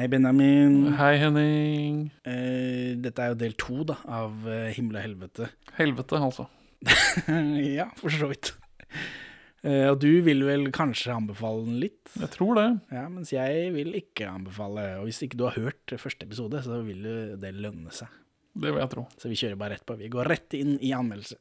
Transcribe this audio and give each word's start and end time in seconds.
Hei, 0.00 0.06
Benjamin. 0.08 0.94
Hei, 0.96 1.18
Henning. 1.20 1.96
Eh, 2.24 2.94
dette 3.04 3.20
er 3.20 3.34
jo 3.34 3.36
del 3.42 3.52
to 3.60 3.82
da, 3.84 3.98
av 4.08 4.46
eh, 4.48 4.70
Himmel 4.72 4.96
og 4.96 5.02
helvete. 5.04 5.48
Helvete, 5.76 6.16
altså. 6.16 6.46
ja, 7.76 7.84
for 8.00 8.08
så 8.08 8.30
vidt. 8.30 8.54
Eh, 9.60 9.90
og 9.90 9.98
du 10.00 10.22
vil 10.24 10.40
vel 10.48 10.64
kanskje 10.72 11.12
anbefale 11.12 11.66
den 11.66 11.76
litt? 11.82 12.14
Jeg 12.14 12.32
tror 12.32 12.56
det. 12.56 12.66
Ja, 12.96 13.04
mens 13.12 13.34
jeg 13.36 13.68
vil 13.76 13.92
ikke 14.00 14.30
anbefale. 14.30 14.86
Og 15.02 15.10
hvis 15.10 15.20
ikke 15.28 15.42
du 15.42 15.44
har 15.50 15.60
hørt 15.60 15.96
første 16.00 16.24
episode, 16.24 16.64
så 16.64 16.80
vil 16.88 17.04
jo 17.04 17.20
det 17.44 17.52
lønne 17.60 17.92
seg. 17.92 18.08
Det 18.56 18.72
vil 18.72 18.80
jeg 18.80 18.94
tro. 18.96 19.04
Så 19.20 19.28
vi 19.28 19.36
kjører 19.42 19.60
bare 19.60 19.76
rett 19.76 19.84
på. 19.84 20.00
Vi 20.00 20.08
går 20.16 20.32
rett 20.32 20.56
inn 20.62 20.78
i 20.80 20.96
anmeldelse. 20.96 21.36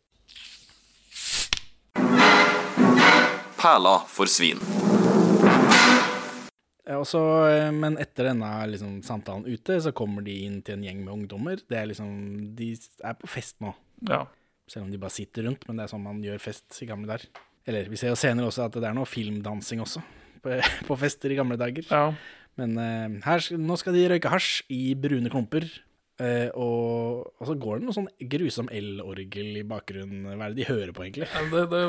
Perla 3.64 4.02
for 4.12 4.28
svin. 4.28 4.60
Eh, 6.90 6.98
Og 6.98 7.06
så, 7.08 7.22
eh, 7.52 7.70
men 7.76 7.98
etter 8.02 8.32
denne 8.32 8.50
liksom, 8.72 9.00
samtalen 9.06 9.46
ute, 9.48 9.78
så 9.86 9.94
kommer 9.96 10.26
de 10.26 10.36
inn 10.48 10.60
til 10.66 10.80
en 10.80 10.88
gjeng 10.88 11.04
med 11.06 11.14
ungdommer. 11.14 11.62
Det 11.70 11.78
er 11.78 11.92
liksom, 11.92 12.56
De 12.58 12.72
er 13.06 13.14
på 13.20 13.30
fest 13.30 13.60
nå. 13.62 13.76
Ja. 14.10 14.24
Selv 14.70 14.86
om 14.88 14.92
de 14.92 15.02
bare 15.02 15.14
sitter 15.14 15.46
rundt, 15.48 15.68
men 15.68 15.78
det 15.78 15.86
er 15.86 15.94
sånn 15.94 16.04
man 16.06 16.24
gjør 16.24 16.42
fest 16.42 16.82
i 16.84 16.90
gamle 16.90 17.10
dager. 17.10 17.30
Eller 17.70 17.90
vi 17.90 17.98
ser 18.02 18.10
jo 18.14 18.18
senere 18.18 18.50
også 18.50 18.66
at 18.66 18.78
det 18.80 18.88
er 18.90 18.96
noe 18.98 19.06
filmdansing 19.10 19.82
også, 19.84 20.02
på, 20.44 20.58
på 20.90 20.98
fester 20.98 21.34
i 21.34 21.40
gamle 21.40 21.58
dager. 21.60 21.86
ja. 21.90 22.10
Men 22.60 22.74
uh, 22.76 23.22
her, 23.24 23.40
nå 23.56 23.76
skal 23.80 23.94
de 23.96 24.02
røyke 24.12 24.28
hasj 24.34 24.66
i 24.76 24.92
brune 25.00 25.30
klumper. 25.32 25.64
Eh, 26.24 26.50
og, 26.60 27.26
og 27.40 27.50
så 27.50 27.56
går 27.60 27.80
det 27.80 27.88
noe 27.88 27.96
sånn 27.96 28.10
grusom 28.32 28.70
elorgel 28.76 29.60
i 29.60 29.64
bakgrunnen. 29.68 30.28
Hva 30.30 30.48
er 30.48 30.54
det 30.54 30.60
de 30.62 30.68
hører 30.70 30.94
på, 30.96 31.06
egentlig? 31.06 31.30
Ja, 31.32 31.44
Det, 31.50 31.64
det, 31.72 31.82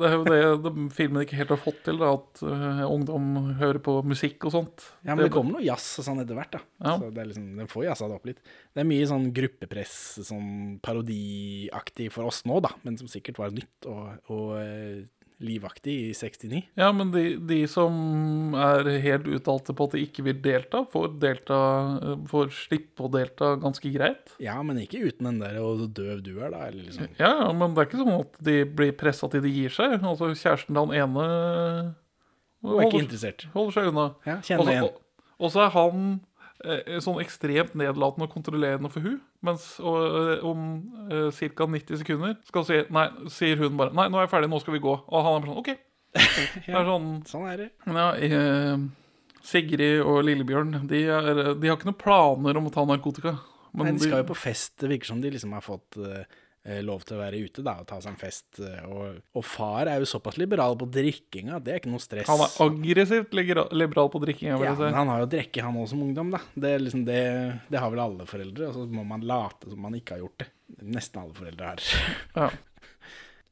det 0.00 0.08
er 0.10 0.16
jo 0.16 0.26
det 0.28 0.40
de 0.66 0.86
filmen 0.96 1.24
ikke 1.24 1.38
helt 1.40 1.54
har 1.54 1.62
fått 1.62 1.82
til, 1.86 2.00
da, 2.02 2.12
at 2.18 2.42
uh, 2.44 2.84
ungdom 2.90 3.56
hører 3.60 3.80
på 3.84 3.98
musikk 4.06 4.48
og 4.48 4.54
sånt. 4.56 4.86
Ja, 5.02 5.14
men 5.14 5.26
det 5.26 5.32
kommer 5.34 5.56
noe 5.56 5.66
jazz 5.66 5.88
og 6.02 6.08
sånn 6.08 6.22
etter 6.24 6.38
hvert, 6.38 6.56
da. 6.58 6.62
Ja. 6.82 6.96
Så 7.00 7.10
det 7.16 7.28
liksom, 7.30 7.50
den 7.62 7.72
får 7.72 7.88
jazza 7.88 8.10
det 8.10 8.18
opp 8.18 8.30
litt. 8.30 8.42
Det 8.74 8.82
er 8.82 8.90
mye 8.92 9.10
sånn 9.10 9.28
gruppepress, 9.36 9.98
sånn 10.28 10.54
parodiaktig 10.84 12.10
for 12.14 12.28
oss 12.30 12.44
nå, 12.48 12.60
da, 12.64 12.72
men 12.86 12.98
som 13.00 13.10
sikkert 13.10 13.40
var 13.42 13.54
nytt 13.56 13.88
og, 13.90 14.32
og 14.32 14.56
eh, 14.60 15.04
livaktig 15.44 15.92
i 16.06 16.12
69. 16.16 16.62
Ja, 16.80 16.86
men 16.96 17.10
de, 17.12 17.22
de 17.44 17.58
som 17.68 18.54
er 18.56 18.88
helt 19.04 19.26
uttalte 19.28 19.74
på 19.76 19.84
at 19.88 19.96
de 19.96 20.00
ikke 20.06 20.24
vil 20.24 20.38
delta, 20.40 20.80
får, 20.92 21.10
delta, 21.20 21.58
får 22.30 22.48
slippe 22.56 23.04
å 23.04 23.10
delta 23.12 23.50
ganske 23.60 23.90
greit. 23.92 24.32
Ja, 24.40 24.56
men 24.64 24.80
ikke 24.80 25.02
uten 25.04 25.28
den 25.28 25.42
der 25.42 25.58
og 25.60 25.82
døv 25.96 26.22
du 26.24 26.32
er, 26.40 26.50
da, 26.54 26.62
eller 26.70 26.86
liksom. 26.88 27.10
Ja, 27.20 27.34
ja, 27.44 27.50
men 27.52 27.74
det 27.76 27.82
er 27.84 27.90
ikke 27.90 28.00
sånn 28.00 28.14
at 28.20 28.40
de 28.48 28.56
blir 28.80 28.96
pressa 28.96 29.28
til 29.32 29.44
de 29.44 29.52
gir 29.52 29.74
seg. 29.76 29.98
Altså, 30.00 30.32
kjæresten 30.32 30.72
til 30.72 30.80
han 30.86 30.96
ene 31.02 31.26
Og 32.64 32.78
er 32.80 32.86
ikke 32.86 32.96
holder, 32.96 33.04
interessert. 33.04 33.46
holder 33.52 33.76
seg 33.76 33.90
unna. 33.92 34.06
Ja, 34.26 34.38
kjenner 34.48 34.72
igjen. 34.72 34.88
og- 35.36 35.52
så 35.52 35.66
er 35.66 35.70
han 35.76 36.20
sånn 37.04 37.20
ekstremt 37.22 37.74
nedlatende 37.78 38.26
og 38.28 38.32
kontrollerende 38.32 38.90
for 38.92 39.04
hun 39.04 39.18
Mens 39.44 39.66
eh, 39.78 40.44
om 40.46 40.62
uh, 41.10 41.28
ca. 41.30 41.66
90 41.68 42.00
sekunder 42.02 42.36
si, 42.66 42.78
nei, 42.94 43.08
sier 43.32 43.60
hun 43.60 43.76
bare 43.78 43.92
'Nei, 43.94 44.08
nå 44.10 44.18
er 44.18 44.26
jeg 44.26 44.32
ferdig, 44.32 44.50
nå 44.50 44.60
skal 44.62 44.76
vi 44.76 44.82
gå'. 44.84 44.96
Og 45.06 45.26
han 45.26 45.42
er 45.42 45.50
sånn 45.50 45.60
'OK'. 45.60 45.76
ja, 46.70 46.80
er 46.80 46.88
sånn 46.88 47.10
Sånn 47.28 47.50
er 47.50 47.60
det. 47.60 47.68
Ja, 47.86 48.08
eh, 48.16 48.86
Sigrid 49.46 50.00
og 50.02 50.24
Lillebjørn 50.26 50.88
de, 50.90 51.04
er, 51.06 51.42
de 51.54 51.68
har 51.68 51.76
ikke 51.76 51.90
noen 51.90 52.00
planer 52.00 52.58
om 52.58 52.66
å 52.66 52.74
ta 52.74 52.86
narkotika. 52.88 53.36
Men 53.76 53.90
Nei, 53.92 53.98
de 53.98 54.08
skal 54.08 54.22
jo 54.22 54.30
på 54.32 54.38
fest. 54.40 54.78
Det 54.80 54.90
virker 54.90 55.12
som 55.12 55.20
de 55.22 55.30
liksom 55.34 55.52
har 55.54 55.62
fått 55.64 55.98
eh, 56.00 56.24
eh, 56.24 56.42
lov 56.82 57.04
til 57.06 57.16
å 57.16 57.20
være 57.20 57.40
ute 57.46 57.62
da, 57.66 57.76
og 57.82 57.88
ta 57.90 57.98
seg 58.02 58.14
en 58.14 58.20
fest. 58.20 58.46
eh, 58.60 58.84
og, 58.90 59.20
og 59.36 59.46
far 59.46 59.90
er 59.90 60.02
jo 60.02 60.08
såpass 60.10 60.38
liberal 60.40 60.76
på 60.78 60.88
drikkinga, 60.90 61.60
det 61.62 61.74
er 61.74 61.80
ikke 61.82 61.92
noe 61.92 62.02
stress. 62.02 62.30
Han 62.30 62.42
er 62.42 62.56
aggressivt 62.66 63.36
liberal 63.36 64.10
på 64.12 64.22
drikking. 64.24 64.50
Jeg 64.50 64.62
vil 64.62 64.70
ja, 64.70 64.76
si. 64.78 64.86
men 64.86 64.98
han 64.98 65.12
har 65.12 65.24
jo 65.24 65.30
drikke, 65.36 65.64
han 65.66 65.78
også 65.78 65.94
som 65.94 66.04
ungdom, 66.06 66.32
da. 66.34 66.42
Det, 66.54 66.72
liksom 66.82 67.04
det, 67.08 67.20
det 67.72 67.82
har 67.82 67.92
vel 67.94 68.04
alle 68.06 68.28
foreldre. 68.28 68.70
Og 68.70 68.78
så 68.78 68.86
må 68.90 69.06
man 69.06 69.26
late 69.26 69.70
som 69.72 69.82
man 69.86 69.98
ikke 69.98 70.16
har 70.16 70.24
gjort 70.24 70.44
det. 70.44 70.50
Nesten 70.96 71.22
alle 71.22 71.36
foreldre 71.36 71.74
har. 71.74 71.90
Ja. 72.36 72.50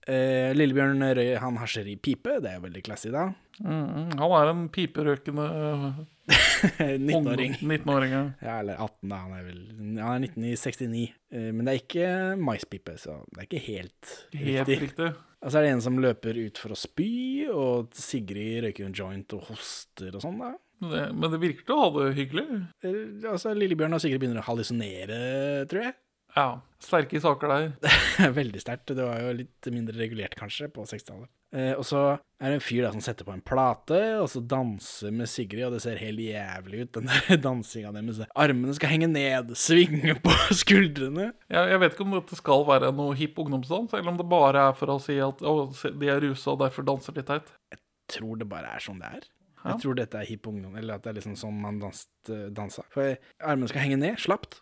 Eh, 0.05 0.51
Lillebjørn 0.53 1.01
Røy, 1.17 1.31
han 1.41 1.57
hasjer 1.57 1.87
i 1.89 1.95
pipe, 1.97 2.35
det 2.45 2.51
er 2.51 2.59
veldig 2.61 2.83
classy 2.85 3.09
da. 3.09 3.23
Mm, 3.65 4.11
han 4.19 4.35
er 4.37 4.51
en 4.51 4.67
piperøkende 4.69 5.47
eh, 5.49 6.03
19-åring. 6.79 7.55
19-åring. 7.61 8.13
ja. 8.15 8.23
Ja, 8.41 8.59
eller 8.63 8.79
18 8.81 9.11
da, 9.13 9.17
han 9.27 9.35
er 9.37 9.45
vel 9.45 9.61
Han 10.01 10.15
er 10.17 10.23
19 10.25 10.47
i 10.49 10.55
69. 10.57 11.05
Eh, 11.35 11.51
men 11.53 11.65
det 11.67 11.75
er 11.75 11.83
ikke 11.83 12.09
maispipe, 12.41 12.95
så 13.01 13.19
det 13.35 13.43
er 13.43 13.49
ikke 13.51 13.65
helt, 13.67 14.13
Helt 14.33 14.69
riktig. 14.69 14.81
riktig. 14.89 15.11
Og 15.45 15.53
så 15.53 15.59
er 15.61 15.67
det 15.67 15.73
en 15.75 15.83
som 15.85 15.99
løper 16.01 16.39
ut 16.41 16.57
for 16.57 16.73
å 16.73 16.79
spy, 16.79 17.11
og 17.53 17.91
Sigrid 18.01 18.63
røyker 18.65 18.87
en 18.89 18.97
joint 18.97 19.35
og 19.37 19.51
hoster 19.51 20.15
og 20.17 20.23
sånn, 20.25 20.39
da. 20.41 20.55
Men 20.81 20.91
det, 20.95 21.03
men 21.21 21.31
det 21.35 21.41
virker 21.43 21.67
til 21.69 21.77
å 21.77 21.83
ha 21.83 21.91
det 21.99 22.07
hyggelig. 22.17 22.47
Eh, 22.85 23.29
Altså, 23.31 23.53
Lillebjørn 23.57 23.95
og 23.99 24.01
Sigrid 24.03 24.23
begynner 24.25 24.41
å 24.41 24.47
hallusinere, 24.49 25.21
tror 25.71 25.85
jeg. 25.91 25.95
Ja. 26.35 26.49
Sterke 26.85 27.21
saker 27.23 27.49
der. 27.49 28.33
Veldig 28.41 28.61
sterkt. 28.61 28.93
Det 28.93 29.05
var 29.07 29.23
jo 29.23 29.33
litt 29.39 29.73
mindre 29.73 29.97
regulert, 29.97 30.35
kanskje, 30.37 30.69
på 30.73 30.85
60-tallet. 30.89 31.31
Eh, 31.55 31.71
og 31.79 31.85
så 31.87 32.01
er 32.43 32.51
det 32.51 32.57
en 32.59 32.65
fyr 32.65 32.83
da 32.83 32.91
som 32.91 33.03
setter 33.05 33.27
på 33.27 33.33
en 33.33 33.43
plate, 33.47 33.99
og 34.19 34.27
så 34.33 34.43
danser 34.43 35.13
med 35.15 35.31
Sigrid, 35.31 35.63
og 35.69 35.77
det 35.77 35.85
ser 35.85 36.01
helt 36.03 36.21
jævlig 36.21 36.83
ut, 36.83 36.91
den 36.97 37.11
der 37.13 37.39
dansinga 37.47 37.93
deres. 37.95 38.25
Armene 38.35 38.75
skal 38.77 38.91
henge 38.91 39.09
ned, 39.13 39.55
svinge 39.59 40.17
på 40.25 40.35
skuldrene. 40.65 41.31
Jeg, 41.47 41.71
jeg 41.73 41.83
vet 41.85 41.95
ikke 41.95 42.09
om 42.09 42.19
dette 42.19 42.41
skal 42.41 42.67
være 42.69 42.91
noe 42.99 43.15
hipp 43.19 43.39
ungdomsdans, 43.45 43.95
eller 43.95 44.13
om 44.13 44.19
det 44.21 44.29
bare 44.35 44.67
er 44.73 44.77
for 44.81 44.97
å 44.97 44.99
si 45.03 45.21
at 45.23 45.47
å, 45.47 45.55
de 45.71 46.11
er 46.11 46.21
rusa 46.27 46.57
og 46.57 46.61
derfor 46.67 46.91
danser 46.91 47.17
litt 47.17 47.31
teit. 47.31 47.55
tror 48.11 48.43
det 48.43 48.51
bare 48.51 48.75
er 48.75 48.83
sånn 48.83 49.01
det 49.01 49.15
er. 49.21 49.31
Ja. 49.63 49.71
Jeg 49.71 49.81
tror 49.87 49.97
dette 49.97 50.19
er 50.21 50.29
hipp 50.29 50.51
ungdom, 50.51 50.75
eller 50.77 50.99
at 50.99 51.07
det 51.07 51.15
er 51.15 51.21
liksom 51.23 51.39
sånn 51.41 51.63
man 51.63 51.79
danser 51.81 52.35
eh, 52.35 52.49
dansa. 52.53 52.83
For 52.93 53.15
armene 53.41 53.71
skal 53.71 53.87
henge 53.87 54.03
ned, 54.03 54.19
slapt, 54.21 54.59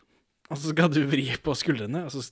og 0.52 0.60
så 0.60 0.72
skal 0.72 0.90
du 0.92 1.02
vri 1.08 1.26
på 1.42 1.54
skuldrene. 1.56 2.04
Og 2.06 2.12
så, 2.14 2.24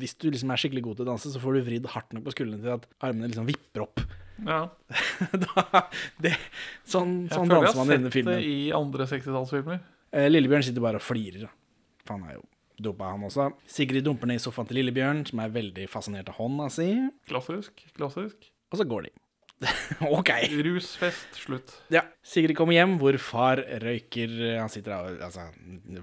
hvis 0.00 0.14
du 0.20 0.28
liksom 0.30 0.52
er 0.54 0.60
skikkelig 0.60 0.84
god 0.86 0.98
til 0.98 1.06
å 1.06 1.10
danse, 1.12 1.32
så 1.32 1.42
får 1.42 1.58
du 1.58 1.64
vridd 1.66 1.88
hardt 1.94 2.14
nok 2.14 2.28
på 2.28 2.34
skuldrene 2.36 2.62
til 2.62 2.76
at 2.76 2.86
armene 3.04 3.30
liksom 3.32 3.48
vipper 3.48 3.84
opp. 3.86 4.04
Ja. 4.44 4.60
da, 5.44 5.84
det, 6.22 6.34
sånn 6.90 7.24
Jeg 7.26 7.36
sånn 7.36 7.50
føler 7.50 7.68
danser 7.68 7.78
man 7.80 7.90
i 7.90 7.94
jeg 7.94 8.00
denne 8.00 8.10
har 8.10 8.16
sett 8.18 8.30
det 8.30 8.38
i 8.48 8.58
andre 8.74 9.08
60-tallsfilmer. 9.10 9.84
Eh, 10.14 10.30
Lillebjørn 10.30 10.66
sitter 10.66 10.84
bare 10.84 11.02
og 11.02 11.06
flirer. 11.06 11.50
For 12.04 12.16
han 12.16 12.26
er 12.30 12.38
jo 12.38 12.44
dopa, 12.84 13.12
han 13.14 13.26
også. 13.26 13.50
Sigrid 13.70 14.06
dumper 14.06 14.30
ned 14.30 14.40
i 14.40 14.42
sofaen 14.42 14.70
til 14.70 14.80
Lillebjørn, 14.80 15.24
som 15.30 15.42
er 15.42 15.52
veldig 15.54 15.86
fascinert 15.90 16.30
av 16.32 16.38
hånda 16.40 16.70
si, 16.74 16.88
Klassisk. 17.30 17.84
Klassisk. 17.98 18.50
og 18.70 18.80
så 18.80 18.86
går 18.90 19.08
de. 19.08 19.14
OK. 20.18 20.30
Rusfest, 20.66 21.36
slutt. 21.38 21.72
Ja. 21.94 22.02
Sigrid 22.26 22.56
kommer 22.58 22.76
hjem 22.76 22.96
hvor 23.00 23.16
far 23.22 23.62
røyker 23.82 24.32
Han 24.58 24.72
sitter 24.72 24.96
av 24.96 25.06
altså, 25.28 25.46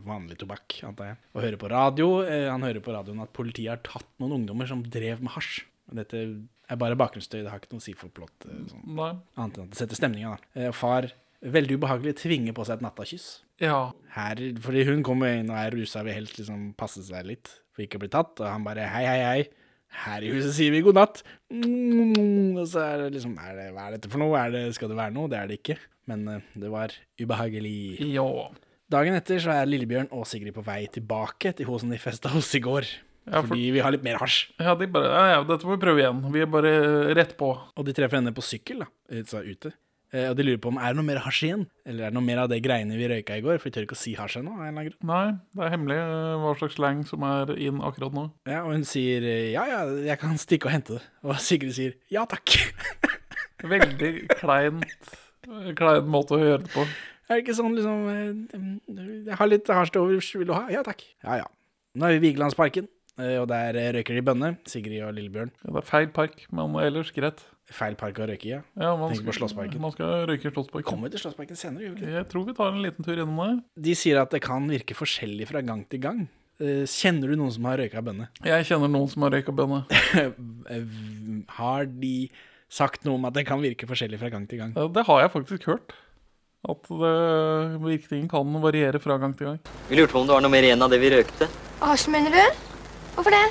vanlig 0.08 0.38
tobakk, 0.42 0.80
antar 0.88 1.12
jeg, 1.12 1.20
og 1.36 1.44
hører 1.46 1.60
på 1.62 1.70
radio. 1.74 2.08
Eh, 2.26 2.48
Han 2.50 2.64
hører 2.66 2.82
på 2.86 2.96
radioen 2.96 3.22
at 3.26 3.34
politiet 3.36 3.70
har 3.74 3.84
tatt 3.86 4.08
noen 4.24 4.40
ungdommer 4.40 4.70
som 4.72 4.82
drev 4.84 5.22
med 5.22 5.34
hasj. 5.36 5.62
Dette 5.92 6.24
er 6.72 6.80
bare 6.80 6.96
bakgrunnsstøy, 6.96 7.42
det 7.44 7.52
har 7.52 7.60
ikke 7.60 7.74
noe 7.76 7.84
å 7.84 7.88
si 7.90 7.94
for 8.00 8.14
plott, 8.16 8.48
eh, 8.48 8.62
sånn, 8.72 8.86
annet 8.96 9.58
enn 9.60 9.66
at 9.68 9.74
det 9.76 9.80
setter 9.82 10.00
stemninga. 10.00 10.38
da. 10.38 10.68
Eh, 10.68 10.72
far, 10.72 11.10
veldig 11.44 11.76
ubehagelig, 11.82 12.16
tvinger 12.22 12.56
på 12.56 12.64
seg 12.66 12.80
et 12.80 12.86
nattakyss. 12.86 13.26
Ja. 13.62 13.92
Her, 14.16 14.40
fordi 14.64 14.86
hun 14.88 15.04
kommer 15.06 15.36
inn 15.36 15.52
og 15.52 15.58
er 15.60 15.76
rusa, 15.76 16.06
vil 16.08 16.16
helst 16.16 16.40
liksom 16.40 16.72
passe 16.80 17.04
seg 17.06 17.28
litt 17.28 17.52
for 17.76 17.84
ikke 17.84 18.00
å 18.00 18.06
bli 18.06 18.10
tatt. 18.14 18.40
Og 18.40 18.48
han 18.48 18.64
bare 18.66 18.88
hei, 18.90 19.04
hei, 19.06 19.20
hei. 19.28 19.44
Her 19.91 20.24
i 20.24 20.29
huset 20.31 20.53
sier 20.56 20.72
vi 20.74 20.79
god 20.85 20.96
natt. 20.97 21.22
Mm, 21.52 22.56
og 22.62 22.68
så 22.72 22.79
er 22.85 23.03
det 23.03 23.09
liksom 23.18 23.34
er 23.44 23.56
det, 23.57 23.68
Hva 23.75 23.88
er 23.90 23.97
dette 23.97 24.09
for 24.12 24.22
noe? 24.24 24.44
Det, 24.53 24.62
skal 24.78 24.91
det 24.91 24.97
være 24.97 25.13
noe? 25.16 25.29
Det 25.31 25.38
er 25.40 25.50
det 25.52 25.57
ikke. 25.59 25.78
Men 26.09 26.24
eh, 26.31 26.46
det 26.57 26.72
var 26.74 26.94
ubehagelig. 27.22 27.75
Ja. 28.13 28.25
Dagen 28.91 29.16
etter 29.16 29.40
så 29.44 29.53
er 29.56 29.69
Lillebjørn 29.69 30.09
og 30.16 30.25
Sigrid 30.28 30.56
på 30.56 30.63
vei 30.66 30.81
tilbake 30.91 31.53
til 31.56 31.68
hun 31.69 31.79
som 31.84 31.91
de 31.94 32.00
festa 32.02 32.31
hos 32.34 32.50
i 32.57 32.63
går. 32.63 32.88
Ja, 33.28 33.38
for- 33.44 33.52
Fordi 33.52 33.68
vi 33.75 33.79
har 33.85 33.94
litt 33.94 34.03
mer 34.03 34.18
hasj. 34.18 34.47
ja, 34.59 34.74
de 34.75 34.88
bare 34.90 35.12
Ja, 35.12 35.25
ja, 35.35 35.44
dette 35.46 35.68
må 35.68 35.75
vi 35.78 35.84
prøve 35.85 36.02
igjen. 36.02 36.23
Vi 36.34 36.41
er 36.41 36.50
bare 36.50 36.73
rett 37.16 37.35
på. 37.38 37.52
Og 37.78 37.85
de 37.85 37.94
treffer 37.94 38.18
henne 38.18 38.34
på 38.34 38.41
sykkel, 38.44 38.81
da, 38.81 38.90
så 39.29 39.44
ute. 39.46 39.72
Eh, 40.14 40.26
Og 40.30 40.36
de 40.36 40.44
lurer 40.44 40.60
på 40.60 40.68
om 40.74 40.78
er 40.78 40.92
det 40.92 40.98
noe 41.00 41.08
mer 41.08 41.22
hasj 41.24 41.46
igjen. 41.48 41.62
Eller 41.88 42.04
er 42.08 42.12
det 42.12 42.18
noe 42.18 42.26
mer 42.28 42.42
av 42.44 42.50
det 42.52 42.58
greiene 42.66 42.98
vi 43.00 43.08
røyka 43.08 43.38
i 43.40 43.44
går? 43.46 43.60
For 43.62 43.70
vi 43.70 43.76
tør 43.78 43.86
ikke 43.88 43.96
å 43.96 44.02
si 44.02 44.12
hasj 44.20 44.42
ennå. 44.42 44.58
Nei, 44.60 45.22
det 45.56 45.64
er 45.64 45.72
hemmelig 45.72 46.00
eh, 46.02 46.35
hva 46.44 46.52
slags 46.59 46.76
slang 46.76 47.06
som 47.08 47.24
er 47.28 47.53
inn 47.56 47.80
akkurat 47.80 48.12
nå. 48.18 48.26
Ja, 48.50 48.64
og 48.66 48.74
hun 48.76 48.84
sier 48.88 49.24
eh, 49.24 49.52
ja, 49.53 49.64
ja, 49.72 49.82
jeg 50.12 50.20
kan 50.20 50.35
stikke 50.41 50.68
og 50.68 50.76
hente 50.76 50.97
det. 51.00 51.06
Og 51.24 51.40
Sigrid 51.40 51.76
sier 51.78 51.96
ja 52.12 52.26
takk. 52.30 52.58
Veldig 53.72 54.12
kleint 54.40 55.12
Klein 55.78 56.08
måte 56.09 56.35
å 56.38 56.41
gjøre 56.41 56.64
det 56.66 56.72
på. 56.74 56.84
er 57.30 57.38
det 57.38 57.41
ikke 57.44 57.56
sånn 57.58 57.74
liksom 57.78 58.02
Jeg 59.28 59.38
har 59.40 59.50
litt 59.50 59.70
hasj 59.74 59.94
til 59.96 60.03
overs, 60.06 60.30
vil 60.38 60.50
du 60.50 60.53
ha? 60.58 60.66
Ja 60.74 60.84
takk. 60.85 61.02
Ja 61.26 61.40
ja. 61.41 61.47
Nå 61.97 62.08
er 62.08 62.16
vi 62.16 62.20
i 62.22 62.24
Vigelandsparken, 62.30 62.85
og 63.20 63.47
der 63.52 63.76
røyker 63.97 64.16
de 64.16 64.22
bønne. 64.24 64.52
Sigrid 64.70 65.02
og 65.03 65.12
Lillebjørn. 65.18 65.50
Ja, 65.66 65.74
det 65.76 65.82
er 65.82 65.88
feil 65.90 66.08
park, 66.16 66.46
men 66.56 66.78
ellers 66.80 67.09
greit. 67.16 67.41
Feil 67.72 67.96
park 68.00 68.20
å 68.20 68.28
røyke 68.28 68.46
i, 68.50 68.52
ja. 68.58 68.59
Ja, 68.76 68.91
man 69.00 69.14
Tenker 69.14 69.29
på 69.29 69.35
Slottsparken. 69.40 69.79
Man 69.84 69.94
skal 69.96 70.26
røyke 70.29 70.50
i 70.50 70.52
Slottsparken. 70.53 70.88
Kommer 70.90 71.08
vi 71.08 71.16
til 71.16 71.23
Slottsparken 71.23 71.59
senere, 71.59 71.94
ikke? 71.94 72.12
Jeg 72.18 72.28
tror 72.32 72.46
vi 72.50 72.56
tar 72.58 72.73
en 72.73 72.82
liten 72.84 73.08
tur 73.08 73.16
innom 73.16 73.40
der. 73.41 73.58
De 73.88 73.96
sier 73.96 74.20
at 74.22 74.32
det 74.35 74.41
kan 74.44 74.68
virke 74.70 74.97
forskjellig 74.97 75.47
fra 75.50 75.62
gang 75.66 75.85
til 75.90 76.03
gang. 76.03 76.22
Eh, 76.62 76.84
Kjenner 76.91 77.32
du 77.32 77.38
noen 77.40 77.53
som 77.56 77.66
har 77.72 77.79
røyka 77.82 78.03
bønne? 78.06 78.28
Jeg 78.52 78.68
kjenner 78.70 78.91
noen 78.91 79.08
som 79.09 79.23
har 79.26 79.34
røyka 79.38 79.56
bønne. 79.56 79.82
Eh, 80.20 80.84
Har 81.58 81.88
de 81.90 82.14
sagt 82.72 83.03
noe 83.08 83.16
om 83.18 83.26
at 83.28 83.34
det 83.40 83.47
kan 83.47 83.59
virke 83.64 83.88
forskjellig 83.90 84.20
fra 84.22 84.29
gang 84.32 84.46
til 84.52 84.62
gang? 84.62 84.76
Det 84.76 85.03
har 85.08 85.22
jeg 85.26 85.32
faktisk 85.34 85.66
hørt. 85.72 85.96
At 86.70 86.85
det, 86.91 87.16
virkningen 87.82 88.28
kan 88.29 88.52
variere 88.62 89.00
fra 89.02 89.18
gang 89.18 89.34
til 89.35 89.47
gang. 89.50 89.58
Vi 89.90 89.97
lurte 89.97 90.14
på 90.14 90.22
om 90.22 90.28
det 90.29 90.35
var 90.38 90.44
noe 90.46 90.53
mer 90.53 90.68
igjen 90.68 90.84
av 90.85 90.91
det 90.94 91.00
vi 91.02 91.09
røykte. 91.16 91.47
Hasj, 91.82 92.06
mener 92.14 92.35
du? 92.35 92.64
Hvorfor 93.18 93.34
det? 93.34 93.46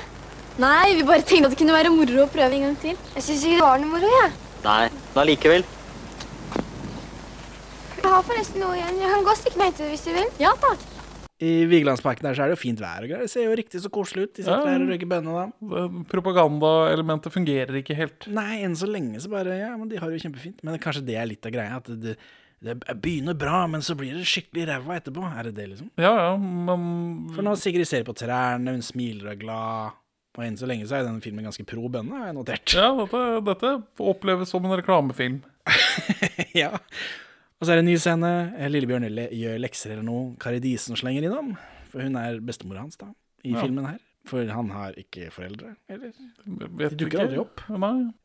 Nei, 0.59 0.95
vi 0.97 1.03
bare 1.07 1.23
tenkte 1.23 1.47
at 1.47 1.53
det 1.55 1.59
kunne 1.61 1.73
være 1.75 1.91
moro 1.93 2.25
å 2.25 2.29
prøve 2.31 2.57
en 2.57 2.65
gang 2.67 2.77
til. 2.81 2.97
Jeg 3.15 3.23
syns 3.23 3.45
ikke 3.47 3.59
det 3.61 3.65
var 3.65 3.79
noe 3.81 3.91
moro, 3.93 4.09
jeg. 4.19 4.31
Nei, 4.65 4.81
men 4.91 5.21
allikevel. 5.23 5.63
Jeg 8.01 8.09
har 8.09 8.23
forresten 8.27 8.59
noe 8.61 8.75
igjen. 8.75 8.97
Jeg 8.99 9.11
kan 9.13 9.23
gå 9.25 9.31
og 9.33 9.39
stikke 9.39 9.61
meg 9.61 9.71
etter 9.71 9.91
hvis 9.93 10.03
du 10.07 10.11
vil. 10.15 10.27
Ja, 10.41 10.51
takk. 10.61 10.87
I 11.41 11.51
Vigelandsparken 11.65 12.27
der 12.27 12.35
så 12.37 12.43
er 12.43 12.51
det 12.51 12.57
jo 12.57 12.61
fint 12.61 12.81
vær 12.83 13.01
og 13.01 13.09
greier. 13.09 13.23
Det 13.25 13.31
ser 13.33 13.47
jo 13.47 13.55
riktig 13.57 13.79
så 13.81 13.89
koselig 13.93 14.27
ut. 14.27 14.33
De 14.37 14.43
sitter 14.43 14.59
Ja. 14.59 14.73
der 14.75 14.83
og 14.83 14.91
røyker 14.91 15.09
bønner 15.09 15.39
da. 15.39 15.87
Propagandaelementet 16.11 17.33
fungerer 17.33 17.79
ikke 17.79 17.95
helt. 17.97 18.27
Nei, 18.29 18.59
enn 18.61 18.75
så 18.77 18.85
lenge 18.89 19.21
så 19.23 19.31
bare 19.31 19.55
Ja, 19.57 19.71
men 19.77 19.89
de 19.89 19.97
har 19.97 20.09
det 20.11 20.19
jo 20.19 20.27
kjempefint. 20.29 20.61
Men 20.61 20.77
kanskje 20.77 21.05
det 21.07 21.15
er 21.17 21.25
litt 21.31 21.45
av 21.49 21.55
greia. 21.55 21.79
At 21.81 21.89
det, 22.03 22.17
det 22.61 22.75
begynner 23.01 23.33
bra, 23.33 23.63
men 23.65 23.81
så 23.81 23.95
blir 23.97 24.13
det 24.13 24.27
skikkelig 24.29 24.67
ræva 24.69 24.99
etterpå. 24.99 25.25
Er 25.33 25.49
det 25.49 25.55
det, 25.57 25.69
liksom? 25.71 25.89
Ja, 25.97 26.13
ja, 26.13 26.37
men 26.37 27.31
For 27.33 27.41
nå 27.41 27.55
Sigrid 27.57 27.87
ser 27.89 28.03
på 28.05 28.13
trærne, 28.13 28.75
hun 28.77 28.85
smiler 28.85 29.31
og 29.31 29.33
er 29.33 29.41
glad. 29.41 29.97
Og 30.37 30.45
enn 30.45 30.55
så 30.59 30.67
lenge 30.69 30.85
så 30.87 30.95
er 30.99 31.03
denne 31.07 31.19
filmen 31.23 31.43
ganske 31.43 31.65
pro 31.67 31.89
bønne, 31.91 32.15
har 32.15 32.29
jeg 32.29 32.35
notert. 32.37 32.73
Ja, 32.77 32.91
dette, 32.95 33.23
dette 33.49 33.71
oppleves 33.99 34.53
som 34.53 34.63
en 34.65 34.77
reklamefilm. 34.79 35.41
ja. 36.61 36.69
Og 37.59 37.67
så 37.67 37.73
er 37.73 37.81
det 37.81 37.83
en 37.83 37.89
ny 37.91 37.97
scene. 37.99 38.29
Lillebjørn 38.71 39.09
le 39.11 39.25
gjør 39.37 39.59
lekser 39.61 39.91
eller 39.97 40.07
noe. 40.07 40.29
Kari 40.41 40.61
Disen 40.63 40.95
slenger 40.97 41.27
innom. 41.27 41.51
For 41.91 42.01
hun 42.07 42.15
er 42.17 42.39
bestemora 42.47 42.85
hans, 42.85 42.95
da, 42.97 43.09
i 43.43 43.51
Ja. 43.51 43.59
filmen 43.61 43.85
her. 43.89 43.99
For 44.29 44.45
han 44.53 44.69
har 44.69 44.93
ikke 45.01 45.31
foreldre, 45.33 45.75
eller? 45.89 46.11
Vet 46.45 46.93
De 46.93 46.97
dukker 47.03 47.23
aldri 47.25 47.39
opp. 47.41 47.63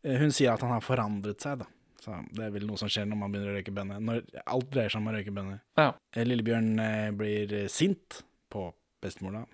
Eh, 0.05 0.19
Hun 0.21 0.31
sier 0.31 0.53
at 0.53 0.61
han 0.61 0.71
har 0.75 0.85
forandret 0.85 1.41
seg, 1.41 1.59
da. 1.65 1.67
Så 2.05 2.15
det 2.37 2.45
er 2.45 2.51
vel 2.55 2.67
noe 2.69 2.77
som 2.79 2.89
skjer 2.93 3.07
når 3.09 3.17
man 3.19 3.33
begynner 3.33 3.55
å 3.55 3.57
røyke 3.57 3.73
bønner. 3.75 3.99
Når 4.05 4.21
alt 4.47 4.69
dreier 4.71 4.93
seg 4.93 5.01
om 5.01 5.09
å 5.09 5.15
røyke 5.17 5.33
bønner. 5.35 5.59
Ja. 5.81 5.89
Eh, 6.15 6.23
Lillebjørn 6.29 6.69
eh, 6.85 7.11
blir 7.17 7.57
sint 7.73 8.21
på 8.53 8.69
bestemor, 9.03 9.41
da, 9.41 9.45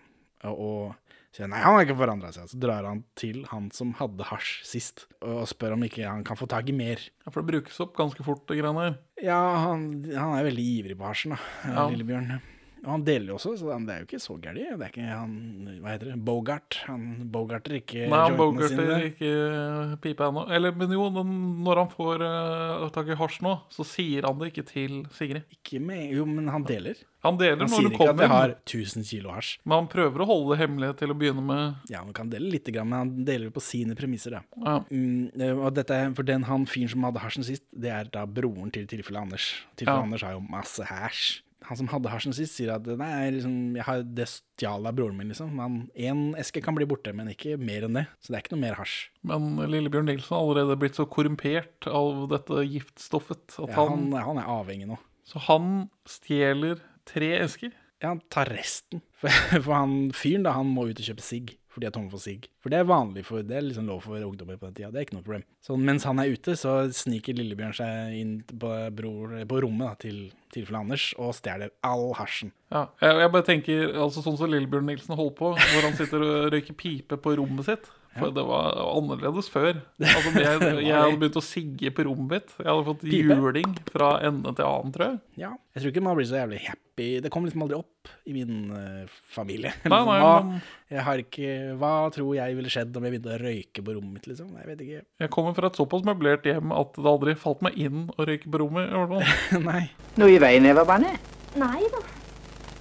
og, 0.50 0.58
og 0.58 1.01
sier 1.32 1.48
nei, 1.48 1.60
han 1.64 1.76
har 1.76 1.86
ikke 1.86 1.96
forandra 1.96 2.30
seg. 2.34 2.50
Så 2.52 2.58
drar 2.60 2.84
han 2.88 3.02
til 3.18 3.42
han 3.50 3.70
som 3.74 3.94
hadde 3.98 4.26
hasj 4.28 4.50
sist, 4.68 5.06
og 5.24 5.46
spør 5.50 5.76
om 5.78 5.84
ikke 5.86 6.04
han 6.04 6.24
kan 6.28 6.36
få 6.38 6.48
tak 6.50 6.68
i 6.68 6.76
mer. 6.76 7.00
Ja, 7.24 7.32
For 7.32 7.40
det 7.42 7.54
brukes 7.54 7.80
opp 7.84 7.96
ganske 7.98 8.24
fort, 8.26 8.44
det 8.50 8.60
greiene 8.60 8.84
her. 8.88 8.98
Ja, 9.22 9.40
han, 9.68 9.86
han 10.12 10.36
er 10.38 10.48
veldig 10.50 10.66
ivrig 10.78 10.98
på 11.00 11.08
hasjen, 11.08 11.36
da, 11.36 11.40
Ja. 11.72 11.86
Lillebjørn. 11.92 12.34
Og 12.82 12.90
han 12.90 13.04
deler 13.06 13.28
jo 13.30 13.34
også, 13.38 13.52
så 13.60 13.70
han- 13.72 13.84
det 13.86 13.94
er 13.94 14.00
jo 14.02 14.06
ikke 14.08 14.18
så 14.20 14.34
gærent. 14.42 14.78
Det 14.78 14.86
er 14.86 14.90
ikke 14.90 15.06
han 15.06 15.78
Hva 15.82 15.90
heter 15.92 16.08
det? 16.10 16.24
Bogart. 16.24 16.78
Han 16.88 17.30
bogarter 17.30 17.76
ikke 17.78 18.08
Nei, 18.10 18.18
han 18.28 18.36
bogarter 18.36 19.04
ikke 19.06 20.00
pipa 20.02 20.26
ennå. 20.30 20.42
Eller, 20.50 20.72
men 20.72 20.90
jo, 20.90 21.04
når 21.10 21.76
han 21.82 21.88
får 21.92 22.24
uh, 22.26 22.88
tak 22.90 23.06
i 23.06 23.14
hasj 23.14 23.40
nå, 23.46 23.52
så 23.70 23.84
sier 23.86 24.26
han 24.26 24.36
det 24.40 24.50
ikke 24.52 24.66
til 24.66 25.04
Sigrid. 25.14 25.44
Ikke 25.54 25.80
med, 25.80 26.10
jo, 26.12 26.26
men 26.26 26.48
han 26.50 26.64
deler. 26.64 26.96
Han 27.22 27.38
deler 27.38 27.60
Han 27.62 27.68
når 27.70 27.78
sier 27.78 27.90
ikke 27.92 28.02
at 28.02 28.08
kommer, 28.16 28.22
jeg 28.22 28.30
har 28.34 28.54
1000 28.66 29.04
kilo 29.06 29.30
hasj. 29.30 29.58
men 29.64 29.76
han 29.78 29.86
prøver 29.92 30.24
å 30.24 30.26
holde 30.26 30.56
det 30.56 30.58
hemmelig 30.68 30.96
til 30.98 31.08
å 31.14 31.14
begynne 31.14 31.44
med. 31.46 31.76
Ja, 31.88 32.02
han 32.02 32.12
kan 32.12 32.28
dele 32.30 32.50
lite 32.50 32.72
grann, 32.74 32.88
men 32.90 32.98
han 32.98 33.24
deler 33.24 33.44
det 33.46 33.54
på 33.54 33.62
sine 33.62 33.94
premisser, 33.94 34.30
da. 34.32 34.42
Ja. 34.58 34.80
Mm, 34.90 35.30
eh, 35.40 35.52
og 35.54 35.72
dette, 35.74 35.90
er- 35.94 36.10
for 36.18 36.24
den 36.24 36.42
han 36.50 36.66
fyren 36.66 36.90
som 36.90 37.02
hadde 37.06 37.20
hasjen 37.22 37.44
sist, 37.46 37.62
det 37.72 37.90
er 37.94 38.10
da 38.10 38.26
broren 38.26 38.72
til 38.72 38.86
tilfellet 38.90 39.22
Anders. 39.22 39.46
Tilfellet 39.76 40.02
Ja. 40.02 40.02
Anders 40.02 40.22
har 40.22 40.32
jo 40.32 40.40
masse 40.50 40.82
hasj. 40.82 41.42
Han 41.68 41.78
som 41.78 41.90
hadde 41.92 42.10
hasjen 42.12 42.34
sist, 42.36 42.56
sier 42.58 42.72
at 42.74 42.86
nei, 42.98 43.30
liksom, 43.36 43.54
jeg 43.78 43.86
har 43.86 44.02
det 44.18 44.28
stjal 44.30 44.88
av 44.88 44.96
broren 44.98 45.18
min, 45.18 45.30
liksom. 45.32 45.52
Men 45.58 45.78
Én 45.94 46.32
eske 46.40 46.62
kan 46.64 46.76
bli 46.76 46.86
borte, 46.88 47.14
men 47.16 47.30
ikke 47.32 47.56
mer 47.60 47.86
enn 47.86 47.98
det. 48.00 48.06
Så 48.22 48.32
det 48.32 48.38
er 48.38 48.44
ikke 48.44 48.56
noe 48.56 48.64
mer 48.64 48.78
hasj. 48.80 48.96
Men 49.28 49.54
Lillebjørn 49.70 50.10
Nilsen 50.10 50.34
har 50.34 50.42
allerede 50.42 50.78
blitt 50.80 50.98
så 50.98 51.06
korrumpert 51.10 51.88
av 51.90 52.26
dette 52.32 52.64
giftstoffet 52.66 53.56
at 53.58 53.70
Ja, 53.70 53.76
han, 53.78 54.08
han, 54.12 54.26
han 54.32 54.42
er 54.42 54.52
avhengig 54.58 54.90
nå. 54.90 54.98
Så 55.28 55.42
han 55.46 55.86
stjeler 56.08 56.82
tre 57.08 57.32
esker. 57.44 57.72
Ja, 58.02 58.12
han 58.16 58.22
tar 58.32 58.50
resten. 58.50 59.04
For, 59.22 59.30
for 59.62 59.76
han 59.76 60.10
fyren, 60.16 60.42
da, 60.48 60.56
han 60.56 60.66
må 60.74 60.88
ut 60.88 60.98
og 60.98 61.06
kjøpe 61.06 61.22
sigg. 61.22 61.52
For 61.72 61.80
de 61.80 61.88
er 61.88 61.94
tomme 61.94 62.12
for 62.12 62.20
sigg. 62.20 62.46
For 62.60 62.72
det 62.72 62.82
er 62.82 62.88
vanlig 62.88 63.24
for, 63.24 63.44
det 63.46 63.56
er 63.56 63.64
liksom 63.64 63.86
lov 63.88 64.02
for 64.04 64.20
ungdommer 64.20 64.58
på 64.60 64.68
den 64.68 64.74
tida. 64.76 64.90
Det 64.92 65.00
er 65.00 65.06
ikke 65.06 65.16
noe 65.16 65.24
problem. 65.24 65.44
Så 65.64 65.76
mens 65.80 66.04
han 66.08 66.20
er 66.20 66.34
ute, 66.34 66.56
så 66.60 66.74
sniker 66.92 67.38
Lillebjørn 67.38 67.76
seg 67.78 68.18
inn 68.18 68.34
på, 68.44 68.72
bror, 68.98 69.32
på 69.48 69.62
rommet 69.64 69.88
da, 69.88 69.94
til 70.04 70.18
tilfellet 70.52 70.84
Anders 70.84 71.06
og 71.16 71.32
stjeler 71.38 71.72
all 71.88 72.10
hasjen. 72.18 72.52
Ja, 72.74 72.84
jeg, 73.00 73.22
jeg 73.24 73.32
bare 73.32 73.48
tenker, 73.48 73.86
altså 74.04 74.24
Sånn 74.24 74.36
som 74.36 74.52
Lillebjørn 74.52 74.90
Nilsen 74.90 75.16
holder 75.16 75.36
på, 75.38 75.54
hvor 75.56 75.88
han 75.88 75.96
sitter 75.96 76.26
og 76.26 76.52
røyker 76.52 76.76
pipe 76.76 77.18
på 77.24 77.36
rommet 77.40 77.70
sitt. 77.70 77.88
For 78.18 78.32
det 78.34 78.42
var 78.44 78.76
annerledes 78.82 79.48
før. 79.52 79.78
Altså, 79.96 80.32
jeg, 80.44 80.60
jeg 80.84 80.92
hadde 80.92 81.18
begynt 81.20 81.38
å 81.40 81.44
sigge 81.44 81.92
på 81.96 82.04
rommet 82.08 82.34
mitt. 82.36 82.54
Jeg 82.58 82.68
hadde 82.68 82.86
fått 82.90 83.04
Pipe? 83.06 83.36
juling 83.40 83.76
fra 83.88 84.14
ende 84.28 84.52
til 84.58 84.68
annen, 84.68 84.94
tror 84.94 85.06
jeg. 85.06 85.20
Ja. 85.44 85.52
Jeg 85.72 85.84
tror 85.84 85.94
ikke 85.94 86.04
man 86.04 86.18
blir 86.18 86.28
så 86.28 86.36
jævlig 86.36 86.60
happy. 86.66 87.06
Det 87.24 87.30
kom 87.32 87.46
liksom 87.46 87.64
aldri 87.64 87.78
opp 87.78 88.10
i 88.28 88.34
min 88.36 88.58
uh, 88.74 89.14
familie. 89.32 89.72
Nei, 89.88 90.00
nei, 90.08 90.18
hva, 90.20 90.34
men 90.44 90.60
jeg 90.92 91.06
har 91.06 91.22
ikke, 91.22 91.54
hva 91.80 91.92
tror 92.12 92.34
jeg 92.36 92.58
ville 92.58 92.72
skjedd 92.74 92.98
om 92.98 93.06
jeg 93.08 93.14
begynte 93.14 93.32
å 93.32 93.40
røyke 93.40 93.86
på 93.86 93.96
rommet 93.96 94.18
mitt, 94.18 94.28
liksom? 94.28 94.52
Jeg 94.60 94.68
vet 94.68 94.84
ikke. 94.84 95.02
jeg 95.24 95.32
kommer 95.32 95.56
fra 95.56 95.72
et 95.72 95.80
såpass 95.80 96.04
møblert 96.04 96.44
hjem 96.48 96.74
at 96.76 96.92
det 96.98 97.08
aldri 97.14 97.36
falt 97.40 97.64
meg 97.64 97.80
inn 97.80 98.04
å 98.12 98.28
røyke 98.28 98.52
på 98.52 98.60
rommet. 98.60 98.92
i 98.92 99.00
hvert 99.00 99.14
fall. 99.16 99.64
nei. 99.70 99.84
Noe 100.20 100.36
i 100.36 100.40
veien, 100.42 100.68
Eva 100.68 100.84
Banne? 100.88 101.16
Nei 101.56 101.88
da. 101.96 102.04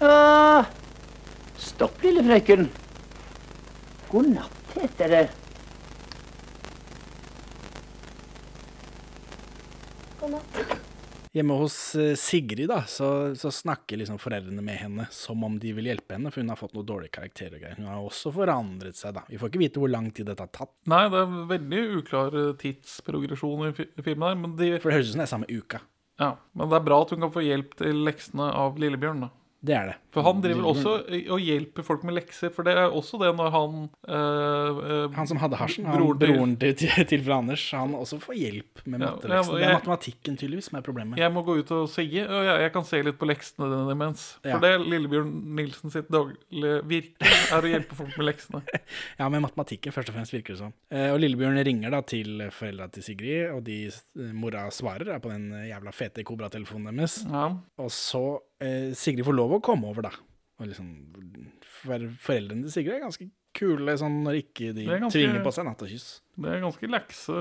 Uh, 0.02 0.68
stopp, 1.62 2.02
lille 2.04 2.26
frøken. 2.28 2.68
God 4.12 4.34
natt, 4.34 4.61
heter 4.76 5.16
det. 5.16 5.26
God 10.22 10.38
natt. 10.38 10.62
Hjemme 11.32 11.56
hos 11.56 11.96
eh, 11.96 12.16
Sigrid 12.20 12.68
da, 12.68 12.82
så, 12.92 13.32
så 13.40 13.52
snakker 13.56 14.02
liksom 14.02 14.18
foreldrene 14.20 14.62
med 14.66 14.76
henne 14.82 15.06
som 15.16 15.44
om 15.48 15.54
de 15.60 15.72
vil 15.78 15.88
hjelpe 15.88 16.18
henne, 16.18 16.28
for 16.28 16.44
hun 16.44 16.52
har 16.52 16.60
fått 16.60 16.74
noe 16.76 16.84
dårlig 16.84 17.08
karakter 17.16 17.54
og 17.56 17.62
greier. 17.62 17.78
Hun 17.80 17.88
har 17.88 18.02
også 18.04 18.34
forandret 18.36 19.00
seg, 19.00 19.16
da. 19.16 19.24
Vi 19.32 19.40
får 19.40 19.54
ikke 19.54 19.62
vite 19.62 19.80
hvor 19.80 19.94
lang 19.94 20.10
tid 20.12 20.28
dette 20.28 20.44
har 20.44 20.52
tatt, 20.52 20.74
Nei, 20.92 21.06
det 21.14 21.22
er 21.22 21.38
veldig 21.54 21.82
uklar 22.02 22.36
eh, 22.36 22.50
tidsprogresjon 22.60 23.70
i 23.70 23.72
filmen 23.80 24.28
her. 24.28 24.42
Men, 24.44 24.58
de, 24.60 24.74
for 24.84 24.92
det 24.92 24.98
høres 25.00 25.08
ut 25.08 25.16
som 25.16 25.24
det 25.24 25.30
er 25.30 25.36
samme 25.38 25.48
uka. 25.52 25.80
ja, 26.20 26.34
men 26.52 26.74
det 26.74 26.78
er 26.82 26.88
bra 26.90 27.00
at 27.06 27.16
hun 27.16 27.24
kan 27.24 27.32
få 27.38 27.46
hjelp 27.48 27.80
til 27.80 28.04
leksene 28.10 28.52
av 28.66 28.84
Lillebjørn. 28.84 29.24
da. 29.24 29.32
Det 29.72 29.78
er 29.78 29.92
det. 29.94 29.98
For 30.12 30.26
han 30.28 30.42
driver 30.44 30.66
også 30.74 30.92
og 31.32 31.40
hjelper 31.40 31.86
folk 31.88 32.02
med 32.08 32.18
lekser, 32.18 32.52
for 32.52 32.68
det 32.68 32.74
er 32.76 32.90
også 32.92 33.20
det 33.22 33.30
når 33.38 33.52
han 33.54 33.76
øh, 34.12 35.12
Han 35.16 35.28
som 35.30 35.40
hadde 35.40 35.56
hasjen, 35.60 35.86
han, 35.88 35.98
Broren 36.02 36.20
til- 36.20 36.34
broren 36.36 36.56
til, 36.60 36.76
til, 36.76 37.06
til 37.08 37.32
Anders, 37.32 37.64
han 37.72 37.94
også 37.96 38.20
får 38.20 38.36
hjelp 38.36 38.82
med 38.86 39.00
matteleksen. 39.00 39.54
ja, 39.56 39.60
Det 39.62 39.68
er 39.70 39.74
matematikken 39.80 40.38
tydeligvis 40.38 40.68
som 40.70 40.78
er 40.80 40.86
problemet. 40.86 41.18
Jeg 41.22 41.32
må 41.32 41.44
gå 41.48 41.56
ut 41.62 41.72
og 41.72 41.88
sigge, 41.90 42.26
og 42.28 42.44
jeg, 42.46 42.62
jeg 42.66 42.74
kan 42.76 42.84
se 42.92 43.02
litt 43.08 43.18
på 43.22 43.30
leksene 43.30 43.70
dine 43.72 43.96
imens. 43.96 44.26
Ja. 44.44 44.58
For 44.58 44.66
det 44.66 44.74
Lillebjørn 44.92 45.32
Nilsen 45.62 45.94
sitt 45.94 46.12
daglige 46.12 46.82
virke 46.92 47.32
er 47.56 47.62
å 47.68 47.72
hjelpe 47.72 47.96
folk 48.00 48.16
med 48.20 48.28
leksene. 48.32 48.64
Ja, 49.22 49.28
med 49.30 49.42
matematikken 49.44 49.94
først 49.94 50.10
og 50.12 50.16
fremst 50.18 50.34
virker 50.34 50.56
det 50.56 50.60
sånn. 50.64 50.74
Og 51.14 51.20
Lillebjørn 51.22 51.60
ringer 51.66 51.94
da 51.94 52.00
til 52.08 52.42
foreldra 52.52 52.88
til 52.92 53.04
Sigrid, 53.06 53.52
og 53.54 53.62
de, 53.68 53.78
mora 54.36 54.66
svarer 54.74 55.14
er 55.16 55.20
på 55.24 55.30
den 55.32 55.50
jævla 55.70 55.94
fete 55.96 56.24
Kobra-telefonen 56.28 56.98
deres. 57.00 57.20
Ja. 57.30 57.46
Og 57.82 57.92
så 57.94 58.22
eh, 58.64 58.92
Sigrid 58.98 59.26
får 59.28 59.38
lov 59.38 59.56
å 59.58 59.62
komme 59.64 59.88
over, 59.92 60.01
liksom, 60.70 60.90
for 61.82 62.06
Foreldrene 62.22 62.64
til 62.68 62.72
Sigrid 62.76 62.96
er 63.00 63.06
ganske 63.08 63.30
kule 63.58 63.96
sånn 64.00 64.22
når 64.24 64.38
ikke 64.46 64.70
de 64.78 64.86
ganske- 64.88 65.12
tvinger 65.12 65.42
på 65.44 65.52
seg 65.52 65.66
natt 65.68 65.82
og 65.84 65.90
kyss. 65.92 66.22
Det 66.40 66.50
er 66.54 66.62
ganske 66.64 66.88
lekse, 66.88 67.36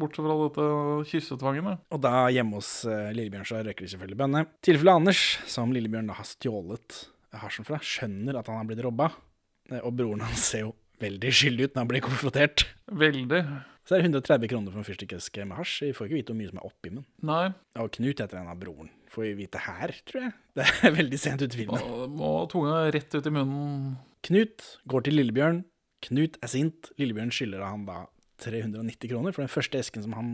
bortsett 0.00 0.24
fra 0.26 0.36
dette 0.42 0.66
kyssetvangene. 1.12 1.76
Og 1.94 2.00
da 2.02 2.14
hjemme 2.34 2.58
hos 2.58 2.70
eh, 2.90 3.12
Lillebjørn 3.16 3.46
så 3.48 3.60
røyker 3.62 3.86
de 3.86 3.90
selvfølgelig 3.94 4.18
bønne. 4.24 4.44
Tilfellet 4.66 4.98
Anders, 5.02 5.22
som 5.50 5.72
Lillebjørn 5.74 6.10
da 6.10 6.16
har 6.18 6.28
stjålet 6.28 6.98
hasjen 7.42 7.64
fra, 7.68 7.78
skjønner 7.80 8.36
at 8.40 8.50
han 8.50 8.58
har 8.60 8.68
blitt 8.68 8.82
robba. 8.84 9.10
Eh, 9.70 9.80
Og 9.80 9.94
broren 9.96 10.20
hans 10.26 10.42
ser 10.52 10.66
jo 10.66 10.74
veldig 11.02 11.32
skyldig 11.34 11.66
ut 11.68 11.74
når 11.76 11.82
han 11.84 11.90
blir 11.90 12.04
konfrontert. 12.04 12.64
Veldig. 13.02 13.42
Så 13.82 13.96
er 13.96 14.02
det 14.02 14.12
130 14.12 14.50
kroner 14.52 14.70
for 14.74 14.82
en 14.82 14.86
fyrstikkeske 14.86 15.44
med 15.48 15.58
hasj. 15.58 15.88
Vi 15.88 15.94
får 15.96 16.08
ikke 16.08 16.18
vite 16.20 16.32
hvor 16.32 16.38
mye 16.38 16.50
som 16.52 16.60
er 16.60 16.66
oppi 16.68 16.92
den. 16.92 17.04
Nei, 17.26 17.44
Og 17.82 17.90
Knut 17.96 18.22
heter 18.22 18.38
en 18.38 18.50
av 18.52 18.60
broren. 18.60 18.92
Får 19.12 19.26
vi 19.26 19.32
vite 19.42 19.60
her, 19.64 19.92
tror 20.08 20.28
jeg. 20.28 20.32
Det 20.58 20.68
er 20.86 20.94
veldig 20.94 21.18
sent 21.20 21.42
ut 21.42 21.56
i 21.56 21.62
filmen. 21.64 21.90
må, 22.16 22.30
tunga 22.52 22.84
rett 22.94 23.14
ut 23.18 23.26
i 23.28 23.34
munnen. 23.34 23.96
Knut 24.28 24.68
går 24.88 25.06
til 25.08 25.18
Lillebjørn. 25.18 25.64
Knut 26.06 26.38
er 26.42 26.50
sint. 26.50 26.92
Lillebjørn 27.02 27.34
skylder 27.34 27.66
han 27.66 27.84
da 27.88 28.04
390 28.42 29.10
kroner, 29.10 29.34
for 29.34 29.44
den 29.44 29.52
første 29.52 29.78
esken 29.82 30.06
som 30.06 30.14
han 30.18 30.32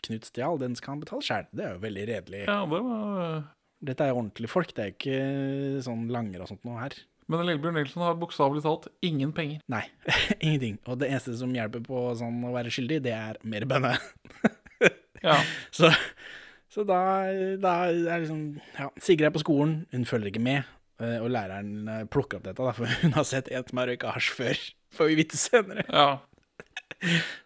Knut 0.00 0.24
stjal, 0.24 0.56
den 0.56 0.72
skal 0.78 0.94
han 0.94 1.00
betale 1.02 1.24
sjøl. 1.26 1.48
Det 1.52 1.64
er 1.66 1.74
jo 1.74 1.80
veldig 1.82 2.04
redelig. 2.08 2.38
Ja, 2.48 2.62
det 2.64 2.78
var... 2.86 3.42
Dette 3.84 4.04
er 4.04 4.10
jo 4.12 4.18
ordentlige 4.20 4.48
folk, 4.52 4.72
det 4.76 4.82
er 4.82 4.88
jo 4.88 4.94
ikke 4.96 5.82
sånn 5.84 6.06
langer 6.12 6.42
og 6.44 6.48
sånt 6.50 6.64
noe 6.68 6.80
her. 6.82 6.96
Men 7.30 7.44
Lillebjørn 7.46 7.76
Nilsen 7.78 8.02
har 8.02 8.16
bokstavelig 8.18 8.64
talt 8.64 8.88
ingen 9.06 9.30
penger. 9.36 9.60
Nei, 9.70 9.84
ingenting. 10.42 10.80
Og 10.90 10.98
det 10.98 11.12
eneste 11.12 11.36
som 11.38 11.52
hjelper 11.54 11.84
på 11.86 12.00
sånn 12.18 12.40
å 12.48 12.50
være 12.56 12.72
skyldig, 12.74 13.00
det 13.06 13.14
er 13.16 13.38
mer 13.46 13.68
bønne. 13.70 13.94
Ja, 15.20 15.34
Så, 15.76 15.90
så 16.72 16.80
da, 16.88 16.96
da 17.60 17.72
er 17.92 18.22
liksom 18.22 18.38
Ja, 18.78 18.86
Sigrid 19.04 19.26
er 19.28 19.34
på 19.34 19.42
skolen, 19.42 19.82
hun 19.92 20.06
følger 20.08 20.30
ikke 20.30 20.40
med. 20.40 20.64
eh, 20.96 21.18
Og 21.20 21.28
læreren 21.34 21.74
eh, 21.92 22.06
plukker 22.08 22.38
opp 22.40 22.46
dette, 22.48 22.64
da, 22.64 22.72
for 22.72 22.88
hun 23.02 23.12
har 23.18 23.26
sett 23.28 23.50
en 23.52 23.66
som 23.68 23.82
har 23.82 23.90
røyka 23.92 24.14
hasj 24.16 24.30
før. 24.38 24.62
Får 24.96 25.10
vi 25.12 25.18
vite 25.20 25.36
senere. 25.36 25.84
ja. 25.92 26.06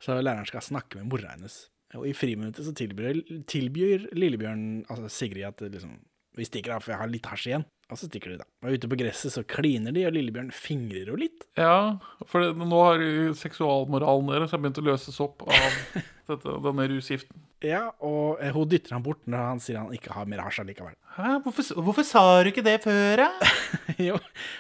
Så 0.02 0.14
læreren 0.22 0.46
skal 0.46 0.62
snakke 0.64 1.00
med 1.02 1.10
mora 1.10 1.34
hennes. 1.34 1.64
Og 1.98 2.06
i 2.10 2.14
friminuttet 2.16 2.64
så 2.66 2.72
tilbyr, 2.78 3.20
tilbyr 3.50 4.06
Lillebjørn, 4.14 4.64
altså 4.90 5.10
Sigrid, 5.12 5.44
at 5.50 5.60
liksom, 5.66 5.98
vi 6.38 6.46
stikker 6.48 6.74
av, 6.78 6.82
for 6.86 6.94
jeg 6.94 7.02
har 7.02 7.10
litt 7.10 7.26
hasj 7.30 7.50
igjen. 7.50 7.66
Og 7.92 7.98
så 8.00 8.08
stikker 8.08 8.32
de, 8.32 8.40
da. 8.40 8.46
Og 8.64 8.76
ute 8.78 8.88
på 8.88 8.96
gresset 8.98 9.34
så 9.34 9.42
kliner 9.44 9.92
de, 9.94 10.06
og 10.08 10.14
Lillebjørn 10.16 10.52
fingrer 10.56 11.10
jo 11.10 11.18
litt. 11.20 11.44
Ja, 11.60 12.00
for 12.30 12.40
det, 12.40 12.54
nå 12.56 12.80
har 12.80 13.04
seksualmoralen 13.38 14.32
deres 14.32 14.54
begynt 14.56 14.80
å 14.80 14.86
løses 14.86 15.20
opp 15.22 15.44
av 15.44 15.76
dette, 16.30 16.56
denne 16.64 16.88
rusgiften. 16.94 17.42
Ja, 17.64 17.86
og 18.04 18.42
eh, 18.44 18.52
hun 18.52 18.68
dytter 18.68 18.96
ham 18.96 19.04
bort 19.04 19.22
når 19.30 19.46
han 19.50 19.60
sier 19.62 19.78
han 19.80 19.92
ikke 19.96 20.12
har 20.16 20.28
mer 20.28 20.42
hasj 20.44 20.64
likevel. 20.68 20.96
Hæ, 21.16 21.36
hvorfor, 21.44 22.04
sa 22.04 22.24
du 22.42 22.50
ikke 22.50 22.64
det 22.66 22.78
før, 22.84 23.22
da? 23.22 23.52
jo, 24.08 24.18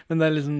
men 0.08 0.20
det 0.20 0.28
er 0.28 0.34
liksom 0.36 0.58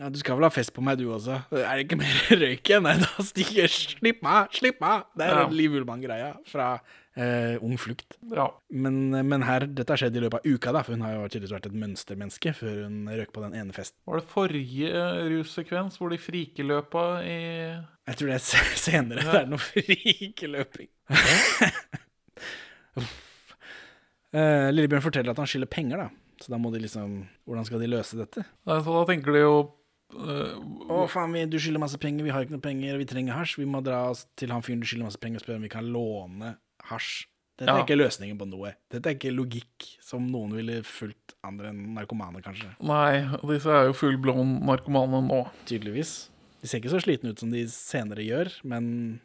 ja, 0.00 0.08
Du 0.10 0.18
skal 0.18 0.36
vel 0.40 0.48
ha 0.48 0.50
fest 0.50 0.72
på 0.74 0.82
meg, 0.84 0.98
du 0.98 1.12
også? 1.14 1.38
Er 1.54 1.78
det 1.78 1.86
ikke 1.86 2.00
mer 2.00 2.16
røyk 2.32 2.72
igjen? 2.72 2.84
Nei, 2.88 2.96
da 3.04 3.24
stikker 3.24 3.70
Slipp 3.70 4.24
meg! 4.26 4.52
Slipp 4.56 4.80
meg! 4.82 5.06
Det 5.16 5.28
er 5.28 5.38
Ja. 5.44 5.48
Liv 5.52 5.76
Ullmann-greia 5.78 6.32
fra 6.50 6.72
eh, 7.16 7.56
Ung 7.64 7.76
flukt. 7.80 8.16
Ja. 8.34 8.46
Men, 8.70 9.10
men 9.28 9.44
her, 9.46 9.66
dette 9.66 9.92
har 9.94 10.00
skjedd 10.00 10.16
i 10.18 10.22
løpet 10.24 10.40
av 10.40 10.46
uka, 10.56 10.72
da, 10.76 10.82
for 10.86 10.96
hun 10.96 11.04
har 11.06 11.14
jo 11.16 11.28
tydeligvis 11.28 11.54
vært 11.56 11.68
et 11.70 11.78
mønstermenneske 11.82 12.52
før 12.58 12.82
hun 12.84 12.96
røk 13.10 13.32
på 13.34 13.44
den 13.44 13.56
ene 13.60 13.76
festen. 13.76 13.98
Var 14.08 14.20
det 14.20 14.28
forrige 14.30 15.06
russekvens 15.32 15.98
hvor 16.00 16.12
de 16.12 16.20
frikeløpa 16.20 17.06
i 17.24 17.38
Jeg 17.38 18.20
tror 18.20 18.32
det 18.32 18.36
er 18.38 18.44
senere. 18.46 18.82
senere. 18.86 19.26
Det 19.30 19.40
er 19.42 19.50
noe 19.50 19.62
frikeløping. 19.64 20.90
eh, 24.36 24.68
Lillebjørn 24.74 25.08
forteller 25.08 25.32
at 25.34 25.42
han 25.42 25.50
skylder 25.50 25.72
penger, 25.72 26.06
da. 26.06 26.08
Så 26.42 26.52
da 26.52 26.58
må 26.60 26.68
de 26.68 26.82
liksom 26.82 27.22
Hvordan 27.48 27.64
skal 27.64 27.80
de 27.80 27.86
løse 27.88 28.18
dette? 28.18 28.42
Nei, 28.68 28.76
så 28.84 28.92
da 28.92 29.08
tenker 29.08 29.36
de 29.36 29.44
jo 29.46 29.56
Uh, 30.06 30.54
Å, 30.86 31.00
faen, 31.10 31.32
vi, 31.34 31.40
du 31.50 31.56
skylder 31.58 31.82
masse 31.82 31.98
penger, 31.98 32.22
vi 32.22 32.30
har 32.30 32.44
ikke 32.44 32.54
noe 32.54 32.62
penger, 32.62 32.94
vi 33.00 33.08
trenger 33.10 33.34
hasj. 33.34 33.56
Vi 33.58 33.66
må 33.66 33.80
dra 33.82 34.04
oss 34.12 34.20
til 34.38 34.52
han 34.54 34.62
fyren 34.62 34.78
du 34.78 34.86
skylder 34.86 35.08
masse 35.08 35.18
penger, 35.18 35.40
og 35.40 35.42
spørre 35.42 35.58
om 35.58 35.66
vi 35.66 35.70
kan 35.72 35.88
låne 35.90 36.52
hasj. 36.90 37.26
Dette 37.56 37.72
Ja. 37.72 37.78
er 37.78 37.86
ikke 37.86 37.96
løsningen 37.96 38.36
på 38.36 38.44
noe. 38.50 38.74
Dette 38.92 39.08
er 39.08 39.14
ikke 39.16 39.32
logikk 39.32 39.86
som 40.04 40.26
noen 40.28 40.52
ville 40.58 40.82
fulgt 40.84 41.32
andre 41.42 41.70
enn 41.70 41.94
narkomane, 41.96 42.42
kanskje. 42.44 42.68
Nei, 42.84 43.22
disse 43.48 43.72
er 43.72 43.86
jo 43.88 43.94
fullblån 43.96 44.58
narkomane 44.68 45.22
nå. 45.24 45.38
Tydeligvis. 45.64 46.28
De 46.60 46.68
ser 46.68 46.82
ikke 46.82 46.92
så 46.92 47.00
slitne 47.00 47.32
ut 47.32 47.40
som 47.40 47.50
de 47.50 47.62
senere 47.70 48.24
gjør, 48.26 48.50
men, 48.68 49.20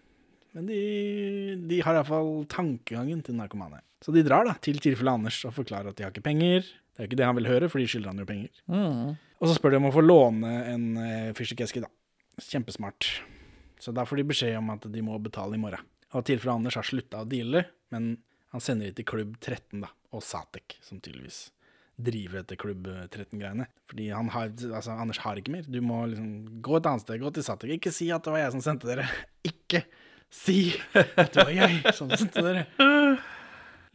men 0.55 0.65
de, 0.69 1.57
de 1.67 1.81
har 1.83 1.99
iallfall 1.99 2.45
tankegangen 2.47 3.23
til 3.25 3.35
narkomane. 3.35 3.81
Så 4.01 4.13
de 4.15 4.23
drar 4.23 4.47
da 4.47 4.55
til 4.63 4.79
tilfellet 4.81 5.19
Anders 5.19 5.43
og 5.45 5.53
forklarer 5.59 5.91
at 5.91 5.99
de 5.99 6.05
har 6.07 6.13
ikke 6.15 6.23
penger. 6.25 6.63
Det 6.63 7.01
er 7.01 7.05
jo 7.05 7.09
ikke 7.11 7.19
det 7.19 7.27
han 7.27 7.37
vil 7.37 7.51
høre, 7.51 7.69
for 7.69 7.83
de 7.83 7.87
skylder 7.91 8.13
han 8.13 8.23
jo 8.23 8.29
penger. 8.31 8.63
Mm. 8.71 9.17
Og 9.41 9.49
så 9.49 9.57
spør 9.57 9.75
de 9.75 9.81
om 9.81 9.89
å 9.91 9.93
få 9.95 10.03
låne 10.05 10.55
en 10.71 10.87
uh, 10.97 11.33
fyrstikkeske, 11.37 11.83
da. 11.83 11.91
Kjempesmart. 12.41 13.09
Så 13.81 13.91
da 13.93 14.05
får 14.07 14.21
de 14.21 14.29
beskjed 14.31 14.57
om 14.59 14.71
at 14.73 14.85
de 14.91 15.03
må 15.05 15.17
betale 15.21 15.57
i 15.57 15.61
morgen. 15.61 15.83
Og 16.11 16.25
tilfellet 16.27 16.57
Anders 16.59 16.77
har 16.79 16.87
slutta 16.87 17.23
å 17.23 17.27
deale, 17.29 17.65
men 17.93 18.13
han 18.51 18.63
sender 18.63 18.89
de 18.89 18.99
til 18.99 19.07
Klubb 19.07 19.37
13, 19.39 19.79
da, 19.83 19.91
og 20.11 20.23
Satek, 20.25 20.75
som 20.83 20.99
tydeligvis 20.99 21.49
driver 22.01 22.41
etter 22.41 22.59
Klubb 22.59 22.87
13-greiene. 22.87 23.67
Fordi 23.89 24.07
han 24.11 24.31
har, 24.33 24.51
altså, 24.51 24.95
Anders 24.95 25.21
har 25.23 25.39
ikke 25.39 25.53
mer. 25.53 25.67
Du 25.67 25.79
må 25.85 26.03
liksom 26.11 26.61
gå 26.63 26.77
et 26.79 26.89
annet 26.89 27.05
sted, 27.05 27.21
gå 27.21 27.31
til 27.35 27.45
Satek. 27.45 27.75
Ikke 27.77 27.93
si 27.95 28.09
at 28.11 28.25
det 28.25 28.33
var 28.33 28.43
jeg 28.43 28.55
som 28.55 28.63
sendte 28.65 28.89
dere. 28.89 29.07
Ikke 29.51 29.85
si 30.31 30.57
at 30.95 31.35
det 31.35 31.45
var 31.45 31.53
jeg 31.55 31.93
som 31.95 32.11
sendte 32.11 32.43
dere. 32.43 32.65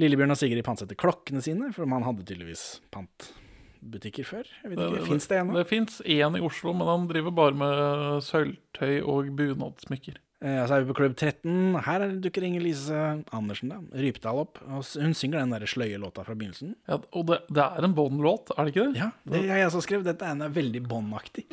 Lillebjørn 0.01 0.35
og 0.35 0.41
Sigrid 0.41 0.65
pantsetter 0.65 0.99
klokkene 1.01 1.41
sine, 1.45 1.71
for 1.73 1.89
man 1.89 2.05
hadde 2.05 2.25
tydeligvis 2.29 2.65
pantbutikker 2.93 4.29
før. 4.29 4.51
Jeg 4.63 4.73
vet 4.73 4.83
ikke, 4.85 5.07
Fins 5.09 5.29
det 5.31 5.41
ennå? 5.41 5.57
Det 5.57 5.69
fins 5.71 6.03
én 6.05 6.37
i 6.37 6.45
Oslo, 6.45 6.75
men 6.77 6.91
han 6.91 7.09
driver 7.09 7.33
bare 7.39 7.57
med 7.57 8.25
sølvtøy 8.27 9.01
og 9.01 9.33
bunadssmykker. 9.39 10.21
Eh, 10.45 10.67
så 10.69 10.75
er 10.77 10.83
vi 10.85 10.91
på 10.93 10.97
klubb 10.99 11.15
13. 11.17 11.79
Her 11.87 12.01
er- 12.05 12.11
dukker 12.21 12.45
Inger-Lise 12.45 13.25
Andersen, 13.33 13.71
da. 13.73 13.79
Rypdal 13.97 14.37
opp. 14.43 14.59
Og 14.69 14.85
hun 15.01 15.15
synger 15.15 15.41
den 15.41 15.51
der 15.55 15.65
sløye 15.67 15.97
låta 15.99 16.25
fra 16.27 16.35
begynnelsen. 16.35 16.75
Ja, 16.89 16.99
og 17.13 17.27
det, 17.27 17.39
det 17.49 17.65
er 17.65 17.85
en 17.85 17.95
Bond-låt, 17.97 18.51
er 18.59 18.65
det 18.65 18.75
ikke 18.77 18.93
det? 18.93 18.97
Ja, 19.01 19.09
det 19.25 19.49
er 19.51 19.57
jeg 19.63 19.71
som 19.73 19.81
skrev. 19.81 20.05
Dette 20.05 20.23
er 20.29 20.33
en 20.37 20.45
veldig 20.53 20.83
Bond-aktig. 20.89 21.47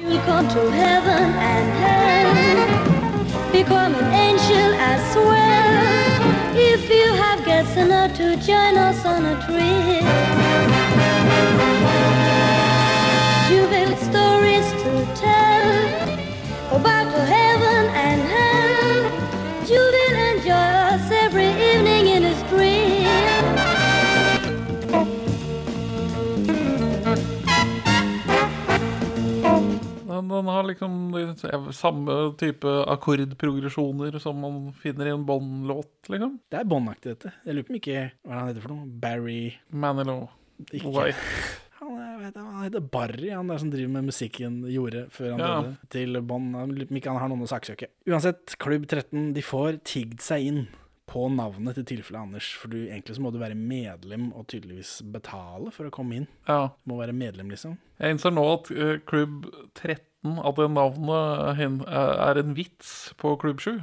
Become 3.54 3.96
an 3.96 4.14
angel. 4.14 4.74
If 6.56 6.90
you 6.90 7.14
have 7.16 7.40
guts 7.46 7.78
enough 7.78 8.12
to 8.18 8.36
join 8.46 8.78
us 8.78 9.06
on 9.06 9.26
a 9.26 9.36
trip. 9.46 10.04
Den, 30.14 30.30
den 30.30 30.50
har 30.54 30.68
liksom 30.70 31.74
samme 31.74 32.16
type 32.40 32.70
akkordprogresjoner 32.94 34.20
som 34.22 34.40
man 34.44 34.62
finner 34.78 35.10
i 35.10 35.14
en 35.16 35.26
Bond-låt, 35.28 36.10
liksom. 36.14 36.38
Det 36.52 36.60
er 36.62 36.70
Bond-aktig, 36.70 37.16
dette. 37.16 37.34
Jeg 37.48 37.58
lurer 37.58 37.68
på 37.68 37.74
om 37.74 37.80
ikke 37.82 37.98
Hva 38.24 38.32
er 38.32 38.40
han 38.40 38.50
heter 38.52 38.66
for 38.68 38.76
noe? 38.76 38.88
Barry 39.04 39.42
Manilow. 39.74 40.26
Ikke 40.72 40.94
White. 40.94 41.20
Han, 41.84 41.98
er, 42.00 42.12
vet 42.22 42.38
han 42.40 42.62
heter 42.64 42.84
Barry, 42.94 43.28
han 43.36 43.50
der 43.52 43.58
som 43.60 43.68
driver 43.74 43.90
med 43.92 44.06
musikken 44.08 44.62
gjorde 44.72 45.02
før 45.12 45.34
han 45.34 45.42
Ja. 45.42 45.48
døde. 45.66 45.74
Til 45.92 46.20
Bond. 46.24 46.54
Lurer 46.56 46.88
på 46.88 46.94
om 46.96 47.00
ikke 47.02 47.12
han 47.12 47.20
har 47.20 47.28
noen 47.34 47.44
å 47.44 47.50
saksøke. 47.52 47.90
Uansett, 48.08 48.54
Klubb 48.64 48.86
13, 48.88 49.34
de 49.36 49.44
får 49.44 49.82
tigd 49.84 50.24
seg 50.24 50.46
inn 50.48 50.62
på 51.10 51.26
navnet 51.34 51.78
til 51.80 51.88
tilfellet 51.90 52.28
Anders. 52.28 52.50
For 52.60 52.72
du, 52.72 52.80
egentlig 52.86 53.18
så 53.18 53.24
må 53.24 53.32
du 53.34 53.42
være 53.42 53.58
medlem 53.60 54.30
og 54.32 54.48
tydeligvis 54.52 55.00
betale 55.14 55.74
for 55.76 55.90
å 55.90 55.94
komme 55.94 56.22
inn. 56.22 56.30
Ja. 56.48 56.74
Du 56.84 56.94
må 56.94 57.00
være 57.02 57.16
medlem, 57.18 57.52
liksom. 57.54 57.78
Jeg 58.00 58.16
innser 58.16 58.34
nå 58.34 58.46
at 58.54 58.72
uh, 58.74 58.96
Klubb 59.10 59.50
13, 59.76 60.38
at 60.40 60.60
det 60.60 60.70
navnet 60.72 61.52
er 61.52 62.24
er 62.30 62.40
en 62.40 62.56
vits 62.58 63.12
på 63.20 63.36
Klubb 63.42 63.62
7. 63.64 63.76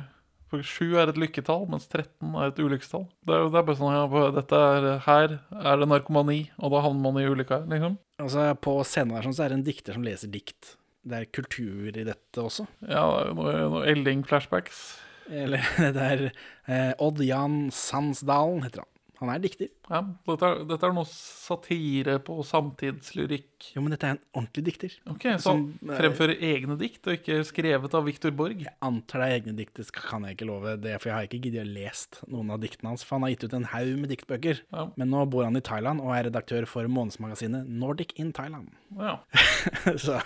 For 0.50 0.66
7 0.66 0.96
er 0.98 1.12
et 1.12 1.18
lykketall, 1.20 1.68
mens 1.70 1.86
13 1.86 2.32
er 2.34 2.50
et 2.50 2.58
ulykkestall. 2.58 3.04
Det 3.22 3.36
er, 3.36 3.44
det 3.52 3.60
er 3.60 3.66
bare 3.68 3.78
sånn 3.78 3.94
ja, 3.94 4.22
dette 4.34 4.62
er, 4.74 4.88
Her 5.04 5.36
er 5.38 5.78
det 5.78 5.86
narkomani, 5.92 6.40
og 6.58 6.74
da 6.74 6.80
havner 6.82 7.04
man 7.04 7.20
i 7.22 7.28
ulykka, 7.30 7.62
liksom. 7.70 8.00
Altså, 8.20 8.48
på 8.58 8.74
scenen 8.88 9.14
der 9.14 9.28
sånn, 9.28 9.36
så 9.36 9.46
er 9.46 9.52
det 9.52 9.60
en 9.60 9.68
dikter 9.68 9.94
som 9.96 10.06
leser 10.06 10.32
dikt. 10.32 10.74
Det 11.06 11.20
er 11.20 11.30
kultur 11.32 11.94
i 11.94 12.04
dette 12.04 12.42
også. 12.42 12.66
Ja, 12.82 13.04
det 13.06 13.22
er 13.22 13.30
jo 13.30 13.36
noe, 13.38 13.54
noe 13.76 13.86
Elling-flashbacks. 13.92 14.82
Eller 15.30 15.62
det 15.78 15.94
der 15.94 16.24
eh, 16.66 16.92
Odd 16.98 17.22
Jan 17.24 17.70
Sandsdalen, 17.70 18.64
heter 18.66 18.84
han. 18.84 18.89
Han 19.20 19.28
er 19.34 19.40
dikter. 19.42 19.68
Ja, 19.90 19.98
dette 20.30 20.48
er, 20.48 20.62
dette 20.64 20.86
er 20.88 20.94
noe 20.96 21.08
satire 21.10 22.14
på 22.24 22.38
samtidslyrikk. 22.48 23.66
Jo, 23.74 23.82
men 23.84 23.92
dette 23.92 24.08
er 24.08 24.14
en 24.14 24.20
ordentlig 24.32 24.62
dikter. 24.70 24.94
Ok, 25.12 25.26
Så 25.36 25.42
Som, 25.50 25.64
han 25.82 25.92
eh, 25.92 25.98
fremfører 26.00 26.40
egne 26.50 26.76
dikt, 26.80 27.02
og 27.04 27.18
ikke 27.18 27.36
skrevet 27.44 27.96
av 27.98 28.06
Victor 28.08 28.32
Borg? 28.36 28.62
Jeg 28.64 28.72
antar 28.86 29.20
det 29.20 29.26
er 29.28 29.34
egne 29.40 29.54
dikt, 29.58 29.74
det 29.76 29.90
kan 29.96 30.24
jeg 30.24 30.38
ikke 30.38 30.48
love 30.48 30.72
det, 30.80 30.94
for 31.02 31.10
jeg 31.10 31.16
har 31.18 31.28
ikke 31.28 31.40
giddet 31.44 31.66
å 31.66 31.72
lest 31.74 32.20
noen 32.32 32.52
av 32.54 32.62
diktene 32.62 32.94
hans. 32.94 33.04
For 33.04 33.18
han 33.18 33.26
har 33.26 33.34
gitt 33.34 33.44
ut 33.44 33.56
en 33.58 33.68
haug 33.74 33.90
med 34.00 34.12
diktbøker. 34.14 34.62
Ja. 34.72 34.86
Men 34.96 35.12
nå 35.12 35.24
bor 35.32 35.44
han 35.44 35.60
i 35.60 35.64
Thailand 35.68 36.00
og 36.00 36.14
er 36.16 36.28
redaktør 36.30 36.64
for 36.70 36.88
månedsmagasinet 36.88 37.68
Nordic 37.68 38.14
in 38.16 38.32
Thailand. 38.36 38.72
Ja, 38.96 39.18
Så 40.02 40.16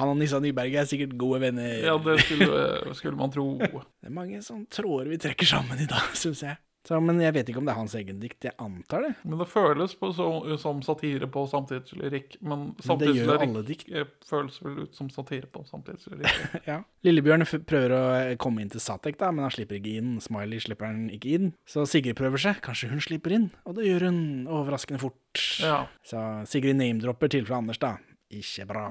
han 0.00 0.10
og 0.10 0.18
Nissa 0.18 0.40
Nyberg 0.42 0.74
er 0.76 0.88
sikkert 0.90 1.14
gode 1.20 1.40
venner. 1.46 1.70
ja 1.86 1.94
det 2.02 2.18
skulle, 2.26 2.94
skulle 2.98 3.16
man 3.20 3.30
tro. 3.32 3.46
Det 3.62 4.10
er 4.10 4.16
mange 4.18 4.42
sånne 4.44 4.66
tråder 4.74 5.08
vi 5.14 5.20
trekker 5.22 5.48
sammen 5.48 5.78
i 5.80 5.86
dag, 5.88 6.10
syns 6.18 6.42
jeg. 6.44 6.58
Så, 6.88 6.96
men 7.04 7.18
jeg 7.20 7.34
vet 7.36 7.50
ikke 7.52 7.60
om 7.60 7.66
det 7.68 7.74
er 7.74 7.78
hans 7.78 7.94
egen 7.98 8.20
dikt. 8.22 8.44
Jeg 8.46 8.54
antar 8.62 9.04
det. 9.04 9.10
Men 9.28 9.40
det 9.42 9.46
føles 9.50 9.92
på 10.00 10.08
så, 10.16 10.26
som 10.62 10.80
satire 10.84 11.28
på 11.30 11.42
samtidslyrikk. 11.50 12.38
Men 12.40 12.70
samtidslyrikk 12.80 13.84
eh, 13.92 14.08
føles 14.26 14.56
vel 14.64 14.78
ut 14.86 14.96
som 14.96 15.10
satire 15.12 15.50
på 15.52 15.64
samtidslyrikk. 15.68 16.38
Ja. 16.70 16.80
Lillebjørn 17.04 17.44
prøver 17.68 17.92
å 17.96 18.02
eh, 18.16 18.34
komme 18.40 18.64
inn 18.64 18.72
til 18.72 18.82
Satek, 18.82 19.18
da, 19.20 19.28
men 19.34 19.44
han 19.46 19.52
slipper 19.54 19.76
ikke 19.76 19.98
inn. 20.00 20.14
Smiley 20.24 20.62
slipper 20.62 20.88
han 20.88 21.08
ikke 21.12 21.34
inn. 21.36 21.50
Så 21.68 21.84
Sigrid 21.88 22.16
prøver 22.18 22.40
seg. 22.40 22.62
Kanskje 22.64 22.90
hun 22.94 23.04
slipper 23.04 23.36
inn? 23.36 23.50
Og 23.68 23.76
det 23.76 23.88
gjør 23.88 24.08
hun 24.08 24.22
overraskende 24.48 25.02
fort. 25.02 25.44
Ja, 25.60 25.82
Så 26.06 26.22
Sigrid 26.48 26.80
name-dropper 26.80 27.36
fra 27.44 27.60
Anders, 27.60 27.80
da. 27.82 27.96
Ikke 28.30 28.64
bra. 28.70 28.84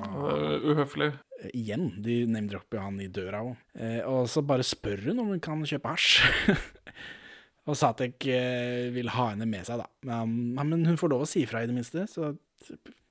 uhøflig. 0.68 1.14
Eh, 1.42 1.54
Igjen. 1.58 1.94
De 2.04 2.26
name-dropper 2.30 2.78
jo 2.78 2.84
han 2.86 3.00
i 3.02 3.08
døra 3.08 3.42
òg. 3.48 3.56
Eh, 3.80 4.02
og 4.06 4.28
så 4.30 4.44
bare 4.46 4.66
spør 4.68 5.08
hun 5.10 5.24
om 5.24 5.34
hun 5.34 5.42
kan 5.44 5.64
kjøpe 5.66 5.96
hasj. 5.96 6.20
og 7.70 7.78
Satek 7.78 8.26
eh, 8.34 8.88
vil 8.96 9.12
ha 9.14 9.30
henne 9.34 9.46
med 9.50 9.68
seg, 9.68 9.82
da. 9.84 9.88
Men, 10.10 10.56
men 10.58 10.88
hun 10.90 10.98
får 11.00 11.14
lov 11.14 11.26
å 11.26 11.30
si 11.30 11.44
ifra, 11.46 11.62
i 11.64 11.70
det 11.70 11.76
minste. 11.78 12.08
Så 12.10 12.34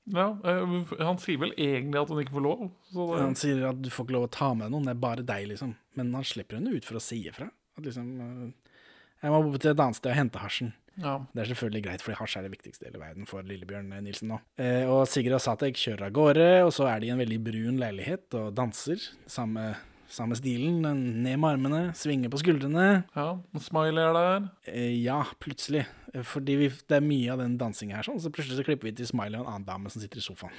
Ja, 0.09 0.31
øh, 0.41 0.88
han 1.05 1.19
sier 1.21 1.37
vel 1.43 1.50
egentlig 1.61 2.00
at 2.00 2.09
hun 2.12 2.23
ikke 2.23 2.37
får 2.38 2.45
lov. 2.47 2.67
Så 2.93 3.07
det, 3.12 3.21
Han 3.27 3.35
sier 3.37 3.65
at 3.71 3.81
du 3.85 3.91
får 3.93 4.07
ikke 4.09 4.17
lov 4.17 4.27
å 4.29 4.33
ta 4.38 4.50
med 4.57 4.73
noen, 4.73 4.87
det 4.88 4.95
er 4.97 5.03
bare 5.03 5.25
deg, 5.27 5.49
liksom. 5.53 5.75
Men 6.00 6.15
han 6.17 6.25
slipper 6.27 6.59
henne 6.61 6.73
ut 6.77 6.87
for 6.88 6.97
å 7.00 7.03
si 7.05 7.21
ifra. 7.29 7.50
At 7.79 7.85
liksom 7.85 8.07
eh, 8.25 8.77
Jeg 9.23 9.35
må 9.35 9.43
til 9.59 9.73
et 9.75 9.83
annet 9.85 9.99
sted 10.00 10.12
og 10.15 10.17
hente 10.19 10.41
hasjen. 10.43 10.73
ja. 10.99 11.19
Det 11.35 11.43
er 11.45 11.50
selvfølgelig 11.53 11.83
greit, 11.85 12.03
fordi 12.07 12.17
hasj 12.23 12.38
er 12.41 12.47
det 12.49 12.55
viktigste 12.57 12.87
i 12.87 12.88
hele 12.88 13.03
verden 13.03 13.29
for 13.29 13.45
Lillebjørn 13.47 13.93
Nilsen 14.03 14.33
nå. 14.33 14.41
Eh, 14.59 14.88
og 14.88 15.05
Sigrid 15.11 15.37
og 15.37 15.45
Satek 15.45 15.77
kjører 15.79 16.09
av 16.09 16.17
gårde, 16.17 16.49
og 16.65 16.73
så 16.75 16.88
er 16.91 17.00
de 17.05 17.11
i 17.11 17.12
en 17.15 17.21
veldig 17.21 17.38
brun 17.45 17.79
leilighet 17.85 18.35
og 18.41 18.49
danser. 18.59 19.05
Samme 19.31 19.75
Samme 20.09 20.37
stilen. 20.38 20.81
Ned 21.23 21.37
med 21.37 21.50
armene, 21.50 21.81
svinge 21.99 22.31
på 22.33 22.41
skuldrene. 22.41 23.05
Ja, 23.15 23.27
en 23.37 23.65
Smiley 23.65 24.00
er 24.03 24.17
der. 24.17 24.49
Eh, 24.73 24.95
ja, 25.05 25.21
plutselig. 25.43 25.85
Eh, 26.15 26.25
Fordi 26.25 26.57
vi, 26.62 26.71
det 26.88 26.97
er 26.99 27.05
mye 27.05 27.35
av 27.35 27.43
den 27.43 27.59
dansinga 27.61 27.99
her, 27.99 28.09
sånn, 28.09 28.21
så 28.23 28.33
plutselig 28.33 28.59
så 28.61 28.67
klipper 28.67 28.88
vi 28.88 28.95
til 28.97 29.11
Smiley 29.11 29.37
og 29.37 29.45
en 29.47 29.53
annen 29.53 29.69
dame 29.69 29.93
som 29.93 30.03
sitter 30.03 30.23
i 30.23 30.25
sofaen. 30.25 30.57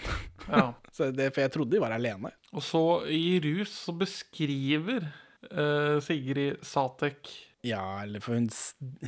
Ja. 0.47 0.67
Så 0.95 1.09
det, 1.15 1.31
for 1.33 1.43
jeg 1.45 1.53
trodde 1.53 1.73
de 1.75 1.81
var 1.81 1.93
alene. 1.95 2.31
Og 2.53 2.63
så 2.65 2.81
i 3.13 3.37
rus 3.43 3.71
så 3.85 3.93
beskriver 3.95 5.05
eh, 5.49 5.97
Sigrid 6.03 6.61
Satek 6.65 7.29
Ja, 7.61 8.03
eller 8.03 8.21
for 8.23 8.37
hun, 8.37 8.45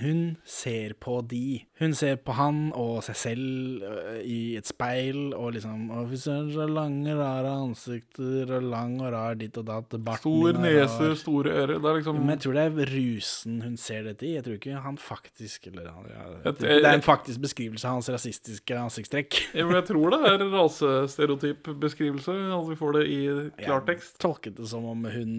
hun 0.01 0.21
ser 0.43 0.91
på 0.99 1.21
de. 1.23 1.61
Hun 1.79 1.93
ser 1.95 2.17
på 2.19 2.33
han 2.35 2.73
og 2.75 2.97
seg 3.05 3.15
selv 3.15 3.83
øh, 3.87 4.17
i 4.27 4.57
et 4.59 4.67
speil, 4.67 5.31
og 5.37 5.53
liksom 5.55 5.85
Og 5.95 6.09
fy 6.11 6.17
søren, 6.19 6.49
så 6.51 6.65
lange, 6.67 7.13
rare 7.15 7.53
ansikter, 7.61 8.51
og 8.57 8.65
lang 8.67 8.97
og 8.99 9.13
rar 9.13 9.37
ditt 9.39 9.55
og 9.61 9.69
datt. 9.69 9.95
Barten 10.03 10.19
Stor 10.25 10.59
nese, 10.59 11.11
store 11.21 11.53
ører. 11.61 11.77
Det 11.77 11.89
er 11.91 11.99
liksom 12.01 12.19
Men 12.19 12.33
jeg 12.35 12.43
tror 12.43 12.57
det 12.57 12.65
er 12.65 12.91
rusen 12.91 13.61
hun 13.63 13.77
ser 13.79 14.09
dette 14.09 14.27
i. 14.27 14.33
Jeg 14.35 14.45
tror 14.47 14.57
ikke 14.59 14.81
han 14.83 14.99
faktisk 14.99 15.69
Eller 15.71 15.87
ja, 16.11 16.51
det 16.51 16.73
er 16.81 16.89
en 16.91 17.05
faktisk 17.05 17.39
beskrivelse 17.43 17.87
av 17.87 17.99
hans 17.99 18.11
rasistiske 18.11 18.79
ansiktstrekk. 18.81 19.39
Ja, 19.61 19.65
men 19.67 19.77
Jeg 19.79 19.85
tror 19.91 20.11
det 20.11 20.19
er 20.27 20.43
rasestereotyp 20.51 21.71
beskrivelse. 21.79 22.35
At 22.51 22.67
vi 22.67 22.75
får 22.75 22.97
det 22.97 23.05
i 23.07 23.21
klartekst. 23.63 24.17
Jeg 24.17 24.25
tolket 24.25 24.59
det 24.59 24.67
som 24.67 24.85
om 24.91 25.07
hun 25.07 25.31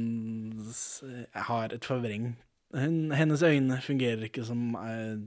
har 1.48 1.76
et 1.76 1.84
forvrengt 1.84 2.40
Hennes 2.72 3.42
øyne 3.44 3.80
fungerer 3.84 4.28
ikke 4.28 4.44
som, 4.46 4.74
eh, 4.80 5.18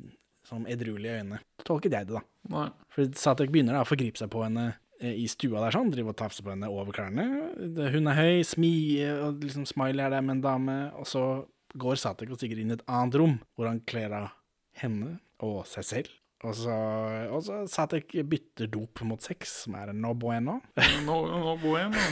som 0.48 0.66
edruelige 0.68 1.20
øyne. 1.20 1.40
Tolket 1.66 1.94
jeg 1.94 2.08
det, 2.10 2.18
da. 2.18 2.24
Nei. 2.50 2.70
For 2.94 3.12
Satek 3.22 3.54
begynner 3.54 3.78
da 3.78 3.84
å 3.86 3.90
forgripe 3.90 4.22
seg 4.22 4.32
på 4.34 4.44
henne 4.46 4.68
eh, 5.00 5.14
i 5.14 5.28
stua 5.30 5.62
der, 5.64 5.76
sånn. 5.76 5.92
Driver 5.94 6.16
og 6.16 6.20
tafser 6.22 6.46
på 6.46 6.54
henne 6.54 6.72
over 6.72 6.96
klærne. 6.96 7.28
Hun 7.94 8.10
er 8.12 8.20
høy, 8.20 8.44
smi, 8.48 8.74
og 9.14 9.46
liksom 9.46 9.68
Smiley 9.70 10.06
er 10.06 10.16
det 10.16 10.24
med 10.26 10.38
en 10.38 10.46
dame. 10.46 10.78
Og 11.00 11.10
så 11.10 11.26
går 11.78 12.02
Satek 12.02 12.34
og 12.34 12.42
Sigrid 12.42 12.64
inn 12.64 12.74
i 12.74 12.80
et 12.80 12.86
annet 12.88 13.18
rom, 13.22 13.40
hvor 13.56 13.70
han 13.70 13.84
kler 13.88 14.14
av 14.16 14.30
henne 14.82 15.20
og 15.44 15.66
seg 15.70 15.88
selv. 15.88 16.14
Og 16.46 16.54
så, 16.58 16.74
og 17.34 17.42
så 17.46 17.62
Satek 17.72 18.18
bytter 18.30 18.70
dop 18.70 19.02
mot 19.08 19.22
sex, 19.24 19.64
som 19.64 19.78
er 19.80 19.94
en 19.94 20.02
no 20.04 20.14
bueno. 20.14 20.60
no, 21.08 21.22
no 21.30 21.56
bueno. 21.62 22.02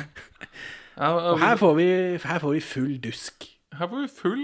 Og 0.94 1.40
her 1.42 1.58
får 1.58 1.72
vi, 1.74 1.86
her 2.22 2.42
får 2.42 2.52
vi 2.54 2.60
full 2.62 2.92
dusk. 3.02 3.48
her 3.74 3.90
får 3.90 4.04
vi 4.04 4.10
full 4.14 4.44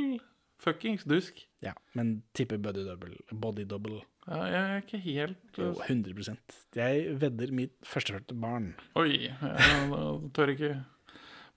fuckings 0.60 1.04
dusk. 1.08 1.42
Ja, 1.64 1.74
men 1.98 2.22
tipper 2.38 2.58
body 2.62 2.84
double. 2.88 3.16
Body 3.32 3.66
double. 3.68 4.02
Ja, 4.30 4.44
jeg 4.46 4.62
er 4.62 4.82
ikke 4.84 5.00
helt 5.02 5.58
Jo, 5.58 5.72
100 5.88 6.38
Jeg 6.78 7.16
vedder 7.20 7.52
mitt 7.56 7.74
førstefødte 7.88 8.36
barn. 8.40 8.74
Oi, 9.00 9.26
jeg 9.32 10.32
tør 10.38 10.54
ikke. 10.54 10.74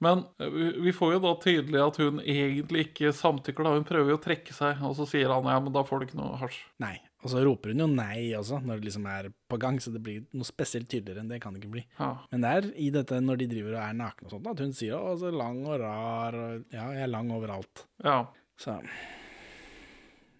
Men 0.02 0.24
eh, 0.42 0.48
vi- 0.82 0.90
får 0.96 1.12
jo 1.14 1.18
da 1.22 1.34
tydelig 1.38 1.78
at 1.86 1.96
hun 2.02 2.18
egentlig 2.20 2.88
ikke 2.88 3.12
samtykker. 3.14 3.62
da 3.62 3.74
Hun 3.76 3.84
prøver 3.86 4.10
jo 4.10 4.18
å 4.18 4.22
trekke 4.24 4.50
seg, 4.56 4.80
og 4.82 4.96
så 4.98 5.06
sier 5.06 5.30
han 5.30 5.44
ja, 5.46 5.60
men 5.62 5.72
da 5.72 5.84
får 5.86 6.00
du 6.00 6.06
ikke 6.08 6.18
noe 6.18 6.38
hasj. 6.40 6.58
Nei. 6.82 6.96
Og 7.22 7.30
så 7.30 7.38
roper 7.46 7.70
hun 7.70 7.78
jo 7.84 7.86
nei 7.86 8.32
også, 8.34 8.58
når 8.66 8.80
det 8.80 8.88
liksom 8.88 9.04
er 9.06 9.28
på 9.48 9.58
gang, 9.62 9.76
så 9.78 9.92
det 9.94 10.00
blir 10.02 10.24
noe 10.34 10.42
spesielt 10.48 10.88
tydeligere 10.90 11.22
enn 11.22 11.28
det 11.30 11.38
kan 11.44 11.54
det 11.54 11.60
ikke 11.62 11.70
bli. 11.76 11.84
Ja. 12.00 12.16
Men 12.32 12.42
det 12.42 12.50
er 12.50 12.66
i 12.82 12.88
dette 12.90 13.20
når 13.22 13.38
de 13.44 13.46
driver 13.52 13.76
og 13.76 13.82
er 13.84 13.94
nakne 13.94 14.26
og 14.26 14.32
sånt, 14.34 14.48
at 14.50 14.58
hun 14.64 14.72
sier 14.74 14.96
å, 14.98 15.12
så 15.20 15.30
lang 15.30 15.60
og 15.68 15.78
rar, 15.84 16.34
og 16.34 16.64
ja, 16.74 16.88
jeg 16.96 17.04
er 17.06 17.12
lang 17.12 17.30
overalt. 17.30 17.84
ja. 18.02 18.24
Så 18.62 18.78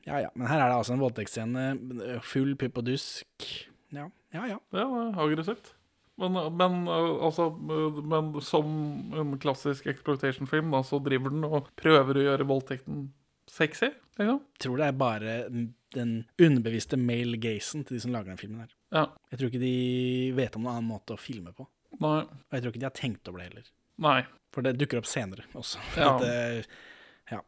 Ja 0.07 0.19
ja. 0.23 0.33
Men 0.35 0.49
her 0.51 0.63
er 0.63 0.71
det 0.71 0.81
altså 0.81 0.97
en 0.97 1.03
voldtektsscene, 1.03 1.67
full 2.27 2.57
pupp 2.59 2.81
og 2.83 2.89
dusk. 2.89 3.47
Ja, 3.95 4.09
ja 4.35 4.49
ja. 4.55 4.59
Ja, 4.75 4.89
aggressivt. 5.23 5.75
Men, 6.21 6.37
men, 6.59 6.83
uh, 6.87 7.25
altså, 7.25 7.49
men 7.57 8.33
som 8.45 8.67
en 9.17 9.37
klassisk 9.43 9.87
exploitation-film, 9.91 10.75
så 10.87 11.01
driver 11.03 11.33
den 11.33 11.47
og 11.49 11.71
prøver 11.79 12.19
å 12.19 12.25
gjøre 12.27 12.49
voldtekten 12.51 13.07
sexy. 13.51 13.91
Liksom. 14.19 14.43
Tror 14.61 14.81
det 14.81 14.89
er 14.89 14.99
bare 14.99 15.37
den 15.93 16.13
underbevisste 16.41 16.99
male 17.01 17.41
gazen 17.41 17.87
til 17.87 17.97
de 17.97 18.03
som 18.05 18.13
lager 18.15 18.33
den 18.33 18.41
filmen 18.41 18.65
her. 18.65 18.75
Ja. 18.93 19.07
Jeg 19.33 19.41
tror 19.41 19.53
ikke 19.53 19.65
de 19.65 19.77
vet 20.37 20.57
om 20.57 20.67
noen 20.67 20.79
annen 20.79 20.93
måte 20.93 21.17
å 21.17 21.21
filme 21.21 21.55
på. 21.57 21.67
Nei. 22.01 22.21
Og 22.25 22.57
jeg 22.57 22.65
tror 22.65 22.73
ikke 22.73 22.83
de 22.83 22.89
har 22.89 22.97
tenkt 22.97 23.29
over 23.29 23.43
det 23.43 23.49
heller. 23.51 23.71
Nei. 24.03 24.19
For 24.53 24.65
det 24.65 24.77
dukker 24.81 25.01
opp 25.01 25.09
senere 25.09 25.47
også. 25.57 25.81
Ja. 25.97 26.13
Dette, 26.21 26.65
ja. 27.33 27.41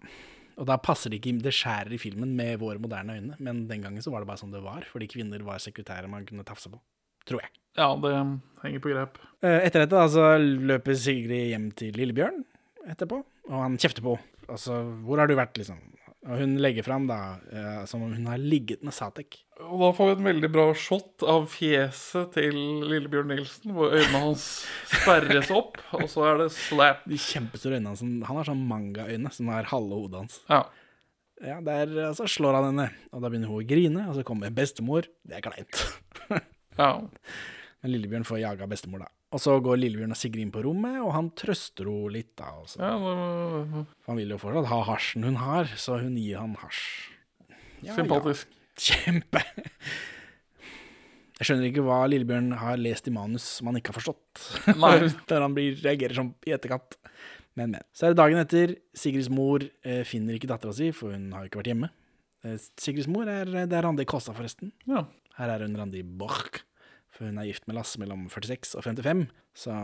Og 0.61 0.67
da 0.69 0.77
passer 0.79 1.11
det 1.11 1.19
ikke 1.21 1.38
Det 1.43 1.53
skjærer 1.55 1.95
i 1.97 1.99
filmen 1.99 2.35
med 2.38 2.59
våre 2.62 2.79
moderne 2.83 3.17
øyne, 3.19 3.37
men 3.43 3.64
den 3.71 3.83
gangen 3.83 4.03
så 4.05 4.12
var 4.14 4.23
det 4.23 4.29
bare 4.31 4.40
sånn 4.43 4.55
det 4.55 4.62
var, 4.64 4.87
fordi 4.90 5.09
kvinner 5.11 5.43
var 5.47 5.59
sekretærer 5.62 6.11
man 6.11 6.27
kunne 6.29 6.45
tafse 6.47 6.71
på. 6.71 6.79
Tror 7.27 7.40
jeg. 7.43 7.51
Ja, 7.79 7.88
det 7.99 8.12
henger 8.62 8.83
på 8.85 8.93
greip. 8.93 9.19
Eh, 9.43 9.61
Etter 9.67 9.83
dette 9.83 9.97
da, 9.97 10.05
så 10.12 10.27
løper 10.38 10.95
Sigrid 10.95 11.51
hjem 11.51 11.71
til 11.75 11.97
Lillebjørn 11.99 12.45
etterpå, 12.93 13.19
og 13.51 13.59
han 13.64 13.79
kjefter 13.81 14.05
på. 14.05 14.14
Altså, 14.47 14.77
hvor 15.07 15.19
har 15.23 15.27
du 15.31 15.35
vært, 15.38 15.57
liksom? 15.59 15.81
Og 16.24 16.38
hun 16.40 16.54
legger 16.62 16.87
fram 16.87 17.04
da, 17.08 17.37
eh, 17.52 17.80
som 17.88 18.02
om 18.04 18.12
hun 18.16 18.28
har 18.30 18.40
ligget 18.40 18.84
med 18.87 18.94
Satek. 18.96 19.42
Og 19.60 19.76
da 19.82 19.90
får 19.92 20.08
vi 20.08 20.14
et 20.14 20.22
veldig 20.24 20.48
bra 20.54 20.64
shot 20.72 21.24
av 21.28 21.44
fjeset 21.52 22.32
til 22.38 22.56
Lillebjørn 22.88 23.28
Nilsen, 23.28 23.74
hvor 23.76 23.92
øynene 23.92 24.22
hans 24.22 24.46
sperres 24.88 25.52
opp, 25.52 25.76
og 25.92 26.06
så 26.10 26.24
er 26.30 26.40
det 26.40 26.48
slap. 26.56 27.04
De 27.10 27.18
kjempestore 27.20 27.76
øynene 27.76 27.92
hans, 27.92 28.00
han 28.00 28.40
har 28.40 28.48
sånn 28.48 28.64
mangaøyne 28.70 29.32
som 29.37 29.52
er 29.52 29.68
halve 29.68 30.00
hodet 30.00 30.22
hans. 30.22 30.40
Ja. 30.48 30.62
Ja, 31.44 31.58
der, 31.66 31.90
og 32.08 32.16
så 32.16 32.28
slår 32.30 32.56
han 32.56 32.70
henne, 32.70 32.88
og 33.12 33.20
da 33.20 33.28
begynner 33.28 33.50
hun 33.50 33.60
å 33.60 33.68
grine, 33.68 34.06
og 34.08 34.16
så 34.16 34.24
kommer 34.24 34.54
bestemor. 34.54 35.10
Det 35.28 35.37
er 35.37 35.44
kleint. 35.44 35.82
ja. 36.80 36.90
Men 37.84 37.92
Lillebjørn 37.92 38.24
får 38.24 38.40
jaga 38.46 38.68
bestemor, 38.70 39.04
da. 39.04 39.10
Og 39.35 39.42
så 39.42 39.57
går 39.59 39.81
Lillebjørn 39.81 40.14
og 40.14 40.18
Sigrid 40.18 40.44
inn 40.44 40.55
på 40.55 40.62
rommet, 40.62 41.01
og 41.03 41.11
han 41.16 41.33
trøster 41.35 41.88
henne 41.90 42.12
litt, 42.14 42.31
da. 42.38 42.53
Og 42.61 42.70
ja 42.79 42.92
For 43.03 44.12
Han 44.12 44.20
vil 44.20 44.35
jo 44.37 44.38
fortsatt 44.38 44.70
ha 44.70 44.81
hasjen 44.92 45.27
hun 45.27 45.40
har, 45.42 45.70
så 45.81 45.99
hun 45.99 46.14
gir 46.20 46.38
han 46.38 46.55
hasj. 46.61 46.85
Ja, 47.85 47.97
sympatisk. 47.99 48.53
Ja. 48.55 48.61
Kjempe. 48.85 49.42
Jeg 51.35 51.49
skjønner 51.49 51.66
ikke 51.66 51.83
hva 51.83 51.99
Lillebjørn 52.11 52.53
har 52.61 52.79
lest 52.79 53.11
i 53.11 53.14
manus 53.14 53.47
som 53.57 53.68
han 53.70 53.79
ikke 53.81 53.90
har 53.90 53.99
forstått. 53.99 54.44
Nei. 54.83 54.94
Der 55.31 55.42
han 55.42 55.57
blir, 55.57 55.75
reagerer 55.83 56.14
som 56.14 56.31
i 56.47 56.55
etterkant. 56.55 56.94
Men, 57.59 57.75
men. 57.75 57.83
Så 57.94 58.07
er 58.07 58.14
det 58.14 58.20
dagen 58.23 58.38
etter. 58.38 58.77
Sigrids 58.99 59.31
mor 59.35 59.62
eh, 59.62 60.03
finner 60.07 60.38
ikke 60.38 60.51
dattera 60.51 60.75
si, 60.75 60.92
for 60.94 61.14
hun 61.14 61.33
har 61.35 61.47
ikke 61.49 61.61
vært 61.61 61.73
hjemme. 61.73 61.90
Eh, 62.47 62.55
Sigrids 62.81 63.11
mor 63.11 63.31
er, 63.31 63.51
det 63.51 63.75
er 63.75 63.87
Randi 63.87 64.07
Kåsa, 64.07 64.35
forresten. 64.37 64.70
Ja. 64.90 65.05
Her 65.38 65.57
er 65.57 65.66
hun 65.66 65.75
Randi 65.79 66.05
Borch, 66.07 66.62
for 67.14 67.29
hun 67.29 67.38
er 67.38 67.46
gift 67.48 67.66
med 67.70 67.79
Lasse 67.79 68.00
mellom 68.03 68.27
46 68.33 68.74
og 68.79 68.85
55. 68.87 69.24
Så 69.55 69.74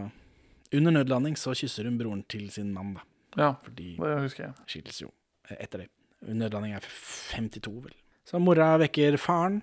under 0.75 0.95
nødlanding 0.99 1.39
så 1.39 1.55
kysser 1.57 1.87
hun 1.89 1.99
broren 2.01 2.25
til 2.31 2.49
sin 2.55 2.73
mann, 2.75 2.95
da. 2.99 3.05
ja, 3.39 3.51
Fordi 3.65 3.93
det 3.99 4.17
husker 4.27 4.45
jeg. 4.49 4.55
skilles 4.71 5.01
jo 5.03 5.11
eh, 5.51 5.57
etter 5.63 5.85
det. 5.85 5.89
Nødlanding 6.27 6.75
er 6.77 6.85
52, 6.85 7.77
vel. 7.87 7.95
Så 8.29 8.39
mora 8.43 8.75
vekker 8.83 9.17
faren. 9.19 9.63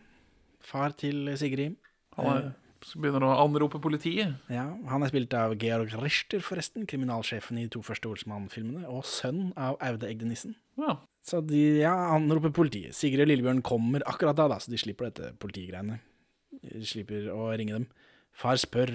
Far 0.63 0.95
til 0.97 1.30
Sigrid. 1.39 1.75
Han 2.17 2.25
er, 2.34 2.47
så 2.84 2.99
begynner 2.99 3.23
å 3.27 3.36
anrope 3.43 3.80
politiet. 3.80 4.34
Ja, 4.51 4.65
Han 4.89 5.03
er 5.06 5.12
spilt 5.12 5.34
av 5.38 5.53
Georg 5.62 5.93
Richter, 6.01 6.41
forresten. 6.43 6.88
Kriminalsjefen 6.89 7.60
i 7.62 7.67
de 7.67 7.71
to 7.77 7.84
første 7.86 8.10
Olsmann-filmene. 8.10 8.88
Og 8.89 9.06
sønn 9.08 9.51
av 9.56 9.77
Aude 9.86 10.10
Egde 10.10 10.27
Nissen. 10.27 10.58
Ja. 10.82 10.97
Så 11.23 11.39
de 11.45 11.62
ja, 11.84 11.93
anroper 12.15 12.51
politiet. 12.56 12.95
Sigrid 12.97 13.23
og 13.27 13.30
Lillebjørn 13.32 13.62
kommer 13.65 14.03
akkurat 14.10 14.36
da, 14.39 14.47
da, 14.51 14.58
så 14.63 14.73
de 14.73 14.80
slipper 14.82 15.12
dette 15.12 15.32
politigreiene. 15.39 15.99
Slipper 16.88 17.29
å 17.33 17.49
ringe 17.57 17.73
dem. 17.79 17.88
Far 18.38 18.60
spør 18.62 18.91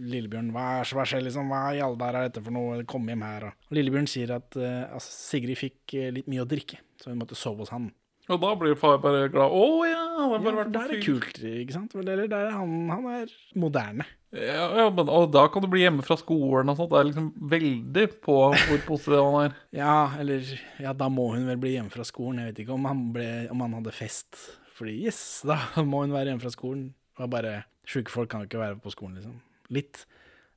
Lillebjørn 0.00 0.52
hva, 0.54 0.78
er- 0.80 0.92
hva 0.96 1.04
skjer, 1.04 1.20
liksom, 1.26 1.50
hva 1.52 1.66
i 1.76 1.82
alle 1.84 1.98
dager 2.00 2.16
er 2.22 2.30
dette 2.30 2.40
for 2.46 2.54
noe, 2.56 2.78
kom 2.88 3.04
hjem 3.10 3.24
her. 3.26 3.50
Og 3.68 3.76
Lillebjørn 3.76 4.08
sier 4.08 4.32
at 4.38 4.56
uh, 4.56 4.86
altså, 4.96 5.12
Sigrid 5.12 5.58
fikk 5.60 5.96
uh, 6.00 6.06
litt 6.16 6.30
mye 6.32 6.46
å 6.46 6.48
drikke, 6.48 6.78
så 7.02 7.10
hun 7.12 7.20
måtte 7.20 7.36
sove 7.36 7.60
hos 7.66 7.74
han. 7.74 7.90
Og 8.32 8.40
da 8.42 8.54
blir 8.58 8.72
far 8.74 8.96
bare 8.98 9.28
glad. 9.30 9.52
Å 9.54 9.66
ja, 9.86 9.98
han 10.16 10.32
har 10.32 10.40
Ja, 10.40 10.44
bare 10.48 10.56
vært 10.64 10.72
der 10.74 10.88
er 10.88 10.94
det 10.96 11.04
kult, 11.04 11.36
ikke 11.46 11.76
sant? 11.76 11.92
Eller 12.00 12.24
der 12.26 12.48
er 12.48 12.56
han, 12.56 12.72
han 12.90 13.04
er 13.20 13.30
moderne. 13.54 14.06
Ja, 14.34 14.64
ja, 14.80 14.86
men 14.90 15.06
og 15.12 15.28
da 15.36 15.44
kan 15.52 15.62
du 15.62 15.68
bli 15.70 15.84
hjemme 15.84 16.02
fra 16.02 16.16
skolen 16.18 16.72
og 16.72 16.80
sånt. 16.80 16.90
Det 16.90 16.98
er 16.98 17.06
liksom 17.12 17.28
veldig 17.52 18.06
på 18.24 18.38
hvor 18.50 18.82
positiv 18.88 19.20
han 19.20 19.38
er. 19.44 19.54
Ja, 19.78 19.92
eller 20.18 20.42
Ja, 20.82 20.96
da 20.98 21.06
må 21.12 21.28
hun 21.36 21.46
vel 21.52 21.60
bli 21.62 21.76
hjemme 21.76 21.92
fra 21.94 22.02
skolen. 22.08 22.40
Jeg 22.42 22.50
vet 22.54 22.64
ikke 22.64 22.74
om 22.80 22.88
han, 22.90 23.04
ble, 23.14 23.28
om 23.54 23.62
han 23.62 23.76
hadde 23.78 23.94
fest. 23.94 24.40
Fordi 24.76 24.92
yes, 25.06 25.20
da 25.48 25.56
må 25.88 26.04
hun 26.04 26.12
være 26.14 26.30
hjemme 26.32 26.42
fra 26.44 26.52
skolen. 26.52 26.90
Og 27.18 27.30
bare 27.32 27.62
Sjuke 27.86 28.10
folk 28.10 28.28
kan 28.32 28.42
jo 28.42 28.48
ikke 28.50 28.58
være 28.58 28.76
på 28.82 28.90
skolen, 28.90 29.14
liksom. 29.20 29.34
Litt 29.70 30.00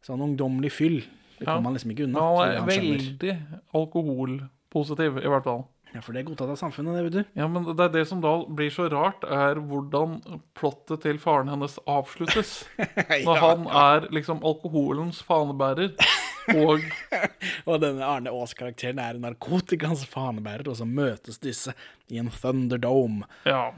sånn 0.06 0.22
ungdommelig 0.26 0.72
fyll. 0.74 1.00
Det 1.38 1.46
Ja. 1.46 1.54
kommer 1.54 1.70
man 1.70 1.76
liksom 1.78 1.92
ikke 1.94 2.08
unna. 2.08 2.20
Men 2.20 2.40
han 2.40 2.56
er 2.58 2.66
veldig 2.68 3.34
alkoholpositiv, 3.78 5.20
i 5.24 5.30
hvert 5.30 5.44
fall. 5.46 5.68
Ja, 5.94 6.02
for 6.06 6.14
det 6.14 6.22
er 6.22 6.28
godtatt 6.28 6.52
av 6.54 6.58
samfunnet, 6.60 6.94
det, 6.98 7.04
vet 7.08 7.16
du. 7.16 7.30
Ja, 7.40 7.48
men 7.50 7.64
det 7.66 7.80
er 7.88 7.94
det 7.96 8.04
som 8.10 8.20
da 8.22 8.34
blir 8.46 8.70
så 8.74 8.86
rart, 8.94 9.24
er 9.26 9.58
hvordan 9.58 10.20
plottet 10.58 11.02
til 11.06 11.18
faren 11.22 11.50
hennes 11.50 11.80
avsluttes. 11.90 12.52
Når 13.26 13.40
han 13.42 13.66
er 13.66 14.06
liksom 14.14 14.44
alkoholens 14.46 15.24
fanebærer, 15.26 15.96
og 16.54 16.82
Og 17.70 17.82
denne 17.82 18.02
Arne 18.06 18.32
Aas-karakteren 18.34 18.98
er 19.02 19.18
narkotikans 19.22 20.02
fanebærer, 20.10 20.66
og 20.72 20.78
så 20.80 20.86
møtes 20.90 21.38
disse 21.42 21.74
i 22.10 22.18
en 22.22 22.30
Thunderdome. 22.34 23.26
Ja. 23.46 23.72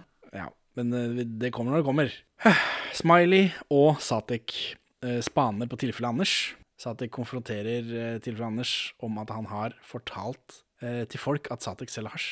Men 0.79 0.93
eh, 0.95 1.23
det 1.25 1.51
kommer 1.55 1.75
når 1.75 1.83
det 1.83 1.89
kommer. 1.89 2.17
Smiley 3.01 3.51
og 3.73 4.01
Satek 4.03 4.55
eh, 5.03 5.19
spaner 5.25 5.69
på 5.71 5.79
tilfellet 5.81 6.13
Anders. 6.13 6.35
Satek 6.81 7.13
konfronterer 7.13 7.87
eh, 7.91 8.19
tilfellet 8.23 8.47
Anders 8.53 8.75
om 9.03 9.19
at 9.21 9.33
han 9.35 9.49
har 9.51 9.77
fortalt 9.85 10.63
til 10.81 11.21
folk 11.21 11.45
at 11.53 11.61
Satek 11.61 11.91
selger 11.93 12.09
hasj. 12.09 12.29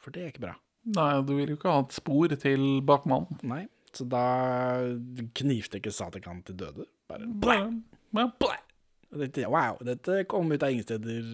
For 0.00 0.14
det 0.14 0.22
er 0.22 0.30
ikke 0.30 0.46
bra. 0.46 0.52
Nei, 0.96 1.10
du 1.28 1.34
vil 1.36 1.50
jo 1.52 1.58
ikke 1.58 1.74
ha 1.74 1.82
et 1.82 1.92
spor 1.92 2.32
til 2.40 2.62
bakmannen. 2.88 3.36
Nei. 3.44 3.66
Så 3.92 4.06
da 4.08 4.22
knivstikker 5.36 5.92
Satek 5.92 6.24
han 6.24 6.40
til 6.48 6.56
døde. 6.62 6.86
Bare 7.12 7.28
blæ! 7.28 7.58
blæ. 8.16 8.54
Dette, 9.20 9.44
wow, 9.44 9.76
dette 9.84 10.22
kom 10.24 10.48
ut 10.54 10.64
av 10.64 10.72
ingen 10.72 10.86
steder, 10.86 11.28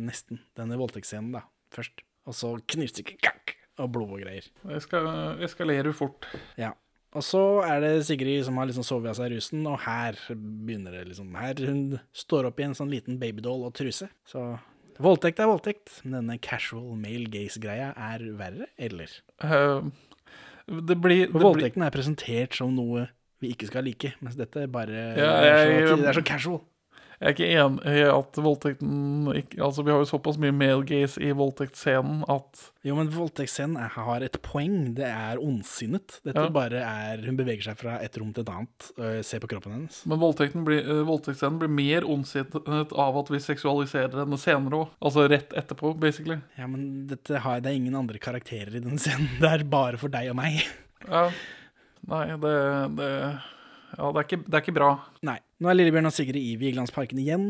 nesten. 0.00 0.40
Denne 0.56 0.80
voldtektsscenen, 0.80 1.36
da, 1.36 1.44
først. 1.76 2.00
Og 2.24 2.40
så 2.40 2.54
knivstikker, 2.72 3.20
og 3.78 3.90
blod 3.94 4.12
og 4.16 4.20
greier. 4.24 4.46
Det 4.68 4.82
skal 4.84 5.08
eskalere 5.46 5.92
fort. 5.96 6.26
Ja. 6.60 6.72
Og 7.16 7.24
så 7.24 7.40
er 7.64 7.80
det 7.80 7.92
Sigrid 8.04 8.44
som 8.44 8.58
har 8.60 8.68
liksom 8.68 8.84
sovet 8.84 9.08
av 9.14 9.16
seg 9.16 9.32
rusen, 9.32 9.62
og 9.66 9.78
her 9.86 10.18
begynner 10.36 10.92
det 10.98 11.06
liksom 11.08 11.30
Her 11.40 11.62
hun 11.64 11.78
står 12.12 12.50
opp 12.50 12.60
i 12.60 12.66
en 12.66 12.76
sånn 12.76 12.92
liten 12.92 13.16
babydoll 13.20 13.64
og 13.64 13.72
truse. 13.78 14.10
Så 14.28 14.42
voldtekt 15.00 15.40
er 15.40 15.48
voldtekt, 15.48 16.00
men 16.04 16.18
denne 16.18 16.36
casual 16.42 16.98
male 17.00 17.30
gaze-greia 17.32 17.94
er 17.96 18.26
verre, 18.36 18.68
eller? 18.76 19.14
Uh, 19.40 19.88
det 20.68 20.98
blir, 21.00 21.28
det 21.30 21.40
Voldtekten 21.40 21.80
blir 21.80 21.88
er 21.88 21.94
presentert 21.96 22.58
som 22.58 22.74
noe 22.76 23.06
vi 23.40 23.54
ikke 23.54 23.68
skal 23.70 23.86
like, 23.86 24.12
mens 24.20 24.36
dette 24.36 24.66
bare 24.68 24.98
Ja, 25.16 25.32
det, 25.40 25.50
er 25.54 25.70
jeg- 25.70 25.88
så, 25.88 25.96
det 26.02 26.10
er 26.10 26.18
så 26.18 26.26
casual. 26.26 26.60
Jeg 27.18 27.26
er 27.26 27.34
ikke 27.34 27.46
enig 27.50 27.94
i 27.98 28.02
at 28.06 28.36
voldtekten 28.38 29.26
ikke, 29.40 29.58
Altså, 29.66 29.82
vi 29.82 29.90
har 29.90 29.98
jo 29.98 30.06
såpass 30.06 30.36
mye 30.38 30.54
male 30.54 30.84
gaze 30.86 31.18
i 31.18 31.32
voldtektsscenen 31.34 32.20
at 32.30 32.60
Jo, 32.86 32.94
men 32.94 33.08
voldtektsscenen 33.10 33.74
har 33.96 34.22
et 34.22 34.38
poeng. 34.44 34.94
Det 34.94 35.08
er 35.08 35.40
ondsinnet. 35.42 36.20
Dette 36.22 36.44
Ja. 36.44 36.48
bare 36.54 36.78
er 36.78 37.24
Hun 37.26 37.36
beveger 37.36 37.62
seg 37.66 37.76
fra 37.80 37.96
et 38.00 38.16
rom 38.20 38.32
til 38.32 38.42
et 38.46 38.52
annet. 38.54 38.92
øh, 38.98 39.22
Se 39.24 39.40
på 39.40 39.48
kroppen 39.50 39.72
hennes. 39.72 40.06
Men 40.06 40.18
blir, 40.64 40.78
eh, 40.78 41.02
voldtektsscenen 41.04 41.58
blir 41.58 41.68
mer 41.68 42.06
ondsinnet 42.06 42.92
av 42.96 43.18
at 43.18 43.28
vi 43.34 43.38
seksualiserer 43.42 44.14
henne 44.22 44.38
senere 44.38 44.78
òg. 44.78 44.88
Altså 45.02 45.28
rett 45.28 45.50
etterpå, 45.58 45.98
basically. 45.98 46.38
Ja, 46.56 46.66
men 46.68 47.08
har, 47.40 47.60
det 47.60 47.66
er 47.72 47.74
ingen 47.74 47.96
andre 47.96 48.18
karakterer 48.18 48.76
i 48.76 48.80
den 48.80 48.96
scenen. 49.02 49.28
Det 49.40 49.50
er 49.60 49.64
bare 49.64 49.98
for 49.98 50.08
deg 50.08 50.30
og 50.30 50.36
meg. 50.36 50.62
Ja. 51.08 51.30
Nei, 52.06 52.26
det, 52.36 52.96
det 52.96 53.10
Ja, 53.98 54.12
det 54.12 54.18
er, 54.20 54.24
ikke, 54.24 54.44
det 54.44 54.54
er 54.54 54.60
ikke 54.62 54.74
bra. 54.78 55.00
Nei. 55.24 55.38
Nå 55.58 55.70
er 55.72 55.74
Lillebjørn 55.78 56.06
og 56.10 56.14
Sigrid 56.14 56.38
i 56.38 56.54
Vigelandsparken 56.60 57.18
igjen. 57.18 57.46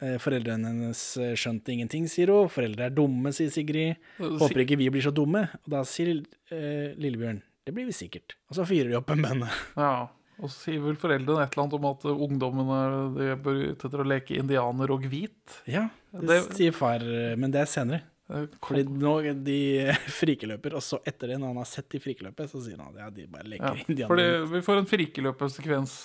Eh, 0.00 0.16
Foreldrene 0.22 0.70
hennes 0.70 1.00
eh, 1.20 1.32
skjønte 1.38 1.72
ingenting, 1.74 2.06
sier 2.10 2.30
hun. 2.32 2.50
Foreldre 2.52 2.86
er 2.86 2.94
dumme, 2.94 3.32
sier 3.36 3.50
Sigrid. 3.52 3.98
Håper 4.20 4.62
ikke 4.64 4.78
vi 4.80 4.86
blir 4.94 5.02
så 5.04 5.12
dumme. 5.14 5.46
Og 5.64 5.72
da 5.74 5.82
sier 5.88 6.12
eh, 6.54 6.92
Lillebjørn 7.00 7.42
det 7.68 7.74
blir 7.76 7.84
vi 7.90 7.92
sikkert. 7.94 8.32
Og 8.48 8.56
så 8.56 8.64
fyrer 8.66 8.88
de 8.90 8.96
opp 8.98 9.10
en 9.14 9.20
bønne. 9.26 9.50
Ja. 9.78 10.08
Og 10.40 10.48
så 10.48 10.70
sier 10.70 10.80
vel 10.80 10.94
foreldrene 10.96 11.42
et 11.44 11.52
eller 11.52 11.66
annet 11.66 11.74
om 11.76 11.84
at 11.90 12.04
ungdommen 12.08 12.70
er 12.72 12.94
de 13.18 13.26
bør 13.44 13.58
ut 13.74 13.82
etter 13.84 14.00
å 14.00 14.06
leke 14.08 14.38
indianer 14.40 14.94
og 14.94 15.02
hvit. 15.12 15.58
Ja, 15.68 15.82
det, 16.14 16.22
Det- 16.30 16.54
sier 16.56 16.72
far, 16.72 17.04
men 17.36 17.52
det 17.52 17.60
er 17.60 17.68
senere. 17.68 18.00
Kom. 18.30 18.46
Fordi 18.70 18.86
nå 19.02 19.12
de 19.44 19.58
frikeløper, 20.20 20.78
og 20.78 20.86
så 20.86 21.02
etter 21.04 21.34
det, 21.34 21.36
når 21.42 21.50
han 21.52 21.60
har 21.60 21.68
sett 21.68 21.90
de 21.92 22.00
frikeløpet, 22.00 22.48
så 22.54 22.62
sier 22.64 22.80
han 22.80 22.94
at 22.94 23.02
ja, 23.02 23.10
de 23.18 23.26
bare 23.28 23.44
Ja, 23.44 23.52
leker 23.52 23.84
indianer. 23.84 24.08
fordi 24.14 24.26
vi 24.54 24.62
får 24.70 24.80
en 24.80 24.88
frikeløpersekvens. 24.94 25.98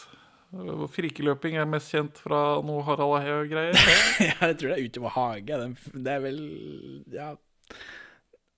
Frikeløping 0.96 1.58
er 1.60 1.66
mest 1.68 1.92
kjent 1.92 2.16
fra 2.24 2.38
noe 2.64 2.80
Harald 2.88 3.18
Eia-greier. 3.20 3.76
Ja, 4.24 4.48
jeg 4.52 4.56
tror 4.62 4.70
det 4.72 4.78
er 4.78 4.86
utover 4.88 5.12
hage. 5.18 5.52
Den, 5.60 5.74
det 6.06 6.12
er 6.14 6.22
vel 6.24 6.40
Ja. 7.14 7.30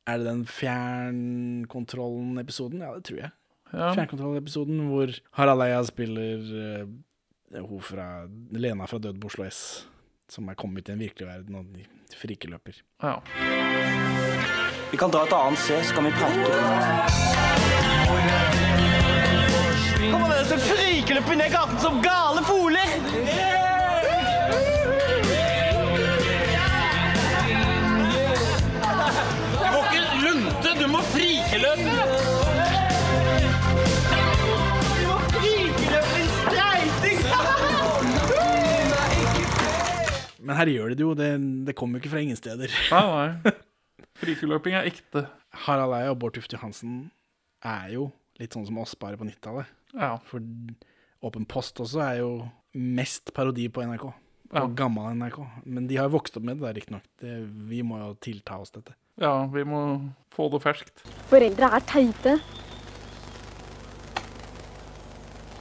Er 0.08 0.16
det 0.22 0.28
den 0.30 0.44
fjernkontrollen-episoden? 0.48 2.80
Ja, 2.86 2.92
det 2.96 3.04
tror 3.10 3.20
jeg. 3.26 3.32
Ja. 3.74 3.88
Fjernkontrollen-episoden 3.98 4.78
hvor 4.88 5.10
Harald 5.36 5.62
Eia 5.66 5.82
spiller 5.84 6.40
uh, 6.48 6.86
hun 7.68 7.82
fra 7.84 8.06
Lena 8.56 8.86
fra 8.88 9.02
Død 9.04 9.18
på 9.20 9.28
Oslo 9.28 9.44
S, 9.50 9.60
som 10.32 10.48
er 10.48 10.56
kommet 10.60 10.88
i 10.88 10.92
en 10.96 11.02
virkelig 11.04 11.28
verden, 11.28 11.56
og 11.60 11.66
frikeløper. 12.16 12.80
ja. 13.04 13.20
Vi 14.88 14.96
kan 14.96 15.12
dra 15.12 15.26
et 15.28 15.34
annet 15.36 15.60
sted, 15.60 15.84
så 15.84 15.92
kan 15.98 16.06
vi 16.08 16.12
prate. 16.16 16.48
Kommer 20.08 20.32
dere 20.32 20.48
til 20.48 20.56
frikeløp 21.08 21.30
ned 21.40 21.52
gaten 21.54 21.78
som 21.80 22.02
gale 22.04 22.42
foler? 22.44 22.90
Du 29.56 29.68
må 29.72 29.78
ikke 29.86 30.02
lunte, 30.20 30.74
du 30.76 30.88
må 30.92 31.00
frikeløpe. 31.14 31.94
Du 34.98 35.06
må 35.08 35.20
frikeløp 35.32 36.12
i 36.12 36.26
streiting! 36.34 37.24
Men 40.44 40.60
her 40.60 40.74
gjør 40.74 40.92
de 40.92 41.00
det 41.00 41.08
jo, 41.08 41.14
det, 41.16 41.30
det 41.70 41.78
kommer 41.80 41.98
jo 41.98 42.04
ikke 42.04 42.12
fra 42.18 42.26
ingen 42.26 42.36
steder. 42.40 42.76
Nei, 42.92 43.32
nei. 43.48 43.56
Frikeløping 44.26 44.76
er 44.76 44.92
ekte. 44.92 45.24
Harald 45.70 45.96
Eia 46.02 46.12
og 46.12 46.20
Bård 46.20 46.36
Tufte 46.36 46.60
Johansen 46.60 47.00
er 47.64 47.96
jo 47.96 48.10
litt 48.44 48.52
sånn 48.60 48.68
som 48.68 48.84
oss, 48.84 49.00
bare 49.00 49.16
på 49.16 49.32
90-tallet. 49.32 49.72
Ja. 49.96 50.18
For 50.28 50.44
Åpen 51.26 51.46
post 51.50 51.80
også 51.82 52.02
er 52.06 52.20
jo 52.22 52.32
mest 52.78 53.34
parodi 53.34 53.68
på 53.74 53.82
NRK. 53.88 54.06
Ja. 54.54 54.62
Og 54.64 54.76
gammel 54.78 55.16
NRK. 55.18 55.40
Men 55.66 55.88
de 55.90 55.98
har 55.98 56.08
jo 56.08 56.16
vokst 56.18 56.38
opp 56.38 56.46
med 56.48 56.62
det, 56.62 56.76
riktignok. 56.78 57.04
Vi 57.72 57.82
må 57.84 57.98
jo 58.00 58.14
tilta 58.24 58.60
oss 58.62 58.72
dette. 58.72 58.94
ja, 59.20 59.46
vi 59.50 59.64
må 59.66 59.82
få 60.32 60.48
det 60.54 60.62
ferskt. 60.64 61.02
Foreldre 61.32 61.72
er 61.74 61.84
teite. 61.90 62.38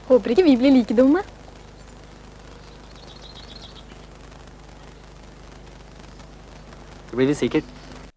Håper 0.07 0.31
ikke 0.31 0.45
vi 0.45 0.55
blir 0.61 0.71
like 0.71 0.95
dumme. 0.95 1.23
Det 7.09 7.15
blir 7.17 7.27
vi 7.31 7.35
sikkert. 7.35 7.67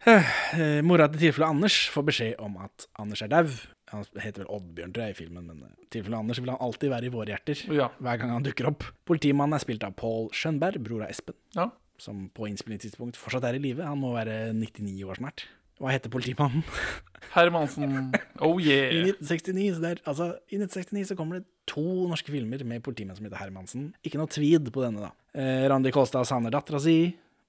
Eh, 0.07 0.81
mora 0.85 1.07
til 1.09 1.21
tilfellet 1.27 1.51
Anders 1.55 1.77
får 1.93 2.07
beskjed 2.09 2.41
om 2.43 2.57
at 2.65 2.87
Anders 2.99 3.23
er 3.23 3.31
dau. 3.33 3.47
Han 3.91 4.05
heter 4.23 4.45
vel 4.45 4.51
Oddbjørn, 4.55 4.93
tror 4.95 5.07
jeg, 5.09 5.15
i 5.17 5.19
filmen, 5.19 5.47
men 5.51 5.63
i 5.83 5.89
tilfellet 5.91 6.21
Anders 6.23 6.41
vil 6.41 6.53
han 6.53 6.61
alltid 6.63 6.93
være 6.93 7.09
i 7.09 7.13
våre 7.15 7.33
hjerter. 7.35 7.63
Ja. 7.75 7.89
Hver 7.99 8.21
gang 8.21 8.35
han 8.37 8.45
dukker 8.47 8.69
opp. 8.71 8.87
Politimannen 9.09 9.57
er 9.59 9.63
spilt 9.63 9.87
av 9.87 9.97
Paul 9.99 10.29
Skjønberg, 10.37 10.79
bror 10.87 11.07
av 11.07 11.11
Espen. 11.11 11.37
Ja. 11.57 11.69
Som 12.01 12.29
på 12.35 12.47
innspillingstidspunkt 12.49 13.19
fortsatt 13.21 13.49
er 13.49 13.59
i 13.59 13.63
live. 13.63 13.85
Han 13.85 13.99
må 14.01 14.15
være 14.15 14.53
99 14.57 14.95
år 15.11 15.19
snart. 15.21 15.47
Hva 15.81 15.95
heter 15.95 16.13
politimannen? 16.13 16.63
Hermansen. 17.37 18.13
Oh 18.45 18.61
I 18.61 18.69
yeah. 18.69 19.11
1969, 19.17 19.75
så 19.77 19.83
der, 19.85 20.03
altså, 20.05 20.27
I 20.53 20.61
1969 20.61 21.11
så 21.11 21.17
kommer 21.19 21.41
det 21.41 21.49
to 21.71 21.85
norske 22.11 22.33
filmer 22.33 22.63
med 22.69 22.83
politimenn 22.85 23.17
som 23.17 23.27
heter 23.27 23.41
Hermansen. 23.41 23.91
Ikke 24.05 24.21
noe 24.21 24.31
tvid 24.31 24.69
på 24.75 24.85
denne, 24.85 25.09
da. 25.09 25.13
Eh, 25.35 25.65
Randi 25.73 25.93
Kolstad 25.95 26.29
savner 26.29 26.53
dattera 26.53 26.81
si. 26.83 26.99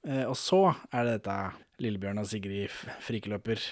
Eh, 0.08 0.24
og 0.26 0.38
så 0.40 0.64
er 0.90 1.06
det 1.06 1.18
dette 1.20 1.38
Lillebjørn 1.84 2.22
og 2.22 2.30
Sigrid 2.30 2.72
Frikløper- 2.72 3.02
frikeløper. 3.06 3.66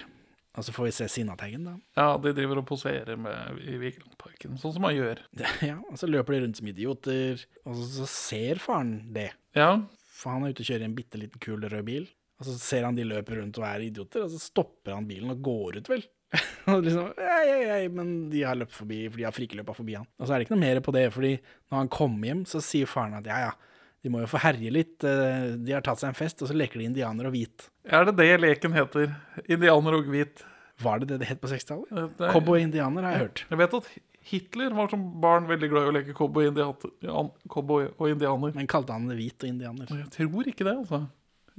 Og 0.58 0.66
så 0.66 0.72
får 0.74 0.88
vi 0.88 0.92
se 0.96 1.06
Sinnataggen, 1.12 1.66
da. 1.68 1.76
Ja, 1.98 2.06
de 2.18 2.32
driver 2.34 2.58
og 2.58 2.66
poserer 2.66 3.18
med 3.20 3.60
i 3.62 3.76
Vigelandparken, 3.78 4.56
sånn 4.58 4.74
som 4.74 4.82
man 4.82 4.96
gjør. 4.96 5.20
Ja, 5.62 5.76
og 5.86 5.98
så 6.00 6.08
løper 6.10 6.34
de 6.34 6.40
rundt 6.44 6.58
som 6.58 6.70
idioter. 6.70 7.44
Og 7.62 7.76
så, 7.78 7.86
så 8.00 8.08
ser 8.10 8.62
faren 8.62 8.96
det. 9.14 9.30
Ja, 9.56 9.76
For 10.10 10.34
han 10.34 10.44
er 10.44 10.54
ute 10.54 10.64
og 10.64 10.72
kjører 10.72 10.84
i 10.84 10.88
en 10.90 10.96
bitte 10.96 11.20
liten 11.20 11.42
kul 11.42 11.62
rød 11.62 11.86
bil. 11.86 12.08
Og 12.40 12.48
så 12.48 12.56
ser 12.58 12.86
han 12.88 12.96
de 12.96 13.04
løper 13.04 13.38
rundt 13.38 13.58
og 13.60 13.66
er 13.68 13.84
idioter, 13.84 14.24
og 14.24 14.32
så 14.32 14.40
stopper 14.40 14.96
han 14.96 15.06
bilen 15.08 15.32
og 15.34 15.42
går 15.44 15.80
ut, 15.80 15.90
vel. 15.92 16.02
og 16.70 16.84
liksom, 16.86 17.10
ei, 17.20 17.46
ei, 17.50 17.64
ei, 17.74 17.88
men 17.92 18.12
de 18.32 18.44
har 18.46 18.58
løpt 18.58 18.74
forbi, 18.74 19.02
for 19.10 19.20
de 19.20 19.26
har 19.26 19.34
frikeløpa 19.34 19.74
forbi 19.76 19.98
han. 19.98 20.08
Og 20.18 20.26
så 20.26 20.32
er 20.32 20.40
det 20.40 20.46
ikke 20.46 20.56
noe 20.56 20.64
mer 20.64 20.80
på 20.86 20.94
det, 20.96 21.04
fordi 21.14 21.34
når 21.42 21.82
han 21.82 21.90
kommer 21.92 22.30
hjem, 22.30 22.44
så 22.48 22.62
sier 22.64 22.90
faren 22.90 23.18
at 23.18 23.28
ja, 23.28 23.42
ja, 23.48 23.69
de 24.02 24.08
må 24.12 24.20
jo 24.22 24.28
få 24.30 24.38
herje 24.40 24.70
litt. 24.72 25.04
eh, 25.04 25.56
De 25.60 25.72
har 25.76 25.82
tatt 25.84 25.98
seg 26.00 26.08
en 26.08 26.14
fest, 26.18 26.40
og 26.42 26.48
så 26.48 26.56
leker 26.56 26.78
de 26.80 26.86
indianer 26.90 27.26
og 27.28 27.32
hvit. 27.36 27.68
er 27.84 28.04
det 28.08 28.16
det 28.16 28.40
leken 28.40 28.72
heter? 28.72 29.14
Indianer 29.48 29.98
og 29.98 30.06
hvit. 30.08 30.44
Var 30.80 31.00
det 31.00 31.08
det 31.08 31.18
det 31.20 31.28
het 31.28 31.40
på 31.42 31.48
60-tallet? 31.50 31.90
Eh, 31.92 32.24
er- 32.26 32.32
Cowboy-indianer 32.32 33.02
har 33.04 33.12
jeg 33.12 33.20
hørt. 33.26 33.44
Jeg 33.50 33.58
vet 33.58 33.74
at 33.74 33.90
Hitler 34.30 34.70
var 34.76 34.88
som 34.88 35.20
barn 35.20 35.46
veldig 35.48 35.68
glad 35.70 35.86
i 35.86 35.90
å 35.90 35.94
leke 35.96 36.14
cowboy 36.16 37.88
og 37.98 38.08
indianer. 38.10 38.52
Men 38.54 38.66
kalte 38.70 38.92
han 38.92 39.08
det 39.08 39.16
hvit 39.18 39.42
og 39.44 39.48
indianer? 39.48 39.86
Jeg 39.90 40.10
tror 40.14 40.46
ikke 40.50 40.64
det, 40.66 40.74
altså. 40.84 41.02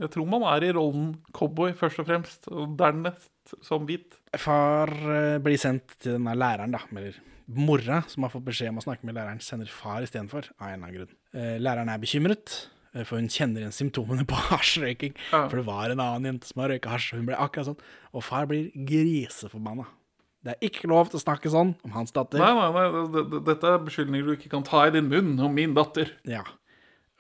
Jeg 0.02 0.10
tror 0.14 0.26
man 0.30 0.46
er 0.50 0.64
i 0.66 0.72
rollen 0.74 1.12
cowboy 1.36 1.74
først 1.78 2.00
og 2.02 2.08
fremst, 2.08 2.48
og 2.50 2.76
dernest 2.80 3.54
som 3.66 3.86
hvit. 3.86 4.16
Far 4.40 4.88
eh, 4.90 5.38
blir 5.44 5.60
sendt 5.62 5.98
til 6.00 6.16
denne 6.18 6.34
læreren, 6.38 6.72
da. 6.74 6.80
Eller 6.96 7.18
mora, 7.48 8.02
som 8.08 8.24
har 8.24 8.30
fått 8.34 8.46
beskjed 8.46 8.70
om 8.70 8.78
å 8.82 8.84
snakke 8.86 9.04
med 9.08 9.16
læreren, 9.16 9.42
sender 9.42 9.68
far 9.72 10.02
istedenfor, 10.06 10.50
av 10.60 10.68
en 10.68 10.74
eller 10.74 10.88
annen 10.88 10.96
grunn. 11.00 11.16
Eh, 11.34 11.58
læreren 11.60 11.90
er 11.94 11.98
bekymret, 12.04 12.68
eh, 12.94 13.04
for 13.04 13.18
hun 13.18 13.28
kjenner 13.32 13.62
igjen 13.64 13.74
symptomene 13.76 14.26
på 14.28 14.36
hasjrøyking. 14.52 15.16
Ja. 15.32 15.48
For 15.50 15.58
det 15.62 15.66
var 15.66 15.90
en 15.94 16.00
annen 16.04 16.30
jente 16.34 16.48
som 16.52 16.62
har 16.64 16.70
røyka 16.74 16.90
hasj, 16.94 17.14
og 17.14 17.20
hun 17.24 17.26
ble 17.32 17.40
akkurat 17.40 17.72
sånn. 17.72 17.82
Og 18.14 18.24
far 18.28 18.46
blir 18.52 18.72
griseforbanna. 18.76 19.86
Det 20.42 20.56
er 20.56 20.66
ikke 20.72 20.90
lov 20.90 21.12
til 21.12 21.20
å 21.20 21.22
snakke 21.24 21.52
sånn 21.54 21.76
om 21.86 21.92
hans 21.94 22.12
datter. 22.16 22.42
Nei, 22.42 22.54
nei, 22.58 22.72
nei, 22.74 23.04
det- 23.14 23.30
det- 23.30 23.44
dette 23.46 23.64
er 23.76 23.78
beskyldninger 23.86 24.26
du 24.26 24.36
ikke 24.38 24.50
kan 24.50 24.64
ta 24.64 24.88
i 24.88 24.90
din 24.90 25.08
munn 25.08 25.40
om 25.40 25.54
min 25.54 25.74
datter. 25.76 26.10
Ja. 26.26 26.42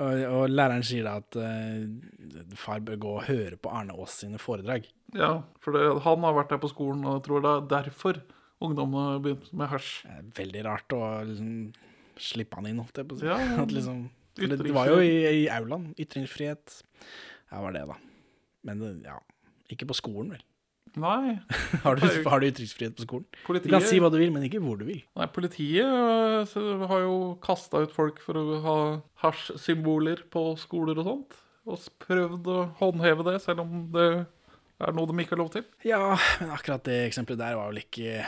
Og, 0.01 0.17
og 0.25 0.49
læreren 0.49 0.81
sier 0.81 1.03
da 1.05 1.17
at 1.21 1.35
uh, 1.37 2.55
far 2.57 2.79
bør 2.81 2.97
gå 2.97 3.11
og 3.19 3.25
høre 3.27 3.57
på 3.61 3.69
Arne 3.69 3.93
Aas 3.93 4.15
sine 4.23 4.39
foredrag. 4.41 4.87
Ja, 5.13 5.43
for 5.61 5.75
det, 5.75 5.83
han 6.01 6.23
har 6.25 6.33
vært 6.33 6.49
der 6.49 6.57
på 6.63 6.71
skolen, 6.71 7.05
og 7.05 7.19
jeg 7.19 7.27
tror 7.27 7.43
det 7.45 7.51
er 7.51 7.67
derfor 7.83 8.21
ungdommene 8.61 9.15
har 9.15 9.23
begynt 9.23 9.49
med 9.57 9.71
hasj. 9.71 9.91
Veldig 10.37 10.63
rart 10.67 10.95
å 10.97 11.01
slippe 12.21 12.59
han 12.59 12.69
inn, 12.69 12.79
holdt 12.81 13.01
jeg 13.01 13.09
på 13.09 13.17
å 13.17 13.21
si. 13.21 13.27
Ja, 13.29 13.65
liksom 13.77 14.05
Det, 14.37 14.71
var 14.71 14.91
jo 14.91 15.01
i, 15.03 15.43
i 15.43 15.49
aulaen. 15.51 15.91
Ytringsfrihet. 15.99 16.79
Ja, 17.51 17.59
var 17.63 17.75
det, 17.75 17.83
da. 17.89 17.97
Men 18.67 18.81
ja, 19.03 19.17
ikke 19.71 19.89
på 19.89 19.97
skolen, 19.97 20.35
vel. 20.35 20.45
Nei. 20.99 21.37
Har 21.85 21.95
du, 21.95 22.03
har 22.27 22.41
du 22.41 22.45
ytringsfrihet 22.49 22.97
på 22.97 23.05
skolen? 23.05 23.27
Du 23.63 23.69
kan 23.71 23.83
si 23.85 23.99
hva 24.03 24.09
du 24.11 24.17
vil, 24.19 24.31
men 24.35 24.43
ikke 24.43 24.59
hvor 24.59 24.75
du 24.75 24.83
vil. 24.89 24.99
nei, 25.15 25.27
politiet 25.31 25.87
så 26.51 26.63
har 26.89 27.05
jo 27.05 27.13
kasta 27.43 27.79
ut 27.85 27.93
folk 27.95 28.19
for 28.19 28.35
å 28.35 28.57
ha 28.65 28.75
hasjsymboler 29.23 30.25
på 30.33 30.43
skoler 30.59 30.99
og 30.99 31.07
sånt. 31.07 31.37
Og 31.69 31.87
prøvd 32.03 32.49
å 32.51 32.57
håndheve 32.81 33.23
det, 33.29 33.37
selv 33.43 33.63
om 33.63 33.85
det 33.93 34.07
er 34.81 34.95
noe 34.97 35.07
de 35.07 35.23
ikke 35.23 35.37
har 35.37 35.43
lov 35.43 35.53
til. 35.53 35.65
Ja, 35.87 36.01
men 36.41 36.51
akkurat 36.57 36.83
det 36.89 36.97
eksempelet 37.05 37.39
der 37.39 37.55
var 37.59 37.71
vel 37.71 37.83
ikke 37.85 38.25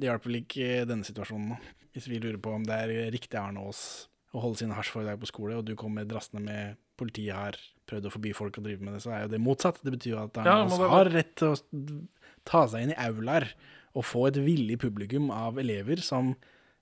Det 0.00 0.08
hjalp 0.08 0.28
vel 0.28 0.40
ikke 0.40 0.84
denne 0.88 1.06
situasjonen 1.06 1.52
nå. 1.52 1.58
Hvis 1.94 2.06
vi 2.08 2.20
lurer 2.22 2.38
på 2.40 2.54
om 2.54 2.64
det 2.66 2.76
er 2.76 3.10
riktig 3.12 3.36
av 3.36 3.50
Arne 3.50 3.64
Aas 3.66 3.82
å 4.30 4.44
holde 4.44 4.60
sine 4.60 4.76
hasjforedrag 4.76 5.18
på 5.20 5.28
skole, 5.28 5.58
og 5.58 5.66
du 5.66 5.74
kommer 5.78 6.06
drassende 6.08 6.42
med 6.44 6.78
politiet 7.00 7.34
har 7.34 7.58
prøvd 7.90 8.06
å 8.06 8.12
forby 8.14 8.32
folk 8.36 8.60
å 8.60 8.64
drive 8.64 8.84
med 8.86 8.94
det, 8.94 9.02
så 9.02 9.12
er 9.16 9.24
jo 9.24 9.32
det 9.32 9.42
motsatt. 9.42 9.80
Det 9.82 9.92
betyr 9.96 10.14
jo 10.14 10.22
at 10.22 10.40
Arne 10.40 10.56
Aas 10.64 10.78
ja, 10.78 10.90
har 10.94 11.10
rett 11.10 11.34
til 11.40 11.52
å 11.52 11.58
ta 12.48 12.64
seg 12.70 12.86
inn 12.86 12.94
i 12.94 13.00
aulaer 13.02 13.50
og 13.98 14.06
få 14.06 14.28
et 14.28 14.38
villig 14.40 14.78
publikum 14.82 15.32
av 15.34 15.58
elever 15.60 16.02
som 16.04 16.36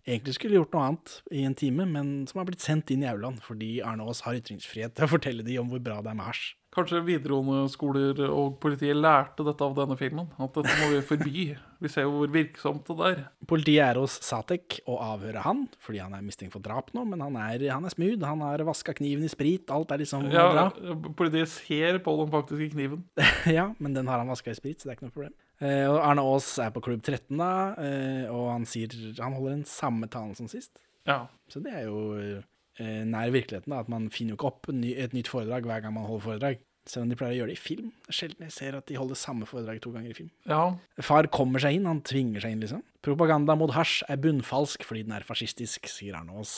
egentlig 0.08 0.36
skulle 0.38 0.58
gjort 0.58 0.74
noe 0.74 0.86
annet 0.90 1.16
i 1.34 1.44
en 1.46 1.56
time, 1.58 1.86
men 1.88 2.12
som 2.30 2.40
har 2.40 2.48
blitt 2.48 2.64
sendt 2.64 2.92
inn 2.94 3.04
i 3.04 3.10
aulaen 3.10 3.38
fordi 3.44 3.78
Arne 3.84 4.06
Aas 4.08 4.24
har 4.26 4.38
ytringsfrihet 4.38 4.96
til 4.96 5.06
å 5.06 5.12
fortelle 5.12 5.46
dem 5.46 5.62
om 5.62 5.72
hvor 5.72 5.82
bra 5.84 6.00
det 6.04 6.12
er 6.12 6.18
med 6.18 6.30
hasj. 6.30 6.54
Kanskje 6.78 7.00
videregående 7.00 7.70
skoler 7.72 8.18
og 8.28 8.58
politiet 8.62 8.98
lærte 8.98 9.42
dette 9.46 9.64
av 9.64 9.72
denne 9.74 9.96
filmen. 9.98 10.26
At 10.36 10.52
dette 10.54 10.74
må 10.78 10.90
vi 10.92 11.00
forby. 11.08 11.44
Vi 11.80 11.90
ser 11.90 12.04
jo 12.04 12.12
hvor 12.12 12.30
virksomt 12.34 12.90
det 12.92 13.06
er. 13.06 13.22
Politiet 13.48 13.86
er 13.86 13.98
hos 13.98 14.18
Satek 14.26 14.76
og 14.84 15.00
avhører 15.00 15.40
han, 15.46 15.64
fordi 15.82 16.02
han 16.04 16.14
er 16.14 16.26
mistenkt 16.26 16.52
for 16.54 16.62
drap 16.62 16.92
nå, 16.94 17.06
men 17.08 17.24
han 17.24 17.40
er, 17.40 17.64
han 17.72 17.88
er 17.88 17.94
smooth, 17.94 18.20
han 18.20 18.44
har 18.44 18.66
vaska 18.68 18.94
kniven 19.00 19.24
i 19.26 19.32
sprit, 19.32 19.72
alt 19.74 19.96
er 19.96 20.04
liksom 20.04 20.28
Ja, 20.30 20.46
bra. 20.52 20.94
Politiet 21.18 21.50
ser 21.56 22.02
på 22.04 22.14
den 22.20 22.30
faktiske 22.36 22.70
kniven. 22.76 23.06
ja, 23.58 23.70
men 23.80 23.96
den 23.96 24.12
har 24.12 24.20
han 24.20 24.30
vaska 24.30 24.52
i 24.52 24.60
sprit, 24.60 24.78
så 24.78 24.90
det 24.90 24.94
er 24.94 25.00
ikke 25.00 25.08
noe 25.08 25.16
problem. 25.16 25.36
Eh, 25.60 25.86
og 25.90 25.98
Arne 26.04 26.22
Aas 26.22 26.52
er 26.62 26.70
på 26.74 26.82
klubb 26.84 27.02
13 27.02 27.34
da, 27.40 27.50
eh, 27.82 28.28
og 28.30 28.44
han 28.52 28.66
sier 28.68 28.92
Han 29.18 29.34
holder 29.34 29.56
den 29.56 29.66
samme 29.66 30.06
talen 30.10 30.36
som 30.38 30.46
sist. 30.50 30.78
Ja. 31.08 31.24
Så 31.50 31.62
det 31.64 31.72
er 31.74 31.88
jo 31.88 32.38
eh, 32.78 33.02
nær 33.08 33.32
virkeligheten, 33.34 33.72
da, 33.74 33.82
at 33.82 33.90
man 33.90 34.06
finner 34.14 34.36
jo 34.36 34.38
ikke 34.38 34.50
opp 34.52 34.70
et 34.70 35.16
nytt 35.16 35.30
foredrag 35.30 35.66
hver 35.66 35.82
gang 35.82 35.96
man 35.96 36.06
holder 36.06 36.26
foredrag. 36.28 36.64
Selv 36.88 37.04
om 37.04 37.10
de 37.10 37.18
pleier 37.20 37.34
å 37.34 37.38
gjøre 37.42 37.52
det 37.52 37.58
i 37.58 37.60
film. 37.60 37.88
Sjelden 38.08 38.46
jeg 38.46 38.54
ser 38.54 38.76
at 38.78 38.86
de 38.88 38.96
holder 38.96 39.18
samme 39.20 39.44
foredrag 39.44 39.82
to 39.84 39.90
ganger 39.92 40.14
i 40.14 40.16
film. 40.16 40.30
ja. 40.48 40.62
Far 41.04 41.28
kommer 41.28 41.60
seg 41.60 41.76
inn, 41.76 41.88
han 41.90 42.00
tvinger 42.00 42.40
seg 42.40 42.54
inn, 42.54 42.62
liksom. 42.64 42.80
Propaganda 43.04 43.58
mot 43.58 43.74
hasj 43.76 44.06
er 44.08 44.16
bunnfalsk 44.22 44.86
fordi 44.88 45.02
den 45.04 45.12
er 45.18 45.26
fascistisk, 45.26 45.90
sier 45.90 46.16
Arne 46.16 46.38
Aas. 46.38 46.54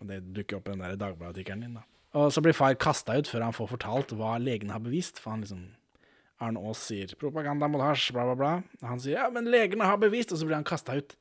Og 0.00 0.08
det 0.10 0.24
dukker 0.34 0.58
opp 0.58 0.66
i 0.66 0.74
den 0.74 0.82
der 0.82 0.96
Dagbladet-artikkelen 0.98 1.68
din, 1.68 1.78
da. 1.78 1.84
Og 2.18 2.32
så 2.34 2.42
blir 2.42 2.56
far 2.56 2.74
kasta 2.74 3.14
ut 3.20 3.28
før 3.30 3.44
han 3.46 3.54
får 3.54 3.70
fortalt 3.76 4.14
hva 4.18 4.34
legene 4.42 4.74
har 4.74 4.82
bevist, 4.82 5.20
for 5.22 5.36
han 5.36 5.44
liksom 5.44 5.68
Arne 6.40 6.60
Aas 6.60 6.82
sier 6.88 7.12
'propaganda 7.20 7.68
mot 7.68 7.82
hasj', 7.84 8.12
bla, 8.16 8.24
bla, 8.30 8.36
bla. 8.36 8.52
Han 8.88 9.00
sier 9.00 9.18
'ja, 9.18 9.30
men 9.30 9.50
legene 9.52 9.84
har 9.84 9.98
bevist', 10.00 10.32
og 10.32 10.38
så 10.40 10.46
blir 10.48 10.56
han 10.56 10.64
kasta 10.64 10.96
ut. 10.96 11.16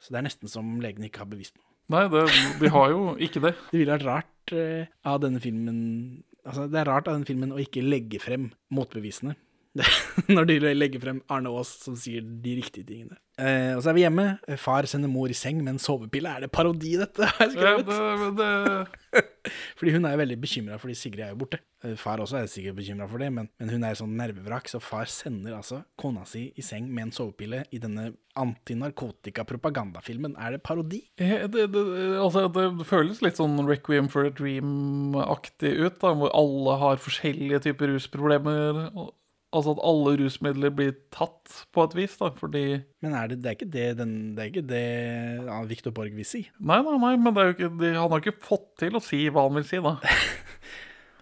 Så 0.00 0.12
det 0.12 0.20
er 0.20 0.28
nesten 0.28 0.48
som 0.48 0.78
legene 0.80 1.08
ikke 1.08 1.24
har 1.24 1.30
bevist 1.30 1.56
noe. 1.56 1.66
Nei, 1.88 2.08
det, 2.10 2.24
de 2.60 2.68
har 2.68 2.90
jo 2.90 3.16
ikke 3.16 3.42
det. 3.42 3.54
Det 3.70 3.78
ville 3.78 3.94
vært 3.94 4.06
rart 4.06 4.52
eh, 4.52 4.86
av 5.06 5.20
denne 5.22 5.40
filmen 5.40 6.24
Altså, 6.46 6.68
det 6.70 6.78
er 6.78 6.86
rart 6.86 7.08
av 7.08 7.16
denne 7.16 7.26
filmen 7.26 7.50
å 7.50 7.58
ikke 7.58 7.82
legge 7.82 8.20
frem 8.22 8.52
motbevisene. 8.70 9.32
Når 10.34 10.46
de 10.48 10.56
legger 10.74 11.00
frem 11.02 11.20
Arne 11.32 11.50
Aas 11.52 11.74
som 11.84 11.96
sier 12.00 12.22
de 12.24 12.56
riktige 12.60 12.86
tingene. 12.88 13.16
Eh, 13.36 13.74
og 13.76 13.82
så 13.84 13.90
er 13.92 13.96
vi 13.98 14.04
hjemme. 14.06 14.26
Far 14.56 14.86
sender 14.88 15.10
mor 15.12 15.28
i 15.28 15.36
seng 15.36 15.58
med 15.60 15.74
en 15.74 15.80
sovepille. 15.82 16.30
Er 16.32 16.46
det 16.46 16.52
parodi, 16.56 16.94
dette? 16.96 17.26
har 17.36 17.50
jeg 17.50 17.60
Ja, 17.60 17.76
det, 17.84 18.30
det 18.40 19.26
Fordi 19.78 19.92
hun 19.94 20.04
er 20.08 20.16
veldig 20.18 20.36
bekymra 20.42 20.74
fordi 20.82 20.94
Sigrid 20.98 21.22
er 21.22 21.28
jo 21.34 21.38
borte. 21.44 21.60
Eh, 21.84 21.92
Far 22.00 22.18
også 22.24 22.40
er 22.40 22.48
sikkert 22.50 22.78
bekymra 22.80 23.06
for 23.10 23.22
det, 23.22 23.28
men, 23.36 23.46
men 23.60 23.70
hun 23.70 23.84
er 23.86 23.94
sånn 23.98 24.16
nervevrak, 24.18 24.66
så 24.72 24.80
far 24.82 25.06
sender 25.12 25.54
altså 25.54 25.82
kona 26.00 26.24
si 26.26 26.48
i 26.58 26.64
seng 26.66 26.88
med 26.90 27.02
en 27.06 27.12
sovepille 27.14 27.60
i 27.70 27.78
denne 27.82 28.08
antinarkotika-propagandafilmen. 28.36 30.34
Er 30.40 30.56
det 30.56 30.62
parodi? 30.66 31.02
Det, 31.18 31.46
det, 31.54 31.66
altså, 32.20 32.46
det 32.52 32.86
føles 32.88 33.22
litt 33.24 33.38
sånn 33.38 33.60
Requiem 33.68 34.08
for 34.12 34.26
a 34.28 34.32
Dream-aktig 34.34 35.72
ut, 35.84 36.00
da, 36.02 36.12
hvor 36.18 36.34
alle 36.36 36.76
har 36.82 37.02
forskjellige 37.04 37.62
typer 37.68 37.94
rusproblemer. 37.94 38.90
og- 38.96 39.14
Altså 39.56 39.72
at 39.72 39.80
alle 39.88 40.12
rusmidler 40.20 40.72
blir 40.76 40.90
tatt 41.14 41.54
på 41.72 41.84
et 41.86 41.94
vis, 41.96 42.16
da, 42.20 42.28
fordi 42.36 42.62
Men 43.04 43.14
er 43.16 43.30
det, 43.32 43.38
det 43.44 43.48
er 43.50 43.56
ikke 43.56 43.70
det, 43.72 43.84
den, 44.02 44.12
det, 44.36 44.42
er 44.44 44.50
ikke 44.52 44.66
det 44.68 44.82
ja, 45.46 45.58
Victor 45.70 45.94
Borg 45.96 46.12
vil 46.18 46.28
si? 46.28 46.42
Nei, 46.60 46.78
nei, 46.84 46.96
nei, 47.00 47.14
men 47.24 47.40
ikke, 47.54 47.70
de, 47.80 47.94
han 47.96 48.12
har 48.12 48.20
ikke 48.24 48.36
fått 48.44 48.68
til 48.84 48.98
å 48.98 49.02
si 49.04 49.22
hva 49.32 49.46
han 49.48 49.56
vil 49.56 49.66
si, 49.68 49.80
da. 49.80 49.96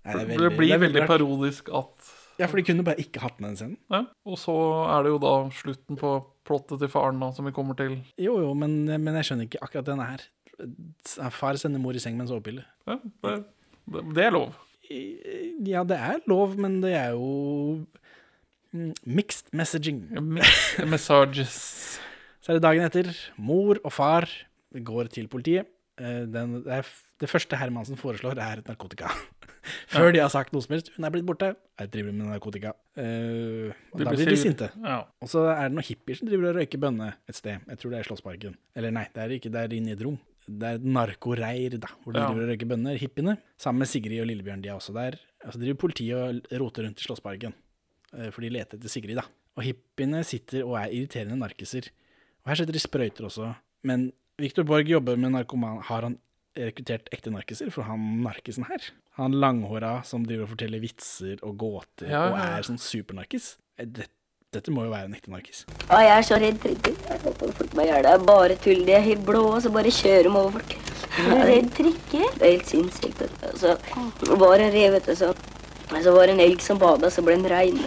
Nei, 0.04 0.18
Det, 0.18 0.24
veldig- 0.34 0.52
blir 0.58 0.68
det 0.68 0.76
er 0.76 0.82
veldig 0.82 1.02
rart. 1.04 1.12
parodisk 1.14 1.70
at 1.80 2.12
Ja, 2.40 2.48
for 2.50 2.58
de 2.58 2.64
kunne 2.66 2.82
bare 2.84 2.98
ikke 3.00 3.22
hatt 3.22 3.38
med 3.40 3.52
den 3.52 3.56
scenen. 3.60 3.76
ja. 3.94 4.02
Og 4.26 4.34
så 4.42 4.54
er 4.90 5.04
det 5.06 5.12
jo 5.14 5.20
da 5.22 5.34
slutten 5.54 5.96
på 6.00 6.10
plottet 6.44 6.80
til 6.82 6.90
faren, 6.92 7.20
da, 7.22 7.30
som 7.32 7.46
vi 7.46 7.52
kommer 7.56 7.76
til. 7.78 7.94
Jo, 8.20 8.34
jo, 8.42 8.50
men, 8.58 8.74
men 8.90 9.14
jeg 9.20 9.28
skjønner 9.30 9.46
ikke 9.48 9.62
akkurat 9.64 9.86
den 9.92 10.02
her. 10.02 10.24
Far 11.32 11.56
sender 11.60 11.80
mor 11.80 11.94
i 11.96 12.02
seng 12.02 12.18
med 12.18 12.26
en 12.26 12.32
sovepille. 12.34 12.64
Ja, 12.90 12.98
det, 13.22 13.36
det, 14.18 14.26
er 14.26 14.34
lov. 14.34 14.52
Ja, 15.64 15.84
det 15.88 15.96
er 15.96 16.20
lov, 16.30 16.52
men 16.60 16.80
det 16.82 16.92
er 16.98 17.14
jo 17.14 17.86
mixed 19.06 19.52
messaging. 19.56 20.02
Messages. 20.90 21.54
Så 22.44 22.52
er 22.52 22.58
det 22.58 22.64
dagen 22.66 22.84
etter. 22.84 23.12
Mor 23.40 23.78
og 23.84 23.92
far 23.94 24.26
går 24.74 25.08
til 25.14 25.28
politiet. 25.32 25.70
Eh, 26.00 26.24
Den, 26.26 26.58
det, 26.64 26.80
er, 26.80 26.88
det 27.22 27.30
første 27.30 27.56
Hermansen 27.56 27.96
foreslår, 28.00 28.38
er 28.42 28.62
narkotika. 28.66 29.08
Før 29.94 30.10
de 30.12 30.20
har 30.20 30.28
sagt 30.32 30.52
noe 30.52 30.60
som 30.64 30.74
helst. 30.74 30.90
Hun 30.96 31.06
er 31.06 31.12
blitt 31.14 31.24
borte. 31.24 31.54
Jeg 31.80 31.90
driver 31.94 32.12
med 32.12 32.28
narkotika. 32.34 32.74
Uh, 32.98 33.70
da 33.96 34.10
blir 34.12 34.28
de 34.28 34.36
sinte. 34.36 34.68
Ja. 34.84 34.98
Og 35.24 35.30
så 35.32 35.46
er 35.54 35.70
det 35.70 35.78
noen 35.78 35.86
hippier 35.88 36.18
som 36.18 36.28
driver 36.28 36.50
og 36.50 36.58
røyker 36.60 36.82
bønne 36.82 37.08
et 37.30 37.38
sted. 37.38 37.62
Jeg 37.70 37.80
tror 37.80 37.94
det 37.94 38.02
er 38.02 38.08
Slåssparken. 38.10 38.58
Eller 38.76 38.92
nei, 38.94 39.06
det 39.14 39.22
er 39.24 39.34
ikke 39.38 39.52
det 39.54 39.62
er 39.64 39.76
inne 39.78 39.94
i 39.94 39.96
et 39.96 40.04
rom. 40.04 40.18
Det 40.44 40.68
er 40.68 40.76
et 40.76 40.84
narkoreir, 40.84 41.78
da, 41.80 41.88
hvor 42.04 42.12
de 42.12 42.20
Ja. 42.20 42.26
driver 42.28 42.44
og 42.44 42.52
røyker 42.52 42.68
bønner, 42.74 42.98
hippiene. 43.00 43.38
Sammen 43.56 43.80
med 43.86 43.88
Sigrid 43.88 44.20
og 44.20 44.28
Lillebjørn, 44.28 44.60
de 44.66 44.68
er 44.68 44.76
også 44.76 44.92
der. 44.92 45.16
Så 45.48 45.56
driver 45.62 45.80
politiet 45.86 46.20
og 46.52 46.60
roter 46.60 46.84
rundt 46.84 47.00
i 47.00 47.06
Slåssparken. 47.08 47.56
Eh, 48.18 48.30
For 48.34 48.44
de 48.44 48.50
leter 48.54 48.78
etter 48.78 48.92
Sigrid, 48.92 49.18
da. 49.20 49.26
Og 49.58 49.62
hippiene 49.68 50.24
sitter 50.26 50.64
og 50.66 50.76
er 50.80 50.90
irriterende 50.94 51.38
narkiser. 51.38 51.90
Og 52.44 52.50
her 52.52 52.60
setter 52.60 52.74
de 52.76 52.82
sprøyter 52.82 53.28
også. 53.28 53.52
Men 53.86 54.08
Victor 54.40 54.66
Borg 54.66 54.88
jobber 54.90 55.16
med 55.20 55.34
narkoman. 55.36 55.78
Har 55.86 56.02
han 56.08 56.18
rekruttert 56.58 57.08
ekte 57.14 57.30
narkiser 57.34 57.70
for 57.74 57.86
han 57.86 58.02
narkisen 58.24 58.66
her? 58.68 58.90
Han 59.18 59.34
langhåra 59.38 60.00
som 60.06 60.24
driver 60.26 60.46
og 60.48 60.52
forteller 60.56 60.82
vitser 60.82 61.38
og 61.46 61.56
gåter 61.58 62.10
Ja, 62.10 62.24
og 62.28 62.34
ja, 62.34 62.34
og 62.34 62.58
er 62.58 62.66
sånn 62.66 62.80
supernarkis? 62.82 63.56
dette, 63.78 64.10
Dette 64.54 64.70
må 64.70 64.84
jo 64.86 64.92
være 64.92 65.08
en 65.08 65.14
ekte 65.18 65.30
narkis. 65.32 65.64
Å, 65.90 65.98
jeg 65.98 66.12
er 66.14 66.26
så 66.26 66.36
redd 66.38 66.58
trikker. 66.62 66.94
Jeg 67.08 67.22
håper 67.24 67.54
folk 67.58 67.72
bare 67.74 67.86
gjør 67.88 68.04
det. 68.06 68.10
Er 68.14 68.26
bare 68.28 68.58
tull. 68.62 68.84
De 68.86 68.94
er 68.94 69.02
helt 69.02 69.24
blå, 69.26 69.40
og 69.56 69.62
så 69.64 69.72
bare 69.74 69.90
kjører 69.94 70.28
de 70.28 70.30
over 70.30 70.58
folk. 70.60 70.76
Er 71.14 71.30
du 71.30 71.42
redd 71.48 71.72
trikker? 71.74 72.28
Det 72.38 72.46
er 72.46 72.52
helt 72.52 72.70
sinnssykt. 72.70 73.24
Altså. 73.48 73.74
Var 74.44 74.62
en 74.66 74.72
rev, 74.76 74.94
vet 74.94 75.08
du, 75.10 75.14
så, 75.18 75.32
så 76.02 76.12
var 76.16 76.26
det 76.26 76.34
en 76.34 76.40
elg 76.44 76.60
som 76.64 76.78
bada, 76.80 77.10
så 77.12 77.22
ble 77.22 77.36
den 77.38 77.46
rein. 77.50 77.78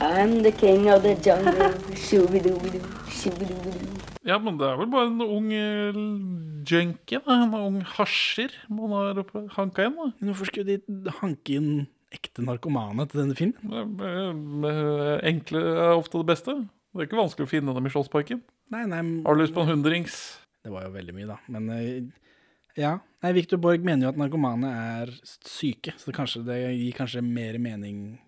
I'm 0.00 0.42
the 0.42 0.52
king 0.52 0.88
of 0.92 1.02
the 1.04 1.14
jungle. 1.24 1.70
Shubidubidu, 1.96 2.80
shubidubidu. 3.12 3.88
ja, 4.24 4.38
men 4.38 4.56
det 4.60 4.66
er 4.68 4.76
vel 4.80 4.88
bare 4.92 5.08
en 5.10 5.20
ung 5.24 5.50
eh, 5.52 5.96
junkie, 6.70 7.20
da. 7.24 7.36
En 7.44 7.54
ung 7.56 7.80
hasjer 7.96 8.54
man 8.72 8.94
har 8.96 9.20
hanka 9.56 9.88
inn, 9.88 9.96
da. 9.98 10.08
Men 10.20 10.30
hvorfor 10.32 10.48
skulle 10.50 10.78
de 10.78 11.14
hanke 11.20 11.56
inn 11.58 11.70
ekte 12.14 12.42
narkomane 12.42 13.04
til 13.10 13.20
denne 13.22 13.36
filmen? 13.38 13.76
Enkle 15.30 15.60
er 15.76 15.94
ofte 15.98 16.20
det 16.22 16.30
beste. 16.32 16.56
Det 16.90 17.04
er 17.04 17.06
ikke 17.10 17.20
vanskelig 17.20 17.46
å 17.46 17.52
finne 17.52 17.74
dem 17.76 17.86
i 17.86 17.92
Slåssparken. 17.92 18.40
Nei, 18.72 18.84
nei, 18.90 19.02
Har 19.26 19.36
du 19.36 19.42
lyst 19.44 19.54
på 19.54 19.62
en 19.64 19.70
hundrings? 19.74 20.16
det 20.64 20.72
var 20.74 20.82
jo 20.84 20.90
veldig 20.92 21.14
mye, 21.16 21.26
da. 21.30 21.36
Men 21.48 21.68
eh, 21.72 22.00
ja. 22.78 22.98
Nei, 23.20 23.32
Victor 23.36 23.60
Borg 23.60 23.84
mener 23.84 24.06
jo 24.06 24.12
at 24.14 24.20
narkomane 24.20 24.70
er 24.96 25.12
syke, 25.26 25.92
så 26.00 26.12
kanskje 26.14 26.44
det 26.46 26.58
gir 26.62 26.96
kanskje 26.96 27.24
mer 27.24 27.58
mening 27.60 28.18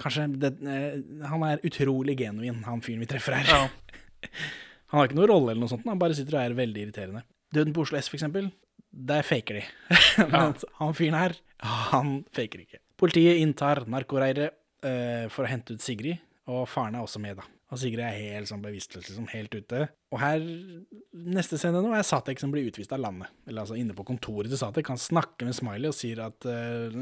Kanskje 0.00 0.24
det, 0.40 0.54
eh, 0.64 1.28
Han 1.28 1.42
er 1.44 1.60
utrolig 1.68 2.16
genuin, 2.16 2.62
han 2.64 2.80
fyren 2.80 3.02
vi 3.04 3.08
treffer 3.10 3.36
her. 3.36 3.50
Ja. 3.50 4.30
Han 4.92 5.00
har 5.00 5.08
ikke 5.08 5.18
noen 5.18 5.30
rolle 5.30 5.52
eller 5.52 5.62
noe 5.64 5.72
sånt, 5.72 5.86
han 5.88 6.00
bare 6.00 6.12
sitter 6.12 6.36
og 6.36 6.42
er 6.42 6.54
veldig 6.56 6.82
irriterende. 6.82 7.22
Døden 7.52 7.72
på 7.72 7.80
Oslo 7.80 7.96
S, 7.96 8.10
for 8.12 8.18
eksempel, 8.18 8.50
der 8.92 9.24
faker 9.24 9.56
de. 9.56 9.62
Men 10.32 10.52
han 10.76 10.96
fyren 10.98 11.16
her, 11.16 11.34
han 11.64 12.10
faker 12.36 12.60
ikke. 12.66 12.80
Politiet 13.00 13.40
inntar 13.40 13.86
narkoreiret 13.88 14.52
eh, 14.84 15.30
for 15.32 15.46
å 15.46 15.48
hente 15.48 15.72
ut 15.72 15.84
Sigrid, 15.84 16.20
og 16.52 16.66
faren 16.68 16.98
er 16.98 17.06
også 17.06 17.22
med, 17.24 17.40
da. 17.40 17.48
Og 17.72 17.80
Sigrid 17.80 18.04
er 18.04 18.16
helt 18.18 18.50
sånn 18.50 18.60
bevisstløs, 18.60 19.06
liksom, 19.08 19.28
helt 19.32 19.54
ute. 19.56 19.86
Og 20.12 20.20
her, 20.20 20.42
neste 21.32 21.56
scene 21.56 21.80
nå, 21.80 21.94
er 21.96 22.04
Satek 22.04 22.42
som 22.42 22.52
blir 22.52 22.68
utvist 22.68 22.92
av 22.92 23.00
landet. 23.00 23.32
Eller 23.48 23.64
altså 23.64 23.78
inne 23.80 23.96
på 23.96 24.04
kontoret 24.04 24.52
til 24.52 24.60
Satek. 24.60 24.90
Han 24.92 25.00
snakker 25.00 25.48
med 25.48 25.56
Smiley 25.56 25.88
og 25.88 25.96
sier 25.96 26.20
at 26.26 26.44
uh, 26.44 26.92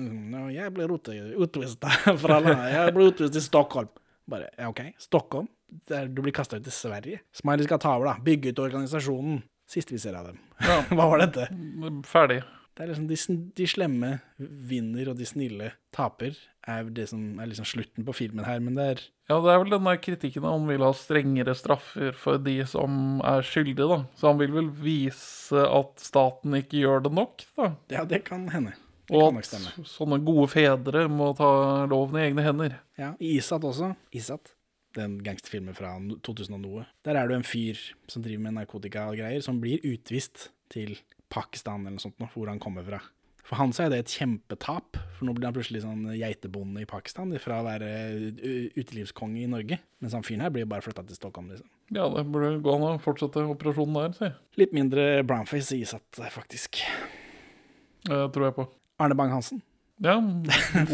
jeg 0.55 0.75
ble 0.77 0.87
utvist 0.87 1.89
fra 2.23 2.39
landet. 2.39 2.69
Jeg 2.77 2.95
ble 2.95 3.09
utvist 3.11 3.35
til 3.35 3.47
Stockholm. 3.49 3.91
Bare, 4.31 4.53
ja, 4.55 4.71
ok, 4.71 4.85
Stockholm? 5.03 5.51
Der 5.91 6.07
du 6.11 6.23
blir 6.23 6.35
kasta 6.35 6.61
ut 6.61 6.67
til 6.67 6.75
Sverige. 6.75 7.25
Smiley 7.35 7.67
skal 7.67 7.83
ta 7.83 7.97
over, 7.99 8.13
da. 8.13 8.23
Bygge 8.31 8.55
ut 8.55 8.63
organisasjonen. 8.63 9.43
Siste 9.71 9.95
vi 9.95 10.03
ser 10.03 10.15
av 10.19 10.31
dem. 10.31 10.39
Ja. 10.63 10.81
Hva 10.95 11.11
var 11.11 11.27
dette? 11.27 11.51
Ferdig. 12.07 12.45
Det 12.77 12.85
er 12.85 12.93
liksom 12.93 13.09
de, 13.11 13.17
de 13.59 13.67
slemme 13.69 14.11
vinner, 14.39 15.11
og 15.11 15.19
de 15.19 15.27
snille 15.29 15.73
taper, 15.95 16.37
er 16.71 16.91
det 16.95 17.09
som 17.11 17.41
er 17.43 17.49
liksom 17.51 17.67
slutten 17.67 18.07
på 18.07 18.15
filmen 18.15 18.47
her, 18.47 18.61
men 18.63 18.77
det 18.79 18.85
er 18.87 19.03
Ja, 19.31 19.39
det 19.43 19.53
er 19.53 19.61
vel 19.63 19.73
denne 19.75 19.95
kritikken 20.03 20.21
kritikken 20.21 20.47
han 20.47 20.69
vil 20.69 20.83
ha 20.83 20.91
strengere 20.97 21.55
straffer 21.59 22.15
for 22.19 22.41
de 22.43 22.57
som 22.67 23.21
er 23.27 23.45
skyldige, 23.47 23.87
da. 23.91 23.99
Så 24.19 24.31
han 24.31 24.41
vil 24.41 24.55
vel 24.55 24.71
vise 24.83 25.65
at 25.67 26.01
staten 26.03 26.57
ikke 26.59 26.81
gjør 26.85 27.05
det 27.07 27.13
nok, 27.19 27.45
da. 27.59 27.73
Ja, 27.93 28.05
det 28.05 28.25
kan 28.27 28.49
hende. 28.55 28.75
Det 29.11 29.19
Og 29.19 29.35
kan 29.35 29.41
nok 29.41 29.77
at 29.83 29.91
sånne 29.91 30.21
gode 30.23 30.49
fedre 30.53 31.05
må 31.11 31.33
ta 31.39 31.51
loven 31.91 32.19
i 32.21 32.27
egne 32.29 32.47
hender. 32.47 32.79
Ja, 32.99 33.15
Isat 33.19 33.65
også. 33.67 33.95
Isat. 34.15 34.55
Den 34.95 35.21
gangsterfilmen 35.23 35.75
fra 35.79 35.93
2000 36.27 36.57
og 36.59 36.63
noe. 36.65 36.85
Der 37.07 37.19
er 37.19 37.31
det 37.31 37.39
en 37.39 37.47
fyr 37.47 37.79
som 38.11 38.23
driver 38.23 38.43
med 38.43 38.57
narkotika 38.59 39.09
og 39.11 39.19
greier, 39.19 39.43
som 39.43 39.61
blir 39.63 39.83
utvist 39.87 40.49
til 40.71 40.97
Pakistan 41.31 41.81
eller 41.87 41.97
noe 41.99 42.03
sånt, 42.05 42.21
hvor 42.35 42.51
han 42.51 42.61
kommer 42.63 42.85
fra. 42.87 43.01
For 43.47 43.59
han 43.59 43.73
så 43.75 43.87
er 43.87 43.91
det 43.91 43.99
et 44.05 44.13
kjempetap, 44.15 44.99
for 45.17 45.27
nå 45.27 45.33
blir 45.35 45.49
han 45.49 45.55
plutselig 45.57 45.81
sånn 45.83 46.05
geitebonde 46.15 46.83
i 46.85 46.87
Pakistan 46.87 47.33
fra 47.43 47.57
å 47.59 47.65
være 47.67 47.89
u- 48.39 48.69
utelivskonge 48.79 49.41
i 49.43 49.49
Norge. 49.51 49.81
Mens 50.05 50.15
han 50.15 50.23
fyren 50.27 50.45
her 50.45 50.53
blir 50.55 50.69
bare 50.71 50.85
flytta 50.85 51.03
til 51.09 51.19
Stockholm, 51.19 51.49
liksom. 51.51 51.67
Ja, 51.91 52.05
det 52.13 52.23
burde 52.31 52.61
gå 52.63 52.75
an 52.77 52.85
å 52.87 52.93
fortsette 53.03 53.43
operasjonen 53.51 53.97
der, 53.97 54.13
si. 54.21 54.29
Litt 54.61 54.75
mindre 54.77 55.09
brownface 55.27 55.75
i 55.75 55.81
Isat, 55.83 56.21
faktisk. 56.31 56.79
Det 58.07 58.21
tror 58.35 58.47
jeg 58.47 58.57
på. 58.61 58.69
Arne 59.03 59.17
Bang-Hansen. 59.19 59.63
Ja, 60.01 60.15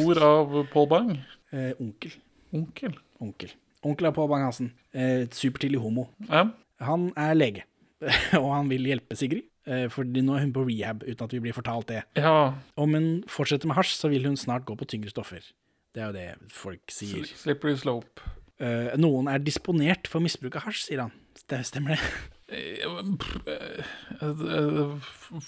ord 0.06 0.18
av 0.24 0.54
Paul 0.72 0.88
Bang. 0.90 1.10
Eh, 1.52 1.74
onkel. 1.82 2.14
Onkel. 2.56 2.96
Onkel. 3.22 3.52
Onkel 3.86 4.08
av 4.08 4.14
Paul 4.16 4.30
Bang-Hansen. 4.32 4.72
Eh, 4.96 5.26
supertidlig 5.30 5.78
homo. 5.82 6.08
Ja. 6.30 6.46
Han 6.82 7.10
er 7.16 7.36
lege, 7.36 7.62
og 8.40 8.48
han 8.54 8.72
vil 8.72 8.88
hjelpe 8.88 9.16
Sigrid. 9.18 9.44
Eh, 9.66 9.86
Fordi 9.92 10.22
nå 10.24 10.36
er 10.36 10.46
hun 10.46 10.52
på 10.56 10.64
rehab, 10.68 11.02
uten 11.06 11.24
at 11.28 11.32
vi 11.36 11.40
blir 11.44 11.56
fortalt 11.56 11.88
det. 11.92 12.02
ja. 12.16 12.54
Om 12.76 12.94
hun 12.94 13.08
fortsetter 13.28 13.66
med 13.70 13.76
hasj, 13.76 13.96
så 14.00 14.08
vil 14.12 14.24
hun 14.28 14.36
snart 14.40 14.64
gå 14.68 14.76
på 14.78 14.86
tyngre 14.88 15.10
stoffer. 15.12 15.42
Det 15.94 16.02
er 16.02 16.06
jo 16.10 16.16
det 16.16 16.52
folk 16.52 16.92
sier. 16.92 17.24
Slippery 17.36 17.76
slope. 17.80 18.20
Eh, 18.60 18.94
noen 18.96 19.28
er 19.28 19.38
disponert 19.44 20.08
for 20.08 20.20
misbruk 20.24 20.56
av 20.56 20.66
hasj, 20.68 20.86
sier 20.88 21.00
han. 21.06 21.12
Det 21.48 21.60
stemmer 21.68 21.96
det? 21.96 22.00
Eh, 22.48 22.86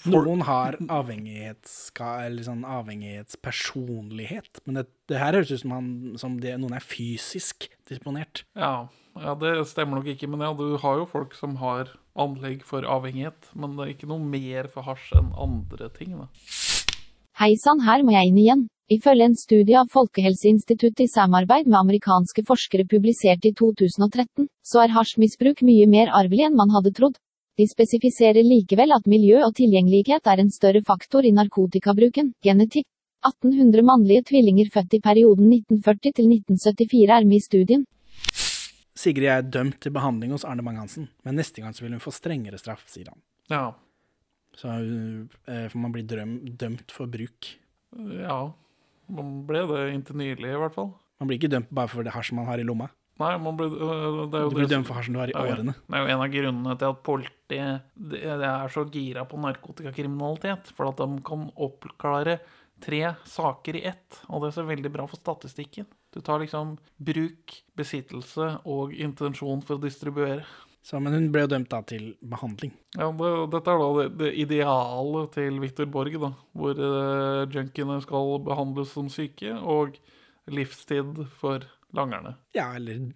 Noen 0.09 0.41
har 0.47 0.75
avhengighets, 0.91 1.91
eller 1.99 2.43
sånn 2.45 2.65
avhengighetspersonlighet. 2.67 4.61
Men 4.65 4.79
det, 4.81 4.85
det 5.09 5.19
her 5.21 5.37
høres 5.37 5.51
ut 5.53 5.61
som, 5.63 5.73
han, 5.75 5.89
som 6.21 6.37
det, 6.43 6.55
noen 6.61 6.75
er 6.77 6.83
fysisk 6.85 7.69
disponert. 7.89 8.43
Ja, 8.57 8.87
ja, 9.19 9.33
det 9.39 9.55
stemmer 9.71 9.99
nok 9.99 10.09
ikke. 10.13 10.29
Men 10.31 10.43
ja, 10.45 10.51
du 10.55 10.77
har 10.83 10.99
jo 11.01 11.07
folk 11.09 11.33
som 11.37 11.55
har 11.63 11.93
anlegg 12.23 12.65
for 12.67 12.87
avhengighet. 12.97 13.51
Men 13.55 13.77
det 13.77 13.85
er 13.85 13.93
ikke 13.93 14.09
noe 14.11 14.31
mer 14.35 14.69
for 14.73 14.87
hasj 14.87 15.13
enn 15.19 15.31
andre 15.47 15.89
ting, 15.95 16.17
da. 16.19 16.27
Hei 17.39 17.53
sann, 17.55 17.79
her 17.87 18.03
må 18.03 18.11
jeg 18.15 18.29
inn 18.29 18.39
igjen. 18.41 18.67
Ifølge 18.91 19.27
en 19.29 19.35
studie 19.37 19.77
av 19.79 19.91
Folkehelseinstituttet 19.93 21.05
i 21.05 21.11
samarbeid 21.13 21.67
med 21.69 21.77
amerikanske 21.79 22.43
forskere 22.47 22.87
publisert 22.89 23.45
i 23.45 23.51
2013, 23.53 24.47
så 24.65 24.81
er 24.83 24.95
hasjmisbruk 24.95 25.61
mye 25.67 25.85
mer 25.87 26.09
arvelig 26.19 26.47
enn 26.47 26.57
man 26.57 26.73
hadde 26.73 26.91
trodd. 26.97 27.19
De 27.59 27.67
spesifiserer 27.69 28.43
likevel 28.47 28.95
at 28.95 29.07
miljø 29.13 29.43
og 29.45 29.53
tilgjengelighet 29.59 30.27
er 30.31 30.41
en 30.41 30.49
større 30.51 30.81
faktor 30.89 31.27
i 31.27 31.35
narkotikabruken. 31.35 32.33
Genetikk. 32.43 32.87
1800 33.27 33.83
mannlige 33.83 34.23
tvillinger 34.29 34.69
født 34.73 34.93
i 34.95 35.01
perioden 35.03 35.49
1940 35.51 36.13
til 36.19 36.29
1974 36.33 37.15
er 37.17 37.25
med 37.27 37.35
i 37.35 37.43
studien. 37.43 37.83
Sigrid 38.99 39.31
er 39.31 39.45
dømt 39.47 39.79
til 39.83 39.93
behandling 39.95 40.33
hos 40.35 40.43
Arne 40.47 40.65
Bang-Hansen, 40.65 41.07
men 41.23 41.39
neste 41.39 41.63
gang 41.63 41.75
så 41.75 41.85
vil 41.85 41.95
hun 41.95 42.03
få 42.03 42.11
strengere 42.15 42.59
straff, 42.59 42.83
sier 42.91 43.11
han. 43.13 43.21
Ja. 43.51 43.63
Så 44.59 44.75
uh, 44.75 45.77
man 45.79 45.93
blir 45.95 46.07
drøm, 46.07 46.39
dømt 46.59 46.91
for 46.91 47.07
bruk. 47.11 47.53
Ja. 47.95 48.41
Man 49.09 49.43
ble 49.47 49.63
det 49.69 49.83
inntil 49.95 50.19
nylig, 50.19 50.51
i 50.51 50.61
hvert 50.61 50.75
fall. 50.75 50.91
Man 51.19 51.29
blir 51.29 51.39
ikke 51.39 51.51
dømt 51.51 51.71
bare 51.75 51.91
for 51.91 52.05
det 52.05 52.13
hasjen 52.15 52.37
man 52.39 52.47
har 52.49 52.61
i 52.61 52.67
lomma. 52.67 52.89
Nei, 53.19 53.33
man 53.43 53.57
ble, 53.59 53.67
øh, 53.67 54.19
Du 54.31 54.53
blir 54.55 54.69
dømt 54.71 54.87
for 54.87 54.95
hasjen 54.95 55.15
du 55.15 55.19
har 55.19 55.31
i 55.31 55.35
er 55.35 55.41
årene. 55.43 55.73
Det 55.75 55.97
er 55.97 56.05
jo 56.05 56.11
en 56.13 56.21
av 56.23 56.29
grunnene 56.31 56.75
til 56.79 56.93
at 56.93 57.01
politiet 57.03 58.21
er 58.31 58.71
så 58.71 58.85
gira 58.87 59.25
på 59.27 59.39
narkotikakriminalitet. 59.43 60.71
For 60.77 60.87
at 60.87 61.01
de 61.01 61.19
kan 61.27 61.49
oppklare 61.59 62.37
tre 62.81 63.03
saker 63.27 63.79
i 63.79 63.83
ett. 63.91 64.21
Og 64.27 64.41
det 64.41 64.51
er 64.51 64.57
så 64.59 64.65
veldig 64.67 64.91
bra 64.93 65.05
for 65.09 65.21
statistikken. 65.21 65.87
Du 66.13 66.21
tar 66.25 66.41
liksom 66.41 66.77
bruk, 66.97 67.59
besittelse 67.77 68.55
og 68.69 68.95
intensjon 68.97 69.61
for 69.65 69.77
å 69.77 69.83
distribuere. 69.83 70.47
Så, 70.81 70.97
men 71.03 71.13
hun 71.13 71.27
ble 71.33 71.43
jo 71.43 71.51
dømt 71.51 71.69
da 71.69 71.81
til 71.85 72.13
behandling. 72.25 72.71
Ja, 72.95 73.09
det, 73.13 73.31
Dette 73.53 73.73
er 73.73 73.81
da 73.81 73.89
det, 73.97 74.05
det 74.21 74.29
idealet 74.41 75.35
til 75.35 75.59
Victor 75.61 75.89
Borg, 75.91 76.15
da, 76.23 76.31
hvor 76.57 76.79
uh, 76.79 77.43
junkiene 77.51 77.99
skal 78.05 78.39
behandles 78.47 78.95
som 78.95 79.11
syke, 79.11 79.53
og 79.59 79.99
livstid 80.49 81.25
for 81.37 81.67
langerne. 81.95 82.37
Ja, 82.57 82.71
eller 82.79 83.11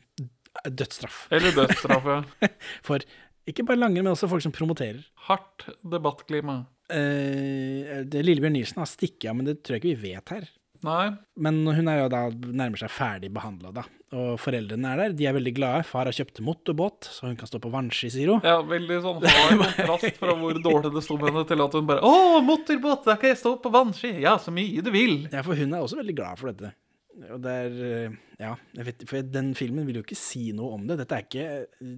dødsstraff. 0.70 1.26
Eller 1.34 1.56
dødsstraff, 1.56 2.06
ja. 2.06 2.50
For 2.88 3.02
ikke 3.50 3.66
bare 3.68 3.82
langere, 3.82 4.06
men 4.06 4.14
også 4.14 4.30
folk 4.32 4.44
som 4.46 4.54
promoterer. 4.56 5.02
Hardt 5.28 5.66
debattklima. 5.82 6.64
Eh, 6.94 8.04
det 8.10 8.26
Lillebjørn 8.26 8.58
Nilsen 8.58 8.84
har 8.84 8.90
stikket 8.90 9.32
av, 9.32 9.40
men 9.40 9.50
det 9.50 9.62
tror 9.62 9.78
jeg 9.78 9.84
ikke 9.84 10.02
vi 10.04 10.14
vet 10.14 10.36
her. 10.36 10.52
Nei. 10.84 11.14
Men 11.40 11.62
hun 11.64 11.88
er 11.88 12.02
jo 12.02 12.08
da 12.12 12.26
nærmer 12.30 12.82
seg 12.82 12.92
ferdig 12.92 13.30
behandla, 13.34 13.72
da. 13.76 13.86
Og 14.14 14.36
foreldrene 14.42 14.92
er 14.92 15.00
der. 15.00 15.16
De 15.18 15.28
er 15.30 15.36
veldig 15.38 15.54
glade. 15.56 15.86
Far 15.88 16.10
har 16.10 16.16
kjøpt 16.16 16.42
motorbåt, 16.46 17.08
så 17.10 17.30
hun 17.30 17.38
kan 17.40 17.50
stå 17.50 17.62
på 17.64 17.72
vannski, 17.74 18.12
sier 18.14 18.34
hun. 18.34 18.44
Ja, 18.46 18.60
veldig 18.68 19.00
sånn 19.06 19.24
hard 19.24 19.64
kontrast 19.64 20.20
fra 20.20 20.36
hvor 20.38 20.60
dårlig 20.68 20.92
det 20.94 21.06
sto 21.06 21.18
med 21.18 21.32
henne, 21.32 21.46
til 21.50 21.66
at 21.66 21.78
hun 21.80 21.90
bare 21.90 22.04
Å, 22.06 22.42
motorbåt, 22.46 23.08
da 23.08 23.16
kan 23.18 23.32
jeg 23.32 23.40
stå 23.42 23.56
på 23.64 23.72
vannski! 23.74 24.12
Ja, 24.22 24.36
så 24.42 24.54
mye 24.54 24.84
du 24.86 24.92
vil! 24.94 25.24
Ja, 25.32 25.42
for 25.46 25.58
hun 25.58 25.74
er 25.74 25.86
også 25.86 26.02
veldig 26.02 26.18
glad 26.20 26.42
for 26.42 26.52
dette. 26.52 26.76
Og 27.30 27.42
det 27.46 27.58
er 27.64 27.82
eh, 27.88 28.18
Ja, 28.42 28.56
vet, 28.84 29.06
for 29.10 29.34
den 29.34 29.54
filmen 29.58 29.88
vil 29.88 30.02
jo 30.02 30.06
ikke 30.06 30.20
si 30.20 30.50
noe 30.56 30.76
om 30.78 30.86
det. 30.90 31.00
Dette 31.02 31.18
er 31.18 31.26
ikke 31.26 31.48
eh, 31.64 31.98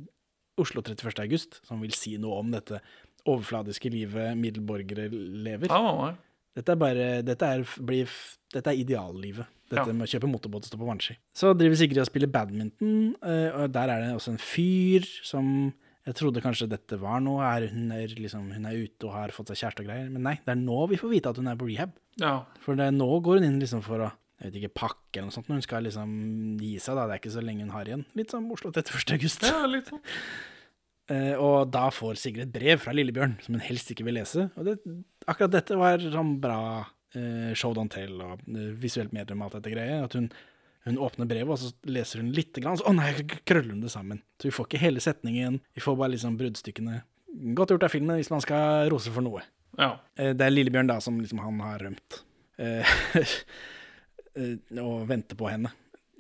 Oslo 0.62 0.84
31. 0.86 1.20
august 1.26 1.60
som 1.68 1.82
vil 1.84 1.96
si 1.96 2.16
noe 2.22 2.40
om 2.40 2.54
dette 2.54 2.80
overfladiske 3.26 3.90
livet 3.92 4.38
middelborgere 4.38 5.10
lever. 5.12 5.72
Nei. 5.72 6.14
Dette 6.56 6.72
er 6.72 6.80
bare 6.80 7.08
Dette 7.26 7.50
er, 7.58 7.64
blir, 7.84 8.12
dette 8.54 8.72
er 8.72 8.80
ideallivet. 8.80 9.48
Dette 9.70 9.88
Ja. 9.88 9.94
med 9.94 10.06
å 10.08 10.12
kjøpe 10.12 10.30
motorbåt 10.30 10.64
og 10.68 10.70
stå 10.70 10.78
på 10.78 10.86
vannski. 10.88 11.16
Så 11.34 11.56
driver 11.58 11.76
Sigrid 11.76 11.98
og 12.00 12.06
spiller 12.06 12.28
badminton, 12.32 13.16
eh, 13.26 13.50
og 13.52 13.72
der 13.74 13.90
er 13.90 14.00
det 14.06 14.16
også 14.16 14.32
en 14.36 14.38
fyr 14.38 15.02
som 15.26 15.74
jeg 16.06 16.14
trodde 16.20 16.40
kanskje 16.44 16.70
dette 16.70 17.00
var 17.02 17.20
noe. 17.20 17.42
Er, 17.42 17.68
hun, 17.74 17.92
er 17.92 18.08
liksom, 18.14 18.52
hun 18.54 18.66
er 18.70 18.78
ute 18.78 19.08
og 19.10 19.16
har 19.18 19.34
fått 19.34 19.48
seg 19.50 19.58
kjæreste 19.58 19.82
og 19.82 19.88
greier. 19.90 20.12
Men 20.14 20.22
nei, 20.22 20.36
det 20.46 20.54
er 20.54 20.62
nå 20.62 20.88
vi 20.88 21.00
får 21.02 21.10
vite 21.16 21.30
at 21.34 21.38
hun 21.42 21.48
er 21.50 21.58
på 21.58 21.66
rehab. 21.68 21.96
Ja. 22.22 22.44
For 22.62 22.78
det 22.78 22.92
nå 22.94 23.10
går 23.26 23.42
hun 23.42 23.48
inn 23.50 23.60
liksom 23.60 23.82
for 23.84 24.06
å 24.06 24.12
jeg 24.36 24.52
vet 24.52 24.58
ikke, 24.62 24.74
pakke 24.76 25.18
eller 25.18 25.30
noe 25.32 25.34
sånt, 25.34 25.48
når 25.48 25.56
hun 25.56 25.64
skal 25.64 25.84
liksom 25.88 26.10
gi 26.60 26.74
seg. 26.78 26.96
da, 27.00 27.06
Det 27.08 27.14
er 27.16 27.20
ikke 27.24 27.32
så 27.34 27.42
lenge 27.42 27.62
hun 27.64 27.72
har 27.72 27.86
igjen. 27.88 28.06
Litt 28.20 28.30
som 28.36 28.52
Oslo 28.52 28.70
31. 28.70 29.14
august. 29.16 29.42
Ja, 29.48 29.66
litt 29.66 29.88
sånn. 29.88 30.02
Eh, 31.12 31.34
og 31.38 31.70
da 31.70 31.86
får 31.94 32.18
Sigrid 32.18 32.48
et 32.48 32.54
brev 32.56 32.82
fra 32.82 32.94
Lillebjørn 32.96 33.38
som 33.46 33.58
hun 33.58 33.64
helst 33.66 33.92
ikke 33.94 34.08
vil 34.08 34.18
lese. 34.18 34.48
Og 34.58 34.68
det, 34.68 34.78
akkurat 35.30 35.54
dette 35.54 35.78
var 35.78 36.02
sånn 36.02 36.36
bra 36.42 36.60
eh, 37.16 37.54
show 37.58 37.76
don't 37.78 37.94
tell 37.94 38.22
og 38.26 38.46
eh, 38.50 38.72
visuelt 38.82 39.14
medium 39.16 39.44
og 39.44 39.50
alt 39.50 39.60
dette 39.60 39.74
greiet. 39.76 40.06
At 40.08 40.18
hun, 40.18 40.30
hun 40.90 41.02
åpner 41.02 41.30
brevet, 41.30 41.52
og 41.54 41.62
så 41.62 41.72
leser 41.90 42.24
hun 42.24 42.34
lite 42.36 42.64
grann, 42.64 42.80
så 42.80 42.88
å 42.90 42.96
nei, 42.96 43.12
krøller 43.48 43.74
hun 43.76 43.86
det 43.86 43.94
sammen. 43.94 44.24
Så 44.42 44.50
vi 44.50 44.56
får 44.58 44.70
ikke 44.70 44.84
hele 44.86 45.04
setningen, 45.04 45.60
vi 45.78 45.84
får 45.84 46.00
bare 46.00 46.16
liksom 46.16 46.40
bruddstykkene. 46.42 47.02
Godt 47.58 47.76
gjort 47.76 47.88
av 47.88 47.94
filmen 47.94 48.20
hvis 48.20 48.32
man 48.32 48.44
skal 48.44 48.90
rose 48.94 49.14
for 49.14 49.26
noe. 49.26 49.44
Ja. 49.80 49.96
Eh, 50.18 50.34
det 50.38 50.46
er 50.46 50.54
Lillebjørn 50.54 50.92
da 50.92 51.00
som 51.04 51.18
liksom 51.22 51.42
han 51.44 51.60
har 51.64 51.82
rømt. 51.86 52.22
Eh, 52.58 52.96
eh, 54.40 54.56
og 54.82 55.10
venter 55.10 55.38
på 55.38 55.50
henne. 55.52 55.74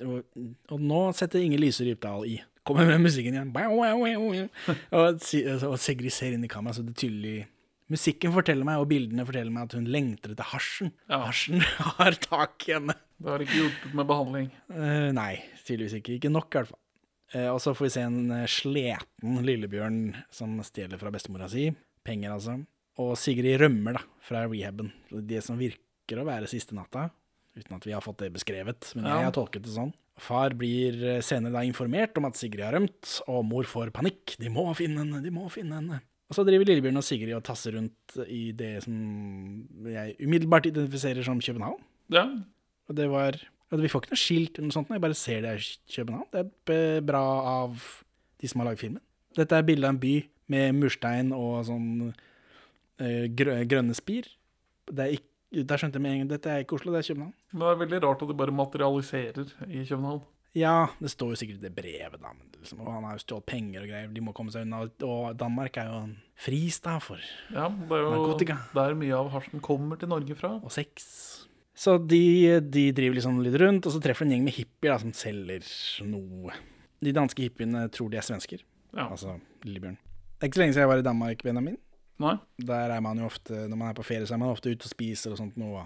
Og, 0.04 0.26
og 0.74 0.82
nå 0.84 1.06
setter 1.15 1.43
Inger 1.43 1.62
Lyse 1.63 1.86
Rypdal 1.88 2.28
i. 2.28 2.41
Kommer 2.65 2.88
med 2.89 3.04
musikken 3.06 3.36
igjen. 3.36 3.51
Wow, 3.54 3.75
wow. 4.01 4.47
Og, 4.97 5.19
og 5.69 5.75
Sigrid 5.82 6.13
ser 6.15 6.34
inn 6.34 6.45
i 6.47 6.49
kameraet, 6.51 6.80
så 6.80 6.86
det 6.88 6.95
tydelig 6.97 7.43
Musikken 7.93 8.32
forteller 8.34 8.65
meg, 8.65 8.80
og 8.82 8.88
bildene 8.89 9.21
forteller 9.28 9.54
meg 9.54 9.67
at 9.67 9.75
hun 9.78 9.86
lengter 9.93 10.32
etter 10.34 10.47
hasjen. 10.49 10.89
Hasjen 11.12 11.62
har 11.99 12.15
tak 12.17 12.65
i 12.65 12.73
henne. 12.73 12.95
Det 13.21 13.30
har 13.30 13.43
ikke 13.45 13.60
hjulpet 13.60 13.93
med 13.99 14.08
behandling. 14.10 14.47
Uh, 14.73 15.12
nei, 15.13 15.36
tydeligvis 15.67 15.99
ikke. 15.99 16.15
Ikke 16.17 16.32
nok, 16.34 16.47
i 16.49 16.58
hvert 16.58 16.71
fall. 16.71 16.82
Uh, 17.36 17.49
og 17.51 17.60
så 17.62 17.75
får 17.78 17.86
vi 17.86 17.91
se 17.93 18.06
en 18.08 18.17
eh, 18.34 18.48
sleten 18.50 19.37
lillebjørn 19.46 20.00
som 20.33 20.58
stjeler 20.65 20.98
fra 21.02 21.13
bestemora 21.13 21.46
si. 21.52 21.67
Penger, 22.06 22.33
altså. 22.40 22.58
Og 23.06 23.13
Sigrid 23.21 23.60
rømmer 23.62 24.00
da, 24.00 24.04
fra 24.25 24.42
rehaben. 24.50 24.90
Det 25.29 25.44
som 25.46 25.62
virker 25.62 26.21
å 26.21 26.25
være 26.25 26.50
siste 26.50 26.73
natta, 26.77 27.12
uten 27.54 27.77
at 27.77 27.85
vi 27.85 27.94
har 27.94 28.02
fått 28.06 28.23
det 28.25 28.31
beskrevet. 28.33 28.96
Men 28.98 29.12
Ja. 29.12 29.19
jeg 29.21 29.29
har 29.29 29.37
tolket 29.37 29.65
det 29.69 29.77
sånn. 29.77 29.94
Far 30.22 30.56
blir 30.56 31.00
eh, 31.04 31.22
senere 31.26 31.58
da 31.58 31.63
informert 31.68 32.16
om 32.20 32.28
at 32.30 32.38
Sigrid 32.40 32.63
har 32.63 32.78
rømt, 32.78 33.18
og 33.28 33.46
mor 33.48 33.68
får 33.68 33.92
panikk. 33.96 34.38
De 34.40 34.52
må 34.52 34.68
finne 34.78 35.04
henne, 35.04 35.24
de 35.24 35.34
må 35.34 35.50
finne 35.54 35.82
henne. 35.82 36.00
Og 36.26 36.38
så 36.38 36.46
driver 36.48 36.66
Lillebjørn 36.70 37.02
og 37.02 37.06
Sigrid 37.06 37.36
og 37.38 37.44
tasser 37.46 37.76
rundt 37.78 38.16
i 38.32 38.48
det 38.58 38.80
som 38.86 38.96
jeg 39.92 40.16
umiddelbart 40.24 40.72
identifiserer 40.72 41.26
som 41.26 41.42
København. 41.44 41.84
Ja. 42.13 42.26
Og 42.90 42.98
det 42.98 43.10
var 43.12 43.38
og 43.74 43.82
Vi 43.82 43.90
får 43.90 44.04
ikke 44.04 44.13
noe 44.13 44.22
skilt 44.22 44.58
eller 44.58 44.70
noe 44.70 44.76
sånt, 44.76 44.92
jeg 44.94 45.02
bare 45.04 45.18
ser 45.18 45.42
det 45.44 45.52
er 45.56 45.68
København. 45.96 46.28
Det 46.32 46.76
er 46.78 47.06
bra 47.06 47.24
av 47.50 47.82
de 48.42 48.50
som 48.50 48.62
har 48.62 48.70
laget 48.70 48.84
filmen. 48.84 49.02
Dette 49.36 49.58
er 49.58 49.66
bilde 49.68 49.90
av 49.90 49.96
en 49.96 50.02
by 50.02 50.13
med 50.54 50.78
murstein 50.78 51.32
og 51.36 51.66
sånn 51.68 51.88
eh, 53.02 53.26
grønne 53.34 53.98
spir. 53.98 54.30
Det 54.86 55.02
er 55.02 55.18
ikke, 55.18 55.32
der 55.63 55.77
skjønte 55.79 55.99
med 56.01 56.12
en 56.12 56.17
gang 56.23 56.29
dette 56.35 56.49
er 56.51 56.63
ikke 56.65 56.75
Oslo, 56.75 56.91
det 56.91 56.99
er 57.03 57.13
København. 57.13 57.33
Men 57.53 57.62
det 57.62 57.67
er 57.71 57.81
veldig 57.85 57.99
rart 58.03 58.21
at 58.25 58.27
det 58.31 58.37
bare 58.37 58.51
materialiserer 58.51 59.53
i 59.69 59.85
København. 59.87 60.21
Ja, 60.56 60.85
det 61.03 61.10
står 61.12 61.33
jo 61.33 61.35
sikkert 61.35 61.58
i 61.60 61.65
det 61.67 61.73
brevet, 61.75 62.15
da. 62.21 62.29
Men 62.31 62.47
liksom, 62.60 62.79
og 62.81 62.93
han 62.93 63.03
har 63.03 63.17
jo 63.17 63.23
stjålet 63.25 63.45
penger 63.45 63.81
og 63.83 63.89
greier. 63.91 64.08
De 64.15 64.21
må 64.23 64.31
komme 64.35 64.51
seg 64.53 64.63
unna. 64.63 64.85
Og 65.03 65.33
Danmark 65.39 65.75
er 65.81 65.89
jo 65.91 65.97
en 66.06 66.13
fristad 66.39 67.01
for 67.03 67.19
Ja, 67.51 67.65
det 67.67 67.91
er 67.91 68.06
jo 68.06 68.12
Narkotika. 68.13 68.56
der 68.73 68.95
mye 68.95 69.17
av 69.17 69.29
hasjen 69.33 69.60
kommer 69.63 69.99
til 69.99 70.08
Norge 70.10 70.35
fra. 70.39 70.53
og 70.63 70.71
sex. 70.71 71.10
Så 71.75 71.97
de, 72.08 72.62
de 72.62 72.85
driver 72.95 73.17
liksom 73.17 73.41
litt 73.43 73.58
rundt, 73.60 73.85
og 73.85 73.91
så 73.91 73.99
treffer 73.99 74.23
de 74.23 74.31
en 74.31 74.37
gjeng 74.37 74.45
med 74.47 74.56
hippier 74.56 74.93
da, 74.93 74.97
som 75.03 75.12
selger 75.12 75.67
noe. 76.08 76.56
De 77.03 77.12
danske 77.12 77.43
hippiene 77.49 77.89
tror 77.91 78.10
de 78.13 78.17
er 78.17 78.23
svensker. 78.23 78.63
Ja. 78.95 79.10
Altså 79.12 79.35
Lillebjørn. 79.67 79.97
Det 80.39 80.39
er 80.39 80.47
ikke 80.47 80.56
så 80.56 80.63
lenge 80.63 80.73
siden 80.77 80.85
jeg 80.87 80.93
var 80.93 81.03
i 81.03 81.08
Danmark, 81.10 81.43
Benjamin. 81.43 81.75
Nei. 82.22 82.38
Der 82.63 82.94
er 82.96 83.04
man 83.04 83.20
jo 83.20 83.28
ofte, 83.28 83.66
når 83.68 83.80
man 83.80 83.92
er 83.92 83.98
på 83.98 84.06
ferie, 84.08 84.28
så 84.28 84.38
er 84.38 84.42
man 84.42 84.54
ofte 84.54 84.72
ute 84.72 84.88
og 84.88 84.94
spiser 84.94 85.36
og 85.36 85.42
sånt 85.42 85.58
noe. 85.60 85.84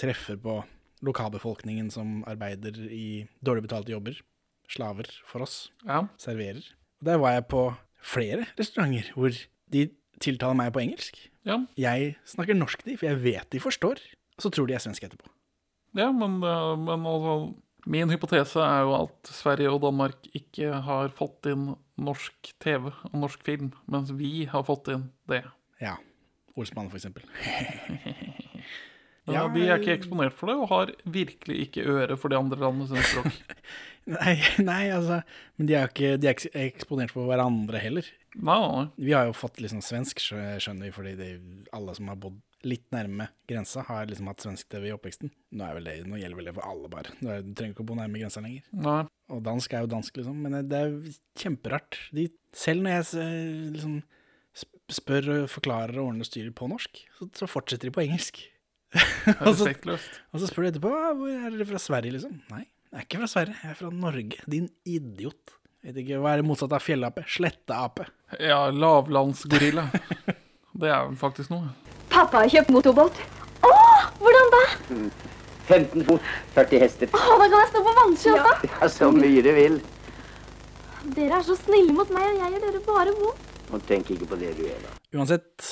Treffer 0.00 0.38
på 0.40 0.58
lokalbefolkningen 1.02 1.88
som 1.92 2.20
arbeider 2.28 2.76
i 2.92 3.24
dårlig 3.44 3.66
betalte 3.66 3.94
jobber. 3.94 4.18
Slaver 4.70 5.08
for 5.28 5.44
oss. 5.46 5.66
Ja. 5.86 6.04
Serverer. 6.20 6.62
Og 7.00 7.08
der 7.08 7.20
var 7.22 7.36
jeg 7.36 7.48
på 7.50 7.66
flere 8.02 8.46
restauranter 8.58 9.12
hvor 9.16 9.34
de 9.72 9.88
tiltaler 10.22 10.58
meg 10.58 10.72
på 10.74 10.82
engelsk. 10.84 11.18
Ja. 11.48 11.58
Jeg 11.78 12.16
snakker 12.28 12.56
norsk 12.58 12.82
til 12.82 12.92
dem, 12.92 13.00
for 13.00 13.10
jeg 13.10 13.22
vet 13.24 13.50
de 13.50 13.62
forstår. 13.62 14.02
Og 14.38 14.44
så 14.44 14.52
tror 14.52 14.68
de 14.68 14.76
jeg 14.76 14.80
er 14.80 14.86
svensk 14.86 15.08
etterpå. 15.08 15.30
Ja, 15.98 16.08
men, 16.14 16.40
eh, 16.42 16.76
men 16.78 17.06
altså 17.06 17.54
Min 17.84 18.10
hypotese 18.10 18.62
er 18.62 18.84
jo 18.86 18.92
at 18.94 19.26
Sverige 19.26 19.72
og 19.74 19.80
Danmark 19.82 20.28
ikke 20.38 20.68
har 20.86 21.08
fått 21.10 21.48
inn 21.50 21.72
norsk 21.98 22.52
TV 22.62 22.92
og 22.92 23.16
norsk 23.18 23.42
film, 23.42 23.72
mens 23.90 24.12
vi 24.14 24.44
har 24.46 24.62
fått 24.62 24.86
inn 24.94 25.08
det. 25.26 25.42
Ja. 25.82 25.96
Olsmannen, 26.56 26.92
for 26.92 27.00
eksempel. 27.00 27.26
Ja, 29.30 29.44
de 29.54 29.60
er 29.70 29.78
ikke 29.78 29.92
eksponert 29.94 30.34
for 30.34 30.50
det, 30.50 30.56
og 30.58 30.66
har 30.72 30.90
virkelig 31.14 31.68
ikke 31.68 31.84
øre 31.86 32.16
for 32.18 32.32
de 32.32 32.34
andre 32.40 32.56
landene 32.58 32.88
sine 32.90 33.04
språk. 33.06 33.36
Nei, 34.10 34.32
nei, 34.58 34.88
altså 34.90 35.20
Men 35.54 35.68
de 35.68 35.76
er 35.78 35.84
jo 35.84 35.90
ikke, 35.92 36.08
de 36.18 36.26
er 36.26 36.34
ikke 36.34 36.50
eksponert 36.64 37.12
for 37.14 37.28
hverandre 37.30 37.78
heller. 37.78 38.08
Nei, 38.34 38.56
nei. 38.58 38.80
Vi 38.98 39.12
har 39.14 39.28
jo 39.28 39.36
fått 39.38 39.60
liksom 39.62 39.78
svensk, 39.86 40.18
skjø- 40.24 40.56
skjønner 40.64 40.88
vi, 40.88 40.94
fordi 40.96 41.12
det, 41.20 41.28
alle 41.78 41.94
som 41.94 42.10
har 42.10 42.18
bodd 42.24 42.40
litt 42.66 42.82
nærme 42.94 43.28
grensa, 43.46 43.84
har 43.86 44.10
liksom 44.10 44.26
hatt 44.32 44.42
svensk-TV 44.42 44.88
i 44.90 44.94
oppveksten. 44.96 45.30
Nå, 45.54 45.68
er 45.68 45.78
vel 45.78 45.86
det, 45.86 45.94
nå 46.10 46.18
gjelder 46.18 46.40
vel 46.40 46.50
det 46.50 46.56
for 46.58 46.66
alle, 46.66 46.90
bare. 46.90 47.14
Du 47.22 47.30
trenger 47.30 47.76
ikke 47.76 47.86
å 47.86 47.90
bo 47.92 48.00
nærme 48.00 48.18
grensa 48.24 48.42
lenger. 48.42 48.66
Nei. 48.74 48.98
Og 49.30 49.46
dansk 49.46 49.78
er 49.78 49.86
jo 49.86 49.92
dansk, 49.94 50.18
liksom. 50.18 50.42
Men 50.48 50.58
det 50.66 50.82
er 50.82 50.98
kjemperart. 51.44 52.00
De, 52.18 52.26
selv 52.58 52.82
når 52.82 52.98
jeg 52.98 53.30
liksom 53.78 54.00
spør, 54.92 55.28
og 55.36 55.50
forklarer 55.52 55.98
og 55.98 56.10
ordner 56.10 56.26
og 56.26 56.28
styrer 56.28 56.52
på 56.56 56.68
norsk, 56.70 57.02
så, 57.18 57.28
så 57.38 57.48
fortsetter 57.50 57.88
de 57.88 57.94
på 57.94 58.04
engelsk. 58.04 58.42
og, 59.46 59.54
så, 59.56 59.70
og 59.72 60.42
så 60.42 60.48
spør 60.50 60.66
de 60.66 60.74
etterpå 60.74 60.92
«Ah, 60.92 61.12
hvor 61.16 61.32
er 61.32 61.50
dere 61.54 61.68
fra 61.70 61.80
Sverige, 61.80 62.18
liksom. 62.18 62.38
Nei, 62.52 62.66
jeg 62.92 62.98
er 63.00 63.06
ikke 63.06 63.22
fra 63.22 63.30
Sverige, 63.32 63.58
jeg 63.62 63.72
er 63.72 63.78
fra 63.78 63.92
Norge. 64.02 64.40
Din 64.52 64.68
idiot. 64.84 65.54
Vet 65.82 65.96
ikke, 65.98 66.18
Hva 66.22 66.34
er 66.34 66.42
det 66.42 66.46
motsatte 66.46 66.76
av 66.78 66.84
fjellape? 66.84 67.24
Sletteape. 67.26 68.04
Ja, 68.38 68.66
lavlandsgorilla. 68.70 69.88
Det 70.82 70.90
er 70.92 71.14
faktisk 71.20 71.50
noe. 71.52 71.72
Pappa 72.12 72.44
har 72.44 72.52
kjøpt 72.52 72.70
motorbåt. 72.74 73.18
Å, 73.66 73.72
hvordan 74.20 74.52
da? 74.52 74.62
15 75.68 76.04
fot, 76.06 76.28
40 76.54 76.82
hester. 76.84 77.10
Å, 77.16 77.22
da 77.40 77.48
kan 77.48 77.58
jeg 77.58 77.70
stå 77.72 77.82
på 77.86 77.94
vannskjøta. 77.98 78.52
Ja, 78.68 78.90
så 78.92 79.08
mye 79.14 79.42
du 79.44 79.50
vil. 79.56 79.80
Dere 81.16 81.40
er 81.40 81.46
så 81.48 81.56
snille 81.58 81.96
mot 81.96 82.12
meg, 82.14 82.28
og 82.28 82.44
jeg 82.44 82.54
gjør 82.54 82.64
dere 82.68 82.84
bare 82.86 83.16
vondt. 83.18 83.51
Og 83.72 83.82
tenk 83.88 84.12
ikke 84.14 84.28
på 84.28 84.38
det 84.40 84.52
du 84.58 84.66
gjør, 84.66 84.82
da. 84.84 84.92
Uansett, 85.16 85.70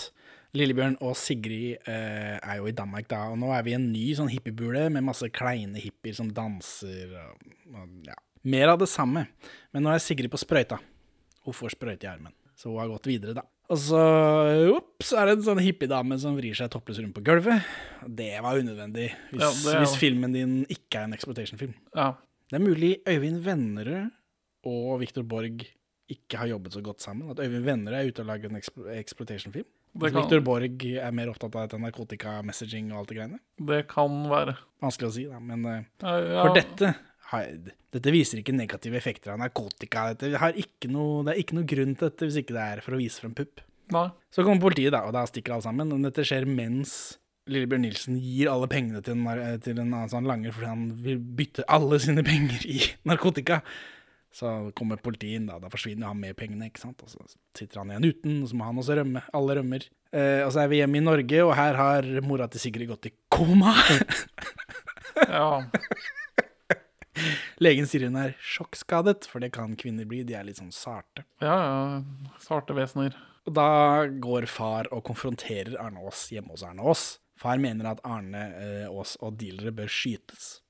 Lillebjørn 0.57 0.97
og 1.07 1.13
Sigrid 1.19 1.85
eh, 1.87 2.37
er 2.41 2.57
jo 2.59 2.67
i 2.67 2.75
Danmark 2.75 3.07
da, 3.11 3.27
og 3.31 3.39
nå 3.39 3.53
er 3.55 3.63
vi 3.67 3.75
i 3.75 3.77
en 3.79 3.91
ny 3.93 4.07
sånn 4.19 4.31
hippiebule 4.33 4.89
med 4.91 5.05
masse 5.07 5.29
kleine 5.37 5.79
hippier 5.79 6.17
som 6.17 6.33
danser 6.35 7.13
og, 7.27 7.47
og 7.77 8.09
ja. 8.09 8.17
Mer 8.51 8.71
av 8.73 8.79
det 8.81 8.89
samme. 8.89 9.27
Men 9.69 9.85
nå 9.85 9.91
er 9.93 10.01
Sigrid 10.01 10.33
på 10.33 10.39
sprøyta. 10.41 10.79
Hun 11.45 11.53
får 11.57 11.75
sprøyte 11.75 12.07
i 12.07 12.09
armen, 12.09 12.33
så 12.57 12.71
hun 12.71 12.79
har 12.81 12.89
gått 12.89 13.11
videre, 13.11 13.35
da. 13.37 13.45
Og 13.71 13.79
så, 13.79 14.01
ops, 14.75 15.13
er 15.15 15.29
det 15.29 15.35
en 15.37 15.45
sånn 15.47 15.61
hippiedame 15.63 16.17
som 16.19 16.35
vrir 16.35 16.57
seg 16.59 16.73
toppløs 16.73 16.99
rundt 16.99 17.15
på 17.15 17.23
gulvet. 17.29 17.69
Det 18.09 18.33
var 18.43 18.59
unødvendig, 18.59 19.11
hvis, 19.31 19.45
Ja, 19.45 19.51
det 19.53 19.75
ja. 19.77 19.83
hvis 19.85 19.95
filmen 20.01 20.33
din 20.35 20.57
ikke 20.73 21.03
er 21.03 21.07
en 21.07 21.15
exploitation-film. 21.15 21.77
Ja. 21.95 22.09
Det 22.51 22.59
er 22.59 22.65
mulig 22.65 22.97
Øyvind 23.07 23.45
Vennerød 23.45 24.09
og 24.73 24.97
Viktor 25.05 25.23
Borg 25.31 25.63
ikke 26.15 26.39
har 26.41 26.51
jobbet 26.53 26.75
så 26.77 26.83
godt 26.85 27.05
sammen. 27.05 27.31
At 27.33 27.41
Øyvind 27.43 27.65
Venner 27.67 27.97
er 28.01 28.09
ute 28.11 28.23
og 28.25 28.31
lager 28.33 28.51
en 28.51 28.59
exploitation-film. 28.61 29.69
Kan- 30.01 30.15
Victor 30.15 30.41
Borg 30.47 30.85
er 30.87 31.11
mer 31.17 31.31
opptatt 31.33 31.55
av 31.59 31.65
dette 31.69 31.81
narkotika-messaging 31.83 32.93
og 32.93 33.01
alt 33.01 33.09
det 33.11 33.17
greiene. 33.19 33.39
Det 33.59 33.81
kan 33.91 34.21
være. 34.31 34.55
Vanskelig 34.83 35.09
å 35.09 35.15
si, 35.17 35.25
da, 35.31 35.41
men 35.43 35.65
eh, 35.67 35.81
Ja, 36.03 36.19
ja. 36.21 36.43
for 36.47 36.55
dette 36.59 36.93
dette 37.95 38.11
viser 38.11 38.41
ikke 38.41 38.55
negative 38.55 38.97
effekter 38.99 39.31
av 39.33 39.39
narkotika. 39.39 40.09
Dette 40.15 40.31
noe, 40.91 41.23
det 41.27 41.35
er 41.35 41.41
ikke 41.45 41.55
noe 41.59 41.67
grunn 41.71 41.93
til 41.95 42.09
dette 42.09 42.27
hvis 42.27 42.39
ikke 42.43 42.55
det 42.57 42.65
er 42.65 42.81
for 42.83 42.97
å 42.97 42.99
vise 42.99 43.23
frem 43.23 43.35
pupp. 43.39 43.61
Nei. 43.95 44.09
Så 44.31 44.43
kommer 44.47 44.63
politiet, 44.63 44.91
da, 44.95 45.05
og 45.07 45.13
da 45.15 45.25
stikker 45.27 45.55
alle 45.57 45.63
sammen. 45.67 45.91
Og 45.95 46.03
dette 46.07 46.23
skjer 46.27 46.47
mens 46.47 47.17
Lillebjørn 47.51 47.83
Nilsen 47.83 48.19
gir 48.23 48.51
alle 48.53 48.69
pengene 48.71 49.01
til 49.03 49.15
en, 49.19 49.61
til 49.63 49.79
en 49.79 49.89
annen 49.95 50.11
sånn 50.13 50.27
langer 50.29 50.53
fordi 50.55 50.69
han 50.71 50.85
vil 51.03 51.19
bytte 51.19 51.65
alle 51.71 51.99
sine 52.03 52.23
penger 52.27 52.67
i 52.71 52.81
narkotika. 53.11 53.61
Så 54.33 54.71
kommer 54.79 55.01
politiet 55.03 55.41
inn, 55.41 55.49
da. 55.51 55.57
Da 55.59 55.71
forsvinner 55.73 56.07
han 56.13 56.21
med 56.23 56.37
pengene, 56.39 56.69
ikke 56.71 56.85
sant. 56.85 57.01
Og 57.03 57.11
så 57.11 57.25
sitter 57.59 57.81
han 57.83 57.91
igjen 57.91 58.11
uten, 58.13 58.37
og 58.45 58.51
så 58.53 58.59
må 58.61 58.69
han 58.69 58.79
også 58.79 58.97
rømme. 59.01 59.23
Alle 59.35 59.57
rømmer. 59.59 59.87
Eh, 60.15 60.43
og 60.47 60.53
så 60.55 60.63
er 60.63 60.71
vi 60.71 60.79
hjemme 60.79 61.01
i 61.01 61.03
Norge, 61.07 61.41
og 61.47 61.55
her 61.59 61.79
har 61.81 62.07
mora 62.27 62.47
til 62.51 62.63
Sigrid 62.63 62.91
gått 62.93 63.11
i 63.11 63.15
koma. 63.33 63.75
Ja. 65.21 65.61
Legen 67.61 67.85
sier 67.91 68.07
hun 68.07 68.17
er 68.17 68.37
sjokkskadet, 68.41 69.27
for 69.29 69.43
det 69.43 69.51
kan 69.53 69.75
kvinner 69.79 70.07
bli. 70.09 70.23
De 70.25 70.37
er 70.39 70.47
litt 70.47 70.61
sånn 70.61 70.73
sarte. 70.73 71.27
ja, 71.43 71.57
ja. 71.59 72.31
Sarte 72.41 72.77
vesener. 72.79 73.17
Og 73.49 73.53
da 73.57 74.07
går 74.23 74.47
far 74.49 74.89
og 74.95 75.03
konfronterer 75.09 75.75
Arne 75.83 76.01
Aas 76.07 76.23
hjemme 76.33 76.55
hos 76.55 76.65
Arne 76.65 76.85
Aas. 76.87 77.05
Far 77.41 77.61
mener 77.61 77.89
at 77.91 78.01
Arne 78.07 78.47
eh, 78.55 78.87
Aas 78.89 79.17
og 79.21 79.37
dealere 79.41 79.73
bør 79.77 79.91
skytes. 79.93 80.61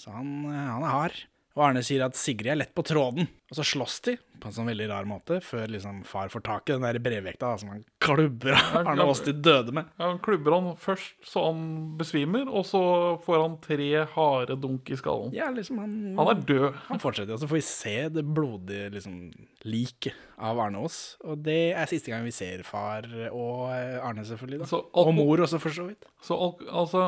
Så 0.00 0.12
han, 0.12 0.30
eh, 0.50 0.68
han 0.74 0.84
er 0.84 0.92
hard. 0.92 1.18
Og 1.54 1.62
Arne 1.68 1.84
sier 1.86 2.02
at 2.02 2.16
Sigrid 2.18 2.50
er 2.50 2.56
lett 2.58 2.72
på 2.74 2.82
tråden. 2.82 3.28
Og 3.52 3.54
så 3.54 3.62
slåss 3.62 4.00
de 4.08 4.16
på 4.42 4.48
en 4.50 4.54
sånn 4.56 4.66
veldig 4.66 4.88
rar 4.90 5.06
måte, 5.06 5.36
før 5.40 5.68
liksom 5.70 6.00
far 6.04 6.26
får 6.32 6.42
tak 6.44 6.68
i 6.68 6.74
den 6.74 6.82
der 6.82 6.96
brevvekta 7.00 7.52
da, 7.52 7.58
som 7.60 7.68
han 7.70 7.84
klubber 8.02 8.56
Arne 8.80 9.04
Aasti 9.06 9.30
døde 9.38 9.70
med. 9.76 9.86
Ja, 9.94 10.08
han 10.10 10.18
klubber 10.24 10.56
han 10.56 10.66
først 10.82 11.14
så 11.30 11.44
han 11.46 11.60
besvimer, 12.00 12.50
og 12.50 12.66
så 12.66 12.80
får 13.24 13.38
han 13.44 13.54
tre 13.62 13.86
harde 14.16 14.56
dunk 14.60 14.90
i 14.90 14.98
skallen. 14.98 15.30
Ja, 15.36 15.46
liksom 15.54 15.78
han, 15.80 15.94
Han 16.18 16.32
er 16.34 16.42
død. 16.50 16.66
Han 16.90 17.00
fortsetter, 17.04 17.36
og 17.36 17.40
så 17.44 17.48
får 17.52 17.60
vi 17.60 17.66
se 17.68 17.94
det 18.18 18.26
blodige 18.34 18.90
liksom, 18.96 19.16
liket 19.64 20.18
av 20.42 20.58
Arne 20.66 20.82
Aas. 20.82 20.98
Og 21.22 21.38
det 21.46 21.60
er 21.78 21.86
siste 21.94 22.10
gang 22.12 22.26
vi 22.26 22.34
ser 22.34 22.66
far 22.66 23.06
og 23.30 23.70
Arne, 23.70 24.26
selvfølgelig. 24.26 24.64
Da. 24.64 24.68
Så 24.74 24.82
og 24.90 25.14
mor 25.14 25.46
også, 25.46 25.62
for 25.62 25.70
så 25.78 25.86
vidt. 25.92 26.10
Så 26.24 26.34
al- 26.34 26.68
altså 26.82 27.06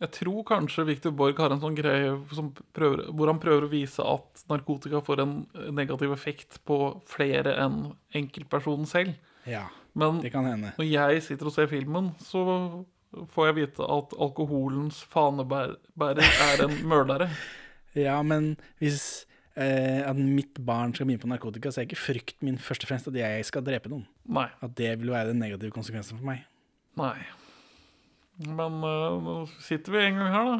Jeg 0.00 0.10
tror 0.12 0.42
kanskje 0.44 0.84
Victor 0.84 1.12
Borg 1.16 1.38
har 1.40 1.54
en 1.54 1.60
sånn 1.62 1.76
greie 1.78 2.10
som 2.36 2.50
prøver, 2.76 3.06
hvor 3.16 3.30
han 3.30 3.38
prøver 3.40 3.64
å 3.64 3.70
vise 3.72 4.04
at 4.04 4.42
narkotika 4.50 5.00
får 5.04 5.22
en 5.24 5.36
negativ 5.72 6.12
effekt 6.12 6.58
på 6.68 6.76
flere 7.08 7.54
enn 7.62 7.78
enkeltpersonen 8.16 8.84
selv. 8.90 9.14
Ja, 9.48 9.68
Men 9.96 10.20
det 10.20 10.32
kan 10.34 10.44
hende. 10.44 10.74
når 10.76 10.90
jeg 10.90 11.22
sitter 11.24 11.48
og 11.48 11.54
ser 11.54 11.70
filmen, 11.70 12.10
så 12.20 12.42
får 13.32 13.46
jeg 13.48 13.56
vite 13.62 13.86
at 13.88 14.12
alkoholens 14.20 14.98
fanebærer 15.08 16.20
er 16.50 16.66
en 16.68 16.76
mørder. 16.88 17.28
Ja, 17.96 18.18
men 18.20 18.58
hvis 18.76 19.24
eh, 19.56 20.02
at 20.04 20.18
mitt 20.20 20.58
barn 20.60 20.90
skal 20.92 21.06
begynne 21.08 21.22
på 21.22 21.30
narkotika, 21.30 21.70
så 21.72 21.80
er 21.80 21.86
ikke 21.86 21.96
frykt 21.96 22.42
min 22.44 22.58
først 22.60 22.84
og 22.84 22.90
fremst 22.90 23.08
at 23.08 23.16
jeg 23.16 23.46
skal 23.48 23.64
drepe 23.64 23.88
noen. 23.88 24.02
Nei. 24.28 24.50
At 24.60 24.74
det 24.76 24.90
vil 25.00 25.14
være 25.14 25.30
den 25.30 25.40
negative 25.40 25.72
konsekvensen 25.72 26.18
for 26.20 26.28
meg. 26.28 26.42
Nei. 27.00 27.14
Men 28.44 28.82
uh, 28.84 29.16
nå 29.22 29.34
sitter 29.64 29.94
vi 29.94 30.02
en 30.04 30.18
gang 30.20 30.32
her, 30.34 30.50
da. 30.50 30.58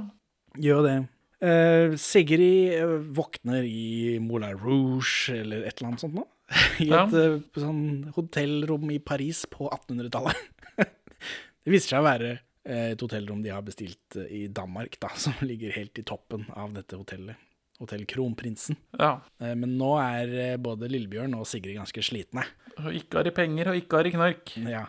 Gjør 0.65 0.83
det. 0.87 0.97
Uh, 1.45 1.93
Sigrid 2.01 2.73
eh, 2.79 2.95
våkner 3.13 3.67
i 3.69 4.17
Moulin 4.25 4.57
Rouge 4.57 5.35
eller 5.37 5.67
et 5.69 5.77
eller 5.77 5.91
annet 5.91 6.05
sånt 6.07 6.17
nå. 6.17 6.25
I 6.81 6.87
Ja. 6.89 7.03
et 7.05 7.17
eh, 7.21 7.35
sånn 7.61 7.83
hotellrom 8.17 8.89
i 8.95 8.97
Paris 9.05 9.43
på 9.53 9.69
1800-tallet. 9.69 10.39
det 10.81 11.75
viser 11.75 11.93
seg 11.93 12.01
å 12.01 12.07
være 12.09 12.31
et 12.67 12.99
hotellrom 13.05 13.45
de 13.45 13.53
har 13.53 13.63
bestilt 13.63 14.17
i 14.27 14.47
Danmark, 14.51 14.97
da, 15.03 15.13
som 15.23 15.37
ligger 15.45 15.77
helt 15.77 16.01
i 16.01 16.07
toppen 16.09 16.49
av 16.57 16.73
dette 16.75 16.97
hotellet. 16.99 17.37
Hotell 17.77 18.07
Kronprinsen. 18.09 18.79
Ja. 18.97 19.19
Men 19.37 19.75
nå 19.77 19.91
er 20.01 20.57
både 20.65 20.89
Lillebjørn 20.89 21.35
og 21.37 21.45
Sigrid 21.47 21.77
ganske 21.77 22.01
slitne. 22.01 22.47
Og 22.81 22.95
Ikke 22.97 23.21
har 23.21 23.29
i 23.29 23.35
penger, 23.37 23.69
og 23.69 23.77
ikke 23.83 23.99
har 24.01 24.09
i 24.09 24.13
knark. 24.15 24.55
Ja, 24.65 24.87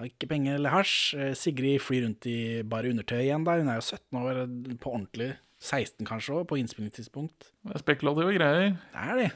har 0.00 0.08
ikke 0.10 0.28
penger 0.30 0.56
eller 0.58 0.72
hasj. 0.74 0.96
Eh, 1.20 1.34
Sigrid 1.38 1.80
flyr 1.84 2.06
rundt 2.06 2.26
i 2.30 2.38
bare 2.66 2.90
undertøy 2.90 3.20
igjen 3.26 3.44
da. 3.46 3.58
Hun 3.60 3.68
er 3.68 3.78
jo 3.78 3.86
17 3.86 4.18
år 4.20 4.42
på 4.80 4.94
ordentlig. 4.96 5.30
16 5.60 6.06
kanskje 6.08 6.38
òg, 6.38 6.46
på 6.48 6.56
innspillingstidspunkt. 6.56 7.50
Det 7.68 7.74
er 7.76 7.82
spekulative 7.82 8.32
greier. 8.38 8.70
Det 8.94 9.02
er 9.04 9.16
det. 9.20 9.30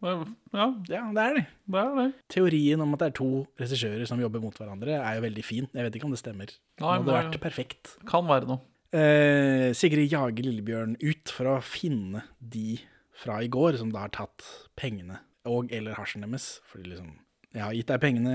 Det- 0.00 0.34
Ja, 0.54 0.66
Ja, 0.88 1.02
det 1.12 1.22
er 1.24 1.34
det. 1.36 1.46
det 1.68 1.80
er 1.84 1.94
det. 1.98 2.14
Teorien 2.32 2.80
om 2.80 2.94
at 2.94 3.00
det 3.00 3.06
er 3.10 3.16
to 3.18 3.46
regissører 3.60 4.06
som 4.08 4.18
jobber 4.18 4.40
mot 4.40 4.56
hverandre, 4.56 4.88
er 4.96 5.14
jo 5.20 5.20
veldig 5.28 5.44
fin. 5.44 5.68
Jeg 5.74 5.84
vet 5.84 5.94
ikke 6.00 6.04
om 6.08 6.10
det 6.16 6.18
stemmer. 6.24 6.46
Det 6.46 6.80
hadde 6.80 7.04
vært 7.12 7.38
perfekt. 7.42 7.98
Kan 8.06 8.24
være 8.26 8.46
noe. 8.48 8.60
Eh, 8.92 9.72
Sigrid 9.76 10.08
jager 10.10 10.42
Lillebjørn 10.42 10.96
ut 11.02 11.28
for 11.28 11.44
å 11.44 11.62
finne 11.62 12.22
de 12.40 12.78
fra 13.12 13.42
i 13.44 13.48
går 13.48 13.76
som 13.76 13.90
da 13.92 14.00
har 14.00 14.08
tatt 14.08 14.42
pengene 14.76 15.18
og 15.44 15.70
eller 15.70 15.92
hasjen 15.94 16.22
deres. 16.24 16.60
Fordi 16.66 16.88
liksom 16.88 17.18
Jeg 17.50 17.64
har 17.64 17.74
gitt 17.74 17.88
deg 17.90 18.02
pengene, 18.02 18.34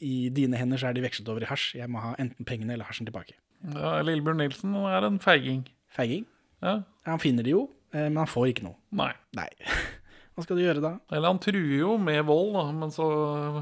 i 0.00 0.30
dine 0.32 0.56
hender 0.56 0.80
så 0.80 0.88
er 0.88 0.96
de 0.96 1.02
vekslet 1.04 1.28
over 1.28 1.44
i 1.44 1.48
hasj. 1.50 1.74
Jeg 1.76 1.90
må 1.92 2.00
ha 2.00 2.14
enten 2.22 2.48
pengene 2.48 2.72
eller 2.76 2.88
hasjen 2.88 3.08
tilbake. 3.08 3.36
Ja, 3.74 3.98
Lillebjørn 4.06 4.40
Nilsen 4.40 4.76
er 4.88 5.04
en 5.08 5.18
feiging. 5.20 5.66
Feiging. 5.92 6.24
Ja. 6.64 6.78
Han 7.08 7.20
finner 7.22 7.44
de 7.44 7.52
jo, 7.52 7.66
eh, 7.92 8.06
men 8.08 8.22
han 8.22 8.30
får 8.30 8.52
ikke 8.54 8.64
noe. 8.68 8.78
Nei. 8.96 9.10
Nei. 9.36 9.48
Hva 10.34 10.46
skal 10.46 10.56
du 10.60 10.62
gjøre 10.62 10.80
da? 10.84 10.92
Eller 11.10 11.32
han 11.32 11.40
truer 11.42 11.74
jo 11.80 11.96
med 12.00 12.22
vold, 12.28 12.52
da, 12.54 12.64
men 12.72 12.92
så 12.94 13.08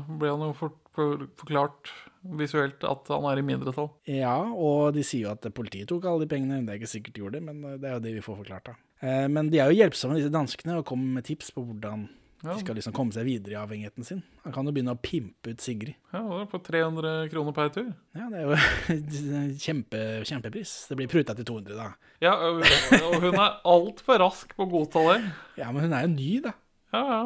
ble 0.06 0.28
han 0.28 0.44
jo 0.44 0.52
for, 0.58 0.76
for, 0.94 1.24
forklart 1.40 1.90
visuelt 2.36 2.82
at 2.86 3.08
han 3.14 3.26
er 3.30 3.40
i 3.40 3.44
mindretall. 3.46 3.88
Ja, 4.10 4.36
og 4.52 4.92
de 4.96 5.04
sier 5.06 5.28
jo 5.28 5.32
at 5.34 5.46
politiet 5.56 5.88
tok 5.90 6.06
alle 6.10 6.26
de 6.26 6.30
pengene. 6.30 6.60
Det 6.66 6.74
er 6.74 6.80
ikke 6.82 6.92
sikkert 6.92 7.16
de 7.16 7.24
gjorde 7.24 7.40
det, 7.40 7.46
men 7.48 7.64
eh, 7.64 7.78
det 7.80 7.90
er 7.90 7.96
jo 7.96 8.04
det 8.06 8.14
vi 8.18 8.24
får 8.28 8.38
forklart, 8.44 8.70
da. 8.70 8.76
Eh, 9.02 9.26
Men 9.32 9.50
de 9.52 9.58
er 9.62 9.72
jo 9.72 9.80
hjelpsomme, 9.80 10.18
disse 10.20 10.32
danskene, 10.34 10.78
og 10.78 10.86
kommer 10.88 11.18
med 11.18 11.26
tips 11.26 11.50
på 11.56 11.64
hvordan. 11.66 12.06
De 12.46 12.62
skal 12.62 12.78
liksom 12.78 12.94
komme 12.96 13.14
seg 13.14 13.26
videre 13.28 13.54
i 13.54 13.58
avhengigheten 13.60 14.06
sin. 14.06 14.22
Han 14.44 14.54
kan 14.54 14.68
jo 14.68 14.74
begynne 14.76 14.94
å 14.94 15.00
pimpe 15.02 15.52
ut 15.54 15.62
Sigrid. 15.64 15.96
Ja, 16.12 16.22
det 16.22 16.42
er 16.44 16.50
på 16.52 16.60
300 16.66 17.14
kroner 17.32 17.56
per 17.56 17.72
tur. 17.74 17.88
Ja, 18.16 18.28
det 18.32 18.42
er 18.42 18.46
jo 18.46 19.56
kjempe, 19.66 20.02
kjempepris. 20.28 20.76
Det 20.90 20.98
blir 21.00 21.10
pruta 21.10 21.36
til 21.38 21.48
200, 21.48 21.78
da. 21.78 21.88
Ja, 22.24 22.34
og 22.36 23.18
hun 23.24 23.34
er 23.34 23.58
altfor 23.66 24.22
rask 24.22 24.54
på 24.56 24.66
å 24.66 24.70
godta 24.70 25.02
det. 25.12 25.18
Ja, 25.60 25.72
men 25.72 25.88
hun 25.88 25.96
er 25.96 26.06
jo 26.06 26.14
ny, 26.14 26.30
da. 26.46 26.54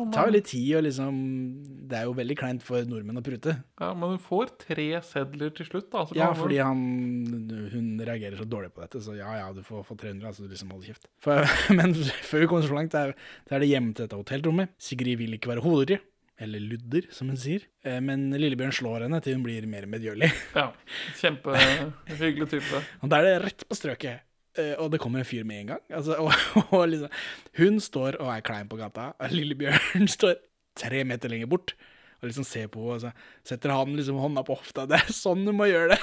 Det 0.05 0.15
tar 0.17 0.29
jo 0.31 0.35
litt 0.35 0.49
tid, 0.51 0.69
og 0.79 0.85
liksom 0.87 1.17
Det 1.91 1.99
er 1.99 2.05
jo 2.09 2.13
veldig 2.15 2.37
kleint 2.39 2.63
for 2.63 2.85
nordmenn 2.87 3.19
å 3.19 3.25
prute. 3.27 3.55
ja, 3.81 3.89
men 3.95 4.15
hun 4.15 4.21
får 4.23 4.53
tre 4.67 4.89
sedler 5.07 5.51
til 5.57 5.67
slutt, 5.67 5.89
da. 5.93 6.05
Så 6.07 6.17
Ja, 6.19 6.29
fordi 6.35 6.59
han 6.63 6.81
Hun 7.73 7.89
reagerer 8.01 8.39
så 8.39 8.47
dårlig 8.49 8.73
på 8.75 8.83
dette, 8.85 9.01
så 9.05 9.17
ja 9.19 9.33
ja, 9.39 9.49
du 9.53 9.63
får 9.67 9.85
får 9.89 9.97
300, 10.05 10.27
altså 10.31 10.45
du 10.47 10.49
liksom 10.53 10.71
holder 10.75 10.93
kjeft. 10.93 11.09
For, 11.23 11.45
men 11.79 11.95
før 11.95 12.45
vi 12.45 12.47
kommer 12.51 12.67
så 12.69 12.77
langt, 12.79 12.95
er, 12.95 13.15
er 13.51 13.59
det 13.65 13.69
hjemme 13.73 13.95
til 13.95 14.07
dette 14.07 14.19
hotellrommet. 14.21 14.71
Sigrid 14.79 15.19
vil 15.19 15.35
ikke 15.39 15.55
være 15.55 15.65
hoderlig. 15.67 16.01
Eller 16.41 16.63
ludder, 16.65 17.05
som 17.13 17.29
hun 17.29 17.37
sier. 17.37 17.67
Eh, 17.85 17.99
Men 18.01 18.31
Lillebjørn 18.33 18.73
slår 18.73 19.03
henne 19.05 19.19
til 19.21 19.35
hun 19.37 19.43
blir 19.45 19.67
mer 19.69 19.85
medgjørlig. 19.93 20.31
Ja, 20.57 20.71
Kjempehyggelig 21.21 22.49
type. 22.55 22.81
Og 23.03 23.11
da 23.13 23.19
er 23.21 23.27
det 23.27 23.35
rett 23.45 23.65
på 23.69 23.77
strøket. 23.77 24.23
Eh, 24.59 24.75
Og 24.83 24.91
det 24.91 24.99
kommer 25.01 25.21
en 25.23 25.29
fyr 25.29 25.45
med 25.47 25.61
en 25.61 25.67
gang. 25.75 25.83
Altså, 25.95 26.17
og, 26.25 26.33
og 26.75 26.89
liksom, 26.91 27.11
hun 27.61 27.81
står 27.81 28.19
og 28.21 28.33
er 28.35 28.41
klein 28.47 28.69
på 28.71 28.77
gata, 28.81 29.13
og 29.19 29.31
Lillebjørn 29.35 30.09
står 30.17 30.35
tre 30.79 31.05
meter 31.05 31.29
lenger 31.31 31.47
bort 31.51 31.75
og 32.21 32.29
liksom 32.29 32.45
ser 32.45 32.67
på 32.69 32.83
henne, 32.85 32.95
og 32.95 33.01
så 33.01 33.11
setter 33.49 33.73
han 33.73 33.95
liksom 33.97 34.19
hånda 34.21 34.43
på 34.45 34.53
hofta. 34.59 34.85
Det 34.91 34.99
er 34.99 35.13
sånn 35.17 35.47
du 35.47 35.55
må 35.57 35.65
gjøre 35.71 35.95
det. 35.95 36.01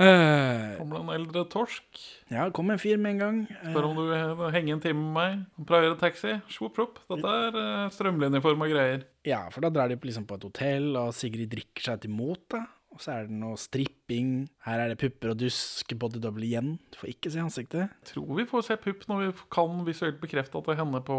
Uh, 0.00 0.72
Kommer 0.80 0.96
det 0.96 1.02
en 1.02 1.10
eldre 1.14 1.42
torsk. 1.52 2.00
ja, 2.32 2.46
det 2.48 2.54
kom 2.56 2.70
en 2.72 2.80
fyr 2.80 2.96
med 2.98 3.12
en 3.16 3.20
gang. 3.20 3.40
Eh, 3.60 3.70
Spør 3.70 3.90
om 3.90 3.98
du 3.98 4.02
vil 4.08 4.54
henge 4.54 4.72
en 4.74 4.80
time 4.82 4.98
med 5.04 5.12
meg. 5.18 5.66
Prøver 5.68 5.98
taxi. 6.00 6.38
Svopp, 6.50 6.78
svopp. 6.80 7.02
Dette 7.12 7.34
er 7.46 7.58
uh, 7.60 7.90
strømlinjeforma 7.92 8.70
greier. 8.72 9.04
Ja, 9.28 9.44
for 9.52 9.62
da 9.64 9.70
drar 9.74 9.92
de 9.92 9.98
liksom 10.00 10.24
på 10.26 10.38
et 10.40 10.46
hotell, 10.48 10.88
og 10.98 11.12
Sigrid 11.16 11.52
drikker 11.52 11.90
seg 11.90 12.00
til 12.06 12.14
mot, 12.16 12.40
da. 12.56 12.64
Og 12.92 13.00
så 13.00 13.14
er 13.14 13.28
det 13.28 13.36
noe 13.40 13.58
stripping. 13.60 14.32
Her 14.66 14.84
er 14.84 14.92
det 14.92 15.00
pupper 15.00 15.32
og 15.32 15.38
dusk, 15.40 15.94
body 15.98 16.20
double 16.22 16.44
igjen. 16.46 16.74
Du 16.92 17.00
får 17.00 17.14
ikke 17.14 17.32
se 17.32 17.40
ansiktet. 17.42 17.94
Tror 18.08 18.32
vi 18.36 18.48
får 18.48 18.66
se 18.68 18.78
pupp 18.80 19.06
når 19.08 19.24
vi 19.24 19.30
kan 19.52 19.84
visuelt 19.88 20.20
bekrefte 20.22 20.60
at 20.60 20.68
det 20.68 20.76
er 20.76 20.82
henne 20.84 21.00
på 21.06 21.16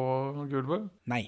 gulvet. 0.51 0.91
Nei. 1.09 1.25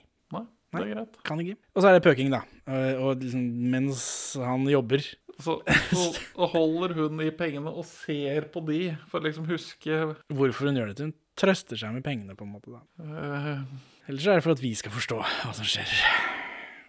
Nei, 0.75 0.83
det 0.83 0.91
er 0.91 0.97
greit. 0.99 1.19
Kan 1.27 1.41
ikke. 1.43 1.57
Og 1.73 1.83
så 1.83 1.89
er 1.89 1.97
det 1.97 2.05
pøking, 2.05 2.31
da. 2.33 2.41
Og, 2.65 3.03
og 3.07 3.23
liksom, 3.23 3.45
mens 3.71 4.01
han 4.41 4.65
jobber 4.69 5.03
Så, 5.39 5.57
så, 5.91 6.05
holder 6.53 6.95
hun 6.99 7.19
i 7.23 7.31
pengene 7.35 7.71
og 7.71 7.85
ser 7.87 8.49
på 8.53 8.63
de, 8.67 8.79
for 9.11 9.19
å 9.19 9.27
liksom 9.27 9.47
huske 9.49 9.97
Hvorfor 10.31 10.69
hun 10.69 10.79
gjør 10.79 10.91
det 10.91 10.97
til 10.99 11.09
hun 11.09 11.17
trøster 11.35 11.79
seg 11.79 11.91
med 11.97 12.05
pengene, 12.05 12.37
på 12.39 12.47
en 12.47 12.53
måte. 12.55 12.71
da. 12.71 12.81
Uh, 12.95 14.07
Ellers 14.07 14.27
er 14.29 14.39
det 14.39 14.45
for 14.45 14.55
at 14.55 14.63
vi 14.63 14.71
skal 14.77 14.93
forstå 14.95 15.17
hva 15.19 15.51
som 15.57 15.67
skjer. 15.67 15.97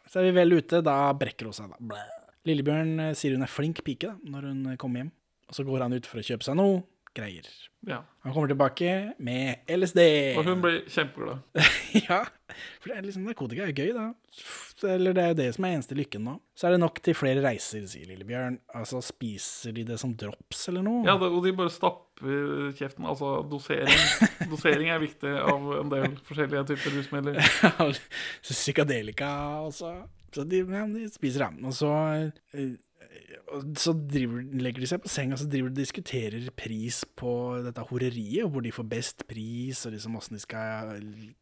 Så 0.07 0.21
er 0.21 0.29
vi 0.29 0.37
vel 0.37 0.55
ute, 0.61 0.85
da 0.87 1.11
brekker 1.19 1.51
hun 1.51 1.57
seg, 1.57 1.73
da. 1.73 1.81
Blæ. 1.83 2.05
Lillebjørn 2.47 3.09
eh, 3.09 3.15
sier 3.19 3.37
hun 3.37 3.47
er 3.47 3.53
flink 3.53 3.83
pike 3.87 4.13
da, 4.13 4.17
når 4.33 4.51
hun 4.51 4.61
eh, 4.73 4.81
kommer 4.81 5.03
hjem. 5.03 5.15
Og 5.47 5.59
så 5.59 5.65
går 5.67 5.87
han 5.87 5.95
ut 5.95 6.09
for 6.11 6.23
å 6.23 6.27
kjøpe 6.27 6.47
seg 6.47 6.59
noe 6.59 6.85
greier. 7.17 7.47
Ja. 7.87 8.03
Han 8.27 8.35
kommer 8.35 8.51
tilbake 8.51 8.93
med 9.23 9.69
LSD. 9.71 10.01
Og 10.37 10.49
hun 10.49 10.63
blir 10.65 10.81
kjempeglad. 10.91 11.45
ja, 12.09 12.23
for 12.81 12.91
det 12.91 12.97
er 12.97 13.07
liksom, 13.07 13.27
narkotika 13.29 13.65
er 13.65 13.73
gøy, 13.77 13.93
da. 13.97 14.09
Eller 14.91 15.17
det 15.17 15.23
er 15.23 15.31
jo 15.31 15.39
det 15.39 15.47
som 15.57 15.67
er 15.69 15.77
eneste 15.77 15.97
lykken 15.97 16.27
nå. 16.27 16.35
Så 16.59 16.69
er 16.69 16.75
det 16.75 16.83
nok 16.83 16.99
til 17.05 17.17
flere 17.17 17.45
reiser, 17.45 17.87
sier 17.89 18.11
Lillebjørn. 18.11 18.59
Altså, 18.77 19.01
spiser 19.05 19.77
de 19.77 19.87
det 19.89 20.01
som 20.03 20.13
drops 20.19 20.67
eller 20.73 20.85
noe? 20.85 21.07
Ja, 21.07 21.17
det, 21.21 21.31
og 21.31 21.47
de 21.47 21.55
bare 21.57 21.73
stapper 21.73 22.75
kjeften. 22.77 23.07
Altså, 23.09 23.39
dosering. 23.49 24.05
dosering 24.53 24.93
er 24.93 25.01
viktig 25.03 25.33
av 25.47 25.73
en 25.79 25.95
del 25.95 26.19
forskjellige 26.27 26.67
typer 26.75 26.99
rusmidler. 26.99 27.41
Psykadelika 28.51 29.31
også. 29.71 29.95
Så 30.37 30.45
de, 30.49 30.61
ja, 30.69 30.85
de 30.93 31.07
spiser 31.15 31.47
dem. 31.47 31.63
Og 31.71 31.73
så, 31.77 31.91
eh, 32.53 32.75
så 33.81 33.95
driver, 33.97 34.43
legger 34.61 34.83
de 34.85 34.89
seg 34.91 35.01
på 35.05 35.11
senga 35.13 35.39
så 35.41 35.47
driver 35.51 35.71
de 35.73 35.81
diskuterer 35.83 36.49
pris 36.59 36.99
på 37.17 37.31
dette 37.65 37.85
horeriet, 37.89 38.49
hvor 38.51 38.65
de 38.65 38.73
får 38.75 38.89
best 38.91 39.25
pris, 39.31 39.85
og 39.87 39.95
liksom 39.95 40.19
åssen 40.19 40.37
de 40.37 40.43
skal 40.43 40.93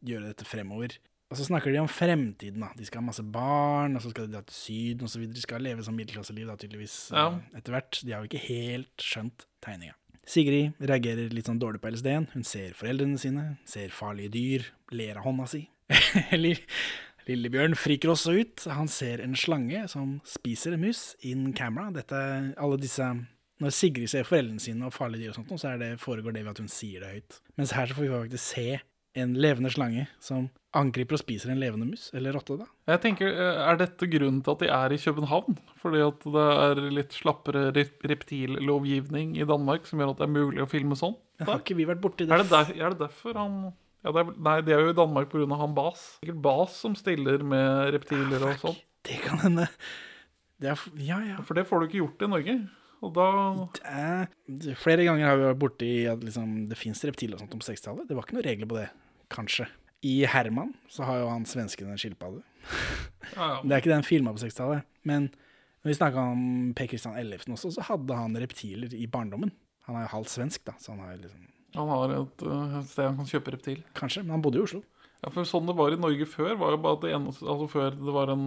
gjøre 0.05 0.29
dette 0.31 0.47
fremover. 0.47 0.95
Og 1.33 1.39
så 1.39 1.47
snakker 1.47 1.73
de 1.73 1.79
om 1.81 1.89
fremtiden. 1.89 2.61
da. 2.61 2.69
De 2.77 2.85
skal 2.85 3.01
ha 3.01 3.07
masse 3.07 3.23
barn, 3.33 3.95
og 3.97 4.03
så 4.05 4.11
skal 4.13 4.27
de 4.27 4.35
dra 4.37 4.43
til 4.45 4.55
Syden 4.55 5.07
osv. 5.09 5.23
De 5.33 5.41
skal 5.41 5.63
leve 5.65 5.83
som 5.83 5.95
middelklasseliv 5.97 6.47
da, 6.51 6.55
tydeligvis 6.61 6.97
eh, 7.11 7.17
Ja. 7.17 7.39
etter 7.57 7.73
hvert. 7.73 8.01
De 8.05 8.13
har 8.13 8.21
jo 8.23 8.29
ikke 8.29 8.43
helt 8.47 9.01
skjønt 9.01 9.47
tegninga. 9.65 9.97
Sigrid 10.25 10.77
reagerer 10.81 11.33
litt 11.33 11.45
sånn 11.49 11.59
dårlig 11.61 11.81
på 11.81 11.89
LSD-en. 11.91 12.29
Hun 12.33 12.45
ser 12.45 12.77
foreldrene 12.77 13.17
sine, 13.21 13.57
ser 13.69 13.89
farlige 13.93 14.31
dyr, 14.37 14.69
ler 14.93 15.17
av 15.19 15.25
hånda 15.27 15.45
si. 15.49 15.63
Eller 16.33 16.61
Lillebjørn 17.29 17.77
friker 17.77 18.11
også 18.13 18.35
ut. 18.37 18.65
Han 18.69 18.89
ser 18.91 19.23
en 19.23 19.37
slange 19.39 19.85
som 19.91 20.19
spiser 20.29 20.75
en 20.75 20.83
mus 20.85 21.15
in 21.25 21.47
camera. 21.57 21.89
Dette, 21.95 22.19
alle 22.57 22.81
disse 22.81 23.07
Når 23.63 23.71
Sigrid 23.71 24.11
ser 24.11 24.27
foreldrene 24.27 24.59
sine 24.59 24.83
og 24.83 24.91
farlige 24.93 25.23
dyr 25.23 25.31
og 25.31 25.37
sånt, 25.39 25.53
så 25.61 25.69
er 25.71 25.77
det, 25.79 25.93
foregår 26.01 26.35
det 26.35 26.43
ved 26.43 26.51
at 26.51 26.59
hun 26.59 26.71
sier 26.71 27.05
det 27.05 27.13
høyt. 27.13 27.37
Mens 27.55 27.71
her 27.71 27.87
så 27.87 27.95
får 27.95 28.03
vi 28.03 28.11
faktisk 28.11 28.43
se 28.49 28.67
en 29.15 29.35
levende 29.39 29.71
slange 29.71 30.09
som 30.19 30.49
angriper 30.75 31.15
og 31.15 31.21
spiser 31.21 31.53
en 31.53 31.61
levende 31.61 31.87
mus, 31.87 32.09
eller 32.11 32.35
rotte, 32.35 32.57
da. 32.59 32.67
Jeg 32.91 33.01
tenker, 33.05 33.29
eh, 33.31 33.61
Er 33.69 33.77
dette 33.79 34.09
grunnen 34.11 34.41
til 34.43 34.51
at 34.51 34.59
de 34.59 34.67
er 34.67 34.91
i 34.91 34.99
København? 34.99 35.57
Fordi 35.79 36.01
at 36.03 36.27
det 36.35 36.47
er 36.65 36.81
litt 36.91 37.15
slappere 37.15 37.71
reptillovgivning 37.71 39.37
i 39.39 39.47
Danmark 39.47 39.87
som 39.87 39.99
gjør 39.99 40.11
at 40.11 40.17
det 40.19 40.27
er 40.27 40.35
mulig 40.35 40.61
å 40.61 40.69
filme 40.69 40.97
sånn? 40.99 41.15
Men 41.39 41.47
har 41.47 41.63
ikke 41.63 41.77
vi 41.79 41.87
vært 41.87 42.03
borti 42.03 42.27
det? 42.27 42.31
Er 42.31 42.43
det, 42.43 42.49
der, 42.51 42.75
er 42.75 42.89
det 42.91 42.99
derfor 42.99 43.39
han 43.39 43.73
ja, 44.05 44.11
det 44.13 44.21
er, 44.21 44.31
Nei, 44.47 44.55
de 44.61 44.73
er 44.75 44.83
jo 44.85 44.91
i 44.93 44.97
Danmark 44.97 45.31
pga. 45.33 45.47
han 45.59 45.73
Bas. 45.77 46.03
Sikkert 46.21 46.41
Bas 46.45 46.75
som 46.85 46.95
stiller 46.97 47.41
med 47.43 47.93
reptiler 47.97 48.45
og 48.51 48.59
sånn. 48.61 48.77
Det 49.05 49.19
kan 49.25 49.41
hende. 49.41 49.67
Det 50.61 50.69
er, 50.71 50.81
ja, 51.03 51.17
ja. 51.33 51.37
For 51.45 51.57
det 51.57 51.65
får 51.67 51.81
du 51.81 51.87
ikke 51.89 51.99
gjort 52.03 52.23
i 52.25 52.29
Norge. 52.31 52.55
Og 53.03 53.11
da 53.13 53.25
det- 54.47 54.77
flere 54.81 55.03
ganger 55.05 55.27
har 55.27 55.37
vi 55.37 55.43
vært 55.49 55.59
borti 55.61 55.89
at 56.09 56.21
liksom, 56.23 56.67
det 56.69 56.77
fins 56.79 57.03
reptiler 57.05 57.35
og 57.35 57.43
sånt 57.43 57.53
om 57.57 57.59
60-tallet. 57.65 58.07
Det 58.07 58.15
var 58.15 58.23
ikke 58.25 58.37
noen 58.37 58.47
regler 58.47 58.69
på 58.71 58.77
det, 58.79 58.87
kanskje. 59.29 59.67
I 60.05 60.25
Herman 60.29 60.73
så 60.89 61.03
har 61.05 61.19
jo 61.19 61.27
han 61.29 61.45
svensken 61.45 61.89
en 61.91 61.97
skilpadde. 61.97 62.41
ja, 63.35 63.49
ja. 63.57 63.61
Det 63.61 63.71
er 63.75 63.81
ikke 63.83 63.93
den 63.93 64.07
filma 64.07 64.33
på 64.33 64.41
60-tallet. 64.45 64.85
Men 65.03 65.27
når 65.83 65.91
vi 65.91 65.97
snakka 65.99 66.23
om 66.31 66.73
Per 66.77 66.87
Christian 66.89 67.17
Ellefsen 67.19 67.53
også, 67.53 67.73
så 67.75 67.85
hadde 67.89 68.15
han 68.17 68.37
reptiler 68.41 68.93
i 68.97 69.05
barndommen. 69.11 69.51
Han 69.85 69.97
er 69.99 70.07
jo 70.07 70.13
halvt 70.15 70.33
svensk, 70.33 70.63
da, 70.65 70.73
så 70.81 70.93
han 70.95 71.03
har 71.05 71.13
jo 71.17 71.23
liksom 71.27 71.43
Han 71.75 71.91
har 71.91 72.13
et, 72.21 72.43
eh, 72.45 72.75
et 72.79 72.91
sted 72.91 73.09
han 73.09 73.17
kan 73.19 73.29
kjøpe 73.29 73.55
reptil. 73.55 73.81
Kanskje, 73.97 74.23
men 74.23 74.37
han 74.37 74.43
bodde 74.45 74.61
i 74.61 74.65
Oslo. 74.65 74.83
Ja, 75.23 75.31
for 75.33 75.47
Sånn 75.47 75.65
det 75.65 75.73
var 75.77 75.93
i 75.93 75.97
Norge 75.97 76.27
før, 76.29 76.51
var 76.59 76.75
jo 76.75 76.79
bare 76.83 76.97
at 76.99 77.05
det 77.05 77.13
eneste, 77.15 77.47
altså 77.49 77.65
før 77.71 77.95
det 77.97 78.13
var 78.13 78.29
en 78.33 78.43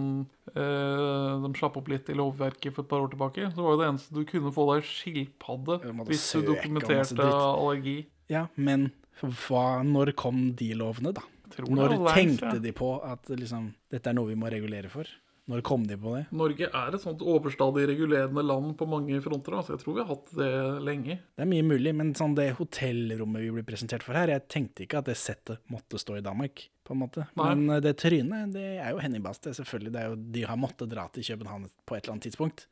eh, 0.53 1.41
De 1.43 1.51
slapp 1.57 1.75
opp 1.81 1.89
litt 1.91 2.07
i 2.11 2.15
lovverket 2.15 2.75
for 2.75 2.85
et 2.85 2.91
par 2.91 3.03
år 3.03 3.11
tilbake, 3.11 3.49
så 3.51 3.65
var 3.65 3.75
jo 3.75 3.81
det 3.81 3.89
eneste 3.89 4.15
du 4.15 4.21
kunne 4.29 4.53
få 4.55 4.67
deg 4.69 4.87
skilpadde 4.87 5.79
hvis 6.07 6.27
du 6.37 6.45
dokumenterte 6.53 7.25
allergi. 7.25 7.97
Ja, 8.31 8.45
men 8.55 8.91
hva, 9.19 9.81
når 9.83 10.13
kom 10.15 10.53
de 10.55 10.71
lovene, 10.77 11.11
da? 11.17 11.25
Når 11.65 11.97
tenkte 12.13 12.59
de 12.61 12.71
på 12.77 12.93
at 13.03 13.27
liksom, 13.33 13.73
dette 13.91 14.11
er 14.11 14.15
noe 14.15 14.29
vi 14.29 14.37
må 14.39 14.51
regulere 14.53 14.91
for? 14.93 15.09
Når 15.49 15.63
kom 15.65 15.85
de 15.89 15.95
på 15.97 16.11
det? 16.13 16.23
Norge 16.37 16.67
er 16.67 16.93
et 16.93 17.01
sånt 17.01 17.23
overstadig 17.25 17.87
regulerende 17.89 18.43
land 18.45 18.75
på 18.77 18.85
mange 18.89 19.17
fronter. 19.25 19.55
Altså 19.57 19.73
jeg 19.73 19.81
tror 19.81 19.95
vi 19.95 20.03
har 20.03 20.09
hatt 20.11 20.33
det 20.37 20.49
lenge. 20.85 21.15
Det 21.33 21.45
er 21.45 21.49
mye 21.49 21.65
mulig, 21.65 21.93
men 21.97 22.11
sånn 22.17 22.35
det 22.37 22.51
hotellrommet 22.59 23.41
vi 23.47 23.53
blir 23.55 23.65
presentert 23.65 24.05
for 24.05 24.17
her, 24.17 24.29
jeg 24.29 24.45
tenkte 24.51 24.85
ikke 24.85 25.01
at 25.01 25.09
det 25.09 25.17
settet 25.17 25.63
måtte 25.73 25.97
stå 26.01 26.19
i 26.19 26.25
Danmark, 26.25 26.67
på 26.85 26.93
en 26.93 27.01
måte. 27.01 27.25
Nei. 27.33 27.47
Men 27.49 27.75
eh, 27.75 27.81
det 27.85 27.95
trynet, 28.01 28.53
det 28.53 28.67
er 28.77 28.93
jo 28.93 29.01
Henning 29.01 29.25
Bass, 29.25 29.41
det 29.41 29.55
selvfølgelig. 29.57 29.95
Det 29.95 30.03
er 30.03 30.13
jo, 30.13 30.19
de 30.37 30.45
har 30.51 30.61
måttet 30.61 30.93
dra 30.93 31.07
til 31.15 31.25
København 31.31 31.65
på 31.65 31.97
et 31.97 32.03
eller 32.03 32.17
annet 32.17 32.29
tidspunkt. 32.29 32.67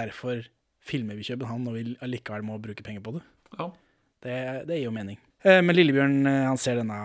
Derfor 0.00 0.42
filmer 0.88 1.18
vi 1.18 1.28
København 1.30 1.68
når 1.68 1.78
vi 1.78 1.86
allikevel 2.02 2.50
må 2.50 2.58
bruke 2.62 2.86
penger 2.86 3.04
på 3.06 3.14
det. 3.20 3.24
Ja. 3.54 3.70
Det, 4.26 4.38
det 4.66 4.80
gir 4.80 4.88
jo 4.88 4.94
mening. 4.98 5.22
Eh, 5.46 5.60
Men 5.62 5.76
Lillebjørn 5.76 6.16
eh, 6.26 6.44
han 6.48 6.58
ser 6.58 6.80
denne 6.80 6.96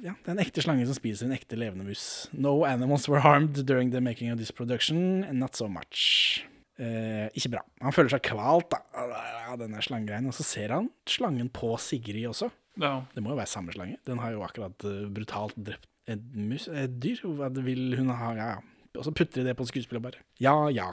Ja, 0.00 0.14
det 0.16 0.30
er 0.30 0.36
en 0.36 0.42
ekte 0.42 0.62
slange 0.64 0.86
som 0.88 0.96
spiser 0.96 1.28
en 1.28 1.36
ekte 1.36 1.58
levende 1.60 1.84
mus. 1.84 2.04
No 2.32 2.62
animals 2.64 3.08
were 3.10 3.20
harmed 3.24 3.60
during 3.68 3.90
the 3.92 4.00
making 4.00 4.32
of 4.32 4.38
this 4.40 4.50
production, 4.54 5.26
not 5.38 5.56
so 5.58 5.68
much. 5.68 6.44
Eh, 6.80 7.28
ikke 7.36 7.50
bra. 7.56 7.62
Han 7.84 7.92
føler 7.92 8.14
seg 8.14 8.24
kvalt 8.30 8.72
av 8.96 9.58
denne 9.60 9.82
slangegreien, 9.84 10.30
og 10.30 10.36
så 10.36 10.46
ser 10.46 10.72
han 10.72 10.88
slangen 11.10 11.50
på 11.52 11.74
Sigrid 11.82 12.30
også. 12.30 12.48
Ja. 12.80 13.02
Det 13.12 13.20
må 13.20 13.34
jo 13.34 13.40
være 13.42 13.50
samme 13.52 13.74
slange. 13.76 13.98
Den 14.08 14.22
har 14.22 14.32
jo 14.32 14.44
akkurat 14.46 14.86
eh, 14.88 15.04
brutalt 15.12 15.58
drept 15.60 15.84
et, 16.08 16.22
mus, 16.32 16.64
et 16.72 16.96
dyr. 17.02 17.20
Hva 17.36 17.50
vil 17.60 17.98
hun 17.98 18.08
ha? 18.16 18.32
Ja, 18.38 18.48
ja. 18.54 18.60
Og 18.96 19.04
så 19.06 19.12
putter 19.14 19.42
de 19.42 19.50
det 19.50 19.58
på 19.58 19.68
skuespillet 19.68 20.02
bare. 20.02 20.24
Ja, 20.42 20.54
ja. 20.72 20.88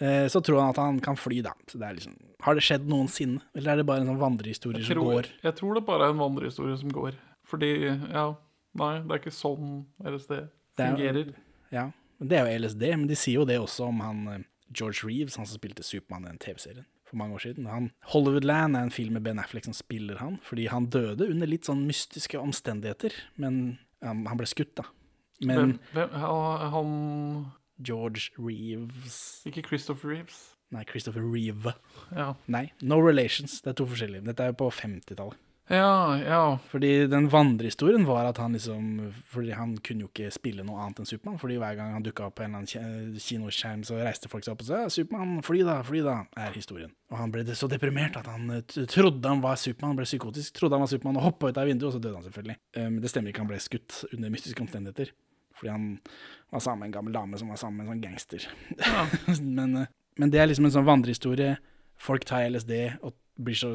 Eh, 0.00 0.26
så 0.32 0.40
tror 0.40 0.62
han 0.62 0.72
at 0.72 0.80
han 0.80 1.00
kan 1.04 1.18
fly, 1.20 1.42
da. 1.44 1.52
Så 1.68 1.78
det 1.80 1.88
er 1.88 1.96
liksom, 1.98 2.14
har 2.44 2.56
det 2.56 2.64
skjedd 2.64 2.86
noensinne? 2.88 3.42
Eller 3.54 3.74
er 3.74 3.80
det 3.82 3.88
bare 3.88 4.04
en 4.04 4.12
sånn 4.12 4.22
vandrehistorie 4.22 4.84
tror, 4.84 5.02
som 5.02 5.10
går? 5.10 5.32
jeg 5.44 5.58
tror 5.58 5.76
det 5.76 5.84
bare 5.88 6.08
er 6.08 6.14
en 6.14 6.22
vandrehistorie 6.22 6.78
som 6.80 6.94
går. 6.94 7.18
Fordi, 7.50 7.74
ja 8.12 8.30
Nei, 8.78 9.00
det 9.02 9.10
er 9.10 9.18
ikke 9.18 9.32
sånn 9.34 9.70
LSD 10.06 10.36
Det 10.78 10.84
er- 10.84 10.92
fungerer. 10.94 11.34
Ja, 11.74 11.90
men 12.20 12.28
det 12.28 12.38
er 12.38 12.46
jo 12.46 12.58
LSD, 12.60 12.84
men 12.96 13.06
de 13.08 13.16
sier 13.18 13.40
jo 13.40 13.44
det 13.44 13.58
også 13.58 13.88
om 13.88 13.98
han 14.00 14.28
eh, 14.28 14.44
George 14.72 15.02
Reeves, 15.02 15.36
han 15.36 15.46
som 15.46 15.58
spilte 15.58 15.82
Supermann 15.82 16.24
i 16.24 16.28
den 16.28 16.38
TV-serien 16.38 16.86
for 17.04 17.18
mange 17.18 17.34
år 17.34 17.42
siden. 17.42 17.66
Han, 17.66 17.90
Hollywoodland 18.12 18.76
er 18.76 18.86
en 18.86 18.94
film 18.94 19.14
med 19.14 19.24
Ben 19.24 19.40
Affleck 19.42 19.64
som 19.66 19.74
spiller 19.74 20.20
han, 20.22 20.38
fordi 20.46 20.68
han 20.70 20.86
døde 20.86 21.26
under 21.26 21.50
litt 21.50 21.66
sånn 21.66 21.82
mystiske 21.88 22.38
omstendigheter, 22.38 23.10
men 23.36 23.78
han, 24.00 24.24
han 24.30 24.38
ble 24.38 24.46
skutt, 24.46 24.76
da. 24.78 24.84
Men 25.42 25.56
hvem, 25.56 25.78
hvem, 25.96 26.10
han 26.70 26.90
George 27.82 28.30
Reeves 28.38 29.42
Ikke 29.48 29.62
Christopher 29.66 30.10
Reeves. 30.14 30.40
Nei, 30.70 30.84
Christopher 30.86 31.22
Reeve. 31.26 31.72
Ja. 32.14 32.34
Nei, 32.46 32.68
No 32.82 33.00
Relations. 33.02 33.60
Det 33.64 33.72
er 33.72 33.78
to 33.80 33.86
forskjellige. 33.90 34.22
Dette 34.28 34.44
er 34.44 34.52
jo 34.52 34.58
på 34.60 34.68
50-tallet. 34.70 35.38
Ja, 35.70 36.16
ja. 36.18 36.38
Fordi 36.70 37.06
den 37.06 37.28
vandrehistorien 37.30 38.02
var 38.06 38.26
at 38.26 38.38
han 38.42 38.56
liksom 38.56 39.12
Fordi 39.30 39.52
han 39.54 39.76
kunne 39.86 40.02
jo 40.02 40.08
ikke 40.10 40.30
spille 40.34 40.64
noe 40.66 40.80
annet 40.82 40.98
enn 40.98 41.06
Supermann. 41.06 41.38
Fordi 41.38 41.58
hver 41.62 41.76
gang 41.78 41.92
han 41.94 42.02
dukka 42.06 42.24
opp 42.26 42.36
på 42.40 42.42
en 42.42 42.56
eller 42.56 42.64
annen 42.64 42.70
ki- 43.14 43.22
kinoskjerm, 43.22 43.84
så 43.86 43.98
reiste 44.02 44.26
folk 44.30 44.42
seg 44.46 44.54
opp 44.56 44.64
og 44.64 44.66
sa 44.66 44.80
'Supermann, 44.90 45.42
fly 45.46 45.62
da, 45.66 45.76
fly 45.86 46.00
da', 46.02 46.26
er 46.36 46.50
historien. 46.58 46.90
Og 47.10 47.18
han 47.18 47.30
ble 47.30 47.44
så 47.54 47.68
deprimert 47.70 48.16
at 48.18 48.26
han 48.26 48.50
eh, 48.50 48.62
trodde 48.90 49.22
han 49.28 49.40
var 49.42 49.54
Supermann, 49.56 49.94
ble 49.96 50.04
psykotisk, 50.10 50.54
trodde 50.58 50.74
han 50.74 50.82
var 50.86 50.90
Supermann 50.90 51.16
og 51.18 51.22
hoppa 51.22 51.48
ut 51.50 51.58
av 51.58 51.66
vinduet, 51.70 51.94
og 51.94 51.98
så 51.98 52.02
døde 52.02 52.14
han 52.18 52.26
selvfølgelig. 52.26 52.56
Eh, 52.74 52.88
Men 52.90 53.00
det 53.00 53.10
stemmer 53.10 53.30
ikke, 53.30 53.38
han 53.46 53.50
ble 53.54 53.58
skutt 53.62 54.04
under 54.12 54.30
mystiske 54.30 54.60
omstendigheter. 54.62 55.10
Fordi 55.60 55.70
han 55.74 55.86
var 56.50 56.62
sammen 56.64 56.80
med 56.86 56.90
en 56.90 56.96
gammel 56.98 57.12
dame 57.18 57.38
som 57.38 57.50
var 57.52 57.60
sammen 57.60 57.82
med 57.82 57.86
en 57.86 57.92
sånn 57.92 58.04
gangster. 58.06 58.46
men, 59.60 59.76
eh, 59.84 59.90
men 60.18 60.32
det 60.32 60.40
er 60.40 60.48
liksom 60.50 60.66
en 60.70 60.74
sånn 60.78 60.88
vandrehistorie. 60.88 61.58
Folk 62.00 62.24
tar 62.28 62.46
LSD 62.48 62.72
og 63.04 63.12
blir 63.40 63.56
så 63.56 63.74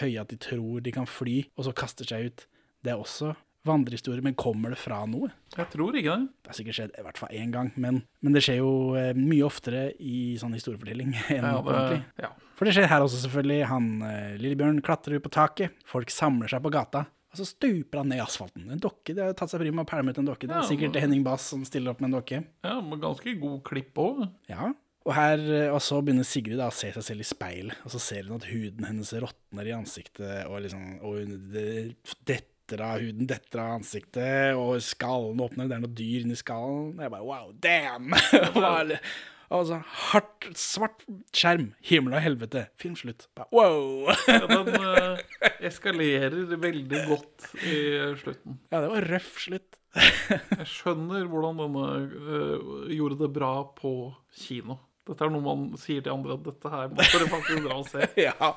høye 0.00 0.20
at 0.22 0.30
de 0.32 0.38
tror 0.42 0.80
de 0.82 0.92
kan 0.94 1.06
fly, 1.06 1.40
og 1.58 1.66
så 1.66 1.74
kaster 1.76 2.06
seg 2.08 2.30
ut. 2.30 2.46
Det 2.84 2.92
er 2.94 3.00
også 3.00 3.34
vandrehistorie, 3.64 4.20
men 4.24 4.34
kommer 4.36 4.74
det 4.74 4.78
fra 4.78 4.98
noe? 5.08 5.30
Jeg 5.56 5.70
tror 5.72 5.96
ikke 5.96 6.14
det. 6.18 6.26
Det 6.44 6.50
har 6.50 6.56
sikkert 6.58 6.76
skjedd 6.78 6.96
i 7.00 7.04
hvert 7.06 7.16
fall 7.20 7.30
én 7.32 7.52
gang, 7.54 7.70
men, 7.80 8.02
men 8.20 8.34
det 8.36 8.42
skjer 8.44 8.58
jo 8.60 8.72
eh, 9.00 9.14
mye 9.16 9.46
oftere 9.46 9.86
i 10.04 10.34
sånn 10.40 10.52
historiefortelling 10.56 11.14
enn 11.36 11.46
Ja, 11.48 11.60
det- 11.64 12.02
ja. 12.26 12.32
For 12.54 12.68
det 12.68 12.74
skjer 12.76 12.86
her 12.86 13.02
også, 13.02 13.18
selvfølgelig. 13.24 13.62
Han 13.66 13.86
eh, 14.06 14.34
Lillebjørn 14.38 14.82
klatrer 14.86 15.16
ut 15.16 15.24
på 15.24 15.32
taket, 15.34 15.72
folk 15.90 16.12
samler 16.14 16.52
seg 16.52 16.60
på 16.62 16.70
gata. 16.74 17.06
Og 17.34 17.40
så 17.40 17.48
stuper 17.50 17.98
han 17.98 18.12
ned 18.12 18.20
i 18.20 18.22
asfalten. 18.22 18.68
En 18.70 18.78
dokke, 18.82 19.10
Det 19.10 19.24
har 19.24 19.34
tatt 19.34 19.50
seg 19.50 19.58
bryet 19.58 19.74
med 19.74 19.82
å 19.82 19.90
pælme 19.90 20.14
ut 20.14 20.20
en 20.22 20.28
dokke. 20.28 20.46
Det 20.46 20.54
er 20.54 20.68
sikkert 20.68 20.98
Henning 21.02 21.24
Bass 21.26 21.48
som 21.50 21.64
stiller 21.66 21.90
opp 21.90 22.02
med 22.02 22.12
en 22.12 22.18
dokke. 22.20 22.44
Ja, 22.62 22.76
men 22.78 23.02
ganske 23.02 23.34
god 23.40 23.58
klipp 23.66 23.98
òg. 23.98 24.22
Ja. 24.46 24.70
Og, 25.04 25.12
her, 25.12 25.42
eh, 25.42 25.68
og 25.68 25.82
så 25.84 25.98
begynner 26.00 26.24
Sigrid 26.24 26.56
da 26.62 26.70
å 26.70 26.74
se 26.74 26.88
seg 26.94 27.04
selv 27.04 27.24
i 27.24 27.28
speilet, 27.28 27.82
og 27.84 27.92
så 27.92 28.00
ser 28.00 28.24
hun 28.24 28.38
at 28.38 28.46
huden 28.48 28.86
hennes 28.88 29.10
råtner 29.20 29.68
i 29.68 29.74
ansiktet, 29.76 30.46
og 30.48 30.62
liksom 30.64 30.86
og 31.02 31.18
hun, 31.18 31.34
det 31.52 31.66
detter 32.24 32.80
av 32.86 33.02
huden, 33.02 33.28
detter 33.28 33.60
av 33.60 33.74
ansiktet, 33.82 34.56
og 34.56 34.78
skallen 34.80 35.42
åpner, 35.44 35.68
det 35.68 35.76
er 35.76 35.84
noe 35.84 35.98
dyr 36.00 36.24
inni 36.24 36.38
skallen. 36.40 36.94
Jeg 37.02 37.12
bare 37.12 37.26
wow, 37.26 37.52
damn! 37.60 38.16
Hva 39.48 39.60
er 39.60 39.64
det? 39.64 39.64
og 39.64 39.68
så 39.68 39.78
hardt, 40.10 40.48
svart 40.58 41.04
skjerm, 41.34 41.72
himmel 41.84 42.16
og 42.16 42.24
helvete, 42.24 42.66
film 42.80 42.96
slutt. 42.96 43.28
Wow! 43.52 44.10
Ja, 44.28 44.44
den 44.48 44.74
uh, 44.74 45.20
eskalerer 45.64 46.56
veldig 46.56 47.04
godt 47.08 47.48
i 47.62 47.78
slutten. 48.20 48.60
ja, 48.70 48.80
det 48.80 48.90
var 48.92 49.08
røff 49.14 49.38
slutt. 49.44 49.80
Jeg 49.94 50.66
skjønner 50.66 51.28
hvordan 51.30 51.60
denne 51.60 51.88
uh, 52.10 52.92
gjorde 52.92 53.20
det 53.20 53.30
bra 53.34 53.54
på 53.76 53.94
kino. 54.34 54.80
Dette 55.04 55.26
er 55.26 55.32
noe 55.32 55.44
man 55.44 55.66
sier 55.80 56.04
til 56.04 56.14
andre 56.14 56.38
at 56.38 56.46
dette 56.46 56.70
her 56.72 56.88
må 56.90 57.02
dere 57.02 57.28
faktisk 57.28 57.66
dra 57.66 57.76
og 57.76 57.90
se. 57.90 58.08
ja. 58.26 58.54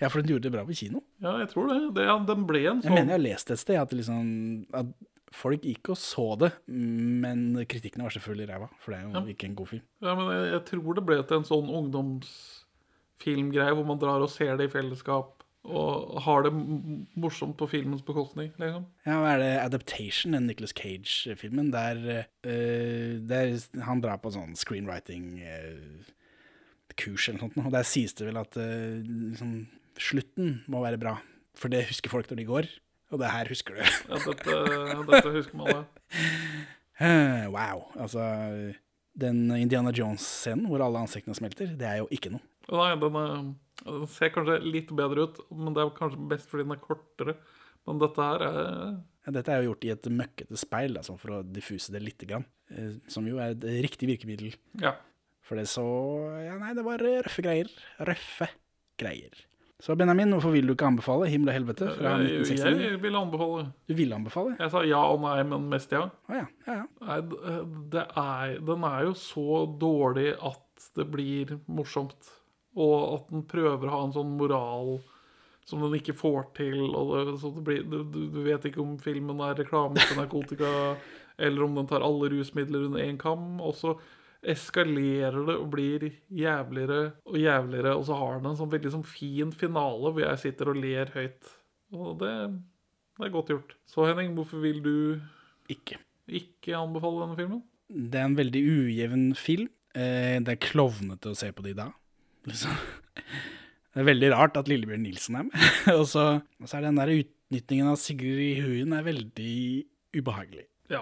ja, 0.00 0.08
for 0.10 0.20
den 0.20 0.34
gjorde 0.34 0.48
det 0.48 0.54
bra 0.56 0.64
på 0.66 0.76
kino. 0.76 1.04
Ja, 1.22 1.36
jeg 1.44 1.52
tror 1.52 1.70
det. 1.70 1.78
det 2.00 2.08
den 2.32 2.48
ble 2.48 2.64
en 2.64 2.82
sånn 2.82 2.82
Jeg 2.82 2.90
sånn 2.90 2.98
mener 2.98 3.14
jeg 3.14 3.20
har 3.20 3.24
lest 3.28 3.54
et 3.54 3.62
sted 3.62 3.78
at, 3.80 3.94
liksom, 3.94 4.26
at 4.74 4.90
folk 5.34 5.60
gikk 5.62 5.88
og 5.92 5.96
så 6.00 6.36
det, 6.40 6.52
men 6.68 7.66
kritikkene 7.68 8.04
var 8.06 8.10
selvfølgelig 8.14 8.48
ræva, 8.48 8.68
for 8.80 8.90
det 8.92 8.98
er 9.00 9.04
jo 9.06 9.12
Ja. 9.18 9.24
ikke 9.34 9.46
en 9.50 9.54
god 9.58 9.66
film. 9.74 9.82
Ja, 10.02 10.14
men 10.14 10.24
jeg, 10.32 10.42
jeg 10.52 10.62
tror 10.70 10.94
det 10.94 11.04
ble 11.06 11.18
til 11.28 11.36
en 11.36 11.44
sånn 11.48 11.68
ungdomsfilmgreie 11.80 13.74
hvor 13.76 13.86
man 13.88 13.98
drar 14.00 14.20
og 14.24 14.30
ser 14.32 14.56
det 14.56 14.64
i 14.70 14.74
fellesskap 14.78 15.28
og 15.68 15.92
har 16.24 16.42
det 16.46 16.52
morsomt 17.18 17.56
på 17.60 17.66
filmens 17.68 18.00
bekostning, 18.06 18.50
liksom. 18.56 18.84
Ja, 19.04 19.18
hva 19.20 19.28
er 19.34 19.38
det 19.42 19.50
Adaptation, 19.66 20.32
den 20.32 20.46
Nicolas 20.48 20.72
Cage-filmen, 20.72 21.68
der, 21.74 21.94
øh, 22.46 23.14
der 23.28 23.44
han 23.84 24.00
drar 24.00 24.16
på 24.22 24.30
sånn 24.32 24.56
screenwriting-kurs 24.56 27.28
eller 27.28 27.40
noe 27.42 27.52
og 27.66 27.72
der 27.74 27.84
sies 27.84 28.14
det 28.16 28.26
vel 28.30 28.38
at 28.40 28.56
eh, 28.56 29.02
liksom, 29.04 29.66
slutten 29.98 30.62
må 30.70 30.80
være 30.86 30.98
bra, 31.02 31.18
for 31.58 31.68
det 31.72 31.88
husker 31.90 32.10
folk 32.12 32.28
når 32.30 32.38
de 32.40 32.46
går, 32.48 32.64
og 33.12 33.22
det 33.22 33.30
her 33.32 33.48
husker 33.52 33.78
du. 33.78 33.80
Ja, 33.84 34.18
dette, 34.26 34.58
dette 35.08 35.32
husker 35.36 35.60
man, 35.60 35.80
da. 35.80 35.84
Wow. 37.54 37.84
Altså, 37.94 38.22
den 39.18 39.44
Indiana 39.54 39.92
Jones-scenen 39.94 40.66
hvor 40.66 40.82
alle 40.82 41.04
ansiktene 41.04 41.36
smelter, 41.38 41.70
det 41.78 41.86
er 41.86 42.00
jo 42.00 42.08
ikke 42.14 42.32
noe. 42.34 42.42
Nei, 42.68 42.90
den, 43.00 43.18
er, 43.20 43.36
den 43.86 44.08
ser 44.12 44.32
kanskje 44.34 44.58
litt 44.66 44.90
bedre 44.98 45.28
ut, 45.28 45.38
men 45.54 45.76
det 45.76 45.84
er 45.84 45.94
kanskje 45.96 46.26
best 46.30 46.50
fordi 46.50 46.66
den 46.66 46.74
er 46.74 46.82
kortere. 46.82 47.36
Men 47.88 48.02
dette 48.02 48.26
her 48.30 48.44
er 48.44 48.66
Ja, 49.28 49.32
Dette 49.38 49.52
er 49.52 49.62
jo 49.62 49.70
gjort 49.70 49.86
i 49.86 49.92
et 49.92 50.08
møkkete 50.12 50.58
speil, 50.60 50.98
sånn 51.04 51.20
for 51.20 51.38
å 51.38 51.42
diffuse 51.46 51.92
det 51.94 52.02
litt, 52.04 52.22
grann, 52.28 52.44
eh, 52.72 52.96
som 53.12 53.26
jo 53.28 53.40
er 53.40 53.54
et 53.54 53.66
riktig 53.86 54.08
virkemiddel. 54.10 54.56
Ja. 54.82 54.94
For 55.44 55.56
det 55.60 55.68
så 55.72 55.86
Ja, 56.44 56.58
nei, 56.60 56.74
det 56.76 56.84
var 56.84 57.00
røffe 57.00 57.44
greier. 57.44 57.70
Røffe 58.04 58.50
greier. 59.00 59.44
Så 59.78 59.94
Benjamin, 59.94 60.32
hvorfor 60.34 60.50
vil 60.50 60.66
du 60.66 60.72
ikke 60.74 60.88
anbefale 60.88 61.28
'Himmel 61.30 61.52
og 61.52 61.54
helvete' 61.54 61.88
fra 61.94 62.16
Jeg, 62.18 62.40
1969? 62.42 62.80
jeg 62.82 63.02
vil 63.02 63.16
anbefale. 63.16 63.66
Du 63.88 63.94
vil 63.94 64.12
anbefale? 64.12 64.56
Jeg 64.58 64.70
sa 64.70 64.80
ja 64.82 65.02
og 65.06 65.20
nei, 65.22 65.42
men 65.46 65.68
mest 65.70 65.92
ja. 65.94 66.08
Å 66.10 66.34
ja. 66.34 66.46
ja, 66.66 66.74
ja. 66.80 66.86
Nei, 67.06 67.18
det 67.92 68.02
er, 68.10 68.56
den 68.58 68.88
er 68.88 69.04
jo 69.06 69.14
så 69.14 69.60
dårlig 69.78 70.32
at 70.34 70.90
det 70.98 71.06
blir 71.12 71.54
morsomt. 71.70 72.32
Og 72.74 73.14
at 73.14 73.30
den 73.30 73.46
prøver 73.46 73.86
å 73.86 73.94
ha 73.94 74.02
en 74.08 74.16
sånn 74.18 74.34
moral 74.38 74.98
som 75.68 75.82
den 75.84 75.94
ikke 76.00 76.16
får 76.16 76.50
til. 76.58 76.82
Og 76.96 77.14
det, 77.14 77.38
så 77.38 77.54
det 77.54 77.64
blir, 77.64 77.86
du, 77.86 78.02
du, 78.02 78.20
du 78.34 78.42
vet 78.42 78.66
ikke 78.66 78.82
om 78.82 78.98
filmen 78.98 79.40
er 79.46 79.58
reklame 79.62 80.02
for 80.02 80.18
narkotika, 80.18 80.72
eller 81.46 81.68
om 81.68 81.78
den 81.78 81.86
tar 81.86 82.02
alle 82.02 82.32
rusmidler 82.34 82.88
under 82.88 83.04
én 83.04 83.18
kam. 83.20 83.60
Og 83.62 83.78
så 83.78 83.94
eskalerer 84.46 85.38
det 85.48 85.56
og 85.58 85.70
blir 85.72 86.04
jævligere 86.30 87.14
og 87.26 87.38
jævligere, 87.40 87.94
og 87.98 88.04
så 88.06 88.18
har 88.20 88.38
den 88.38 88.50
en 88.52 88.58
sånn 88.60 88.70
veldig 88.72 88.92
sånn 88.94 89.06
fin 89.06 89.50
finale 89.54 90.12
hvor 90.12 90.22
jeg 90.22 90.42
sitter 90.44 90.70
og 90.72 90.78
ler 90.82 91.10
høyt. 91.14 91.50
Og 91.96 92.18
det, 92.20 92.34
det 93.18 93.26
er 93.26 93.34
godt 93.34 93.50
gjort. 93.54 93.74
Så 93.88 94.06
Henning, 94.06 94.34
hvorfor 94.36 94.62
vil 94.62 94.78
du 94.84 94.94
Ikke. 95.72 95.98
ikke 96.28 96.76
anbefale 96.78 97.24
denne 97.24 97.38
filmen? 97.40 97.62
Det 97.88 98.20
er 98.20 98.28
en 98.28 98.38
veldig 98.38 98.62
ujevn 98.68 99.28
film. 99.38 99.70
Eh, 99.96 100.36
det 100.44 100.54
er 100.54 100.62
klovnete 100.62 101.32
å 101.32 101.38
se 101.38 101.48
på 101.56 101.64
de 101.64 101.74
da. 101.78 101.90
Liksom. 102.48 102.74
Det 103.88 104.02
er 104.04 104.06
veldig 104.12 104.28
rart 104.30 104.58
at 104.60 104.68
Lillebjørn 104.70 105.00
Nilsen 105.02 105.38
er 105.40 105.46
med. 105.48 105.54
og, 105.96 106.04
så, 106.06 106.24
og 106.60 106.68
så 106.70 106.76
er 106.78 106.84
den 106.84 106.98
der 107.00 107.10
utnyttingen 107.10 107.88
av 107.90 107.96
Sigrid 107.98 108.60
Huen 108.62 108.92
er 108.94 109.02
veldig 109.02 109.54
ubehagelig. 110.14 110.66
Ja. 110.92 111.00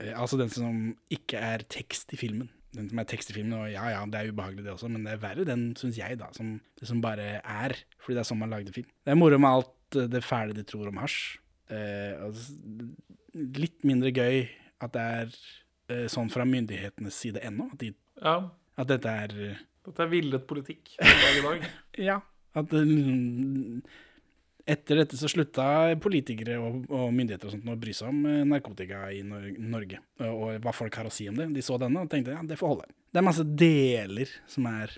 Eh, 0.00 0.14
altså 0.14 0.38
den 0.40 0.48
som 0.54 0.78
ikke 1.12 1.42
er 1.42 1.66
tekst 1.68 2.14
i 2.16 2.20
filmen. 2.20 2.48
Den 2.76 2.86
som 2.90 3.00
er 3.02 3.06
tekst 3.10 3.32
i 3.32 3.34
filmen, 3.34 3.52
og 3.58 3.66
ja 3.72 3.88
ja, 3.90 4.00
det 4.06 4.14
er 4.20 4.28
ubehagelig 4.30 4.62
det 4.64 4.70
også, 4.72 4.88
men 4.94 5.02
det 5.06 5.16
er 5.16 5.22
verre 5.24 5.44
den, 5.48 5.64
syns 5.78 5.96
jeg, 5.98 6.18
da, 6.20 6.28
som, 6.36 6.52
det 6.78 6.86
som 6.86 7.00
bare 7.02 7.40
er. 7.42 7.74
Fordi 7.98 8.14
det 8.14 8.22
er 8.22 8.28
sånn 8.28 8.38
man 8.38 8.52
lagde 8.54 8.72
film. 8.76 8.86
Det 9.04 9.10
er 9.10 9.18
moro 9.18 9.38
med 9.42 9.50
alt 9.50 9.98
eh, 9.98 10.06
det 10.12 10.20
fæle 10.22 10.54
de 10.54 10.62
tror 10.68 10.86
om 10.92 11.00
hasj. 11.02 11.18
Eh, 11.70 12.44
litt 13.58 13.82
mindre 13.86 14.12
gøy 14.14 14.44
at 14.82 14.94
det 14.94 15.02
er 15.16 15.34
eh, 15.90 16.06
sånn 16.10 16.30
fra 16.32 16.46
myndighetenes 16.48 17.18
side 17.24 17.42
ennå. 17.46 17.68
At, 17.74 17.82
de, 17.82 17.90
Ja. 18.22 18.36
at 18.78 18.88
dette 18.92 19.16
er 19.24 19.34
At 19.50 19.90
Dette 19.90 20.02
er 20.04 20.10
villet 20.12 20.46
politikk 20.46 20.94
i 21.00 21.42
dag. 21.42 21.66
Ja. 22.10 22.20
At 22.54 22.72
eh, 22.74 22.94
etter 24.68 25.02
dette 25.02 25.18
så 25.18 25.28
slutta 25.30 25.66
politikere 26.02 26.58
og, 26.60 26.84
og 26.92 27.12
myndigheter 27.16 27.48
og 27.48 27.54
sånt 27.56 27.70
å 27.70 27.78
bry 27.80 27.94
seg 27.96 28.10
om 28.12 28.24
eh, 28.28 28.42
narkotika 28.48 29.04
i 29.14 29.22
Norge, 29.24 30.02
og, 30.26 30.58
hva 30.64 30.74
folk 30.76 31.00
har 31.00 31.08
å 31.08 31.14
si 31.14 31.28
om 31.30 31.38
det. 31.38 31.50
De 31.54 31.64
så 31.64 31.78
denne 31.80 32.04
og 32.04 32.10
tenkte 32.12 32.36
ja, 32.36 32.44
det 32.46 32.58
får 32.60 32.74
holde. 32.74 32.90
Det 33.10 33.22
er 33.22 33.26
masse 33.26 33.46
deler 33.46 34.32
som 34.50 34.68
er 34.70 34.94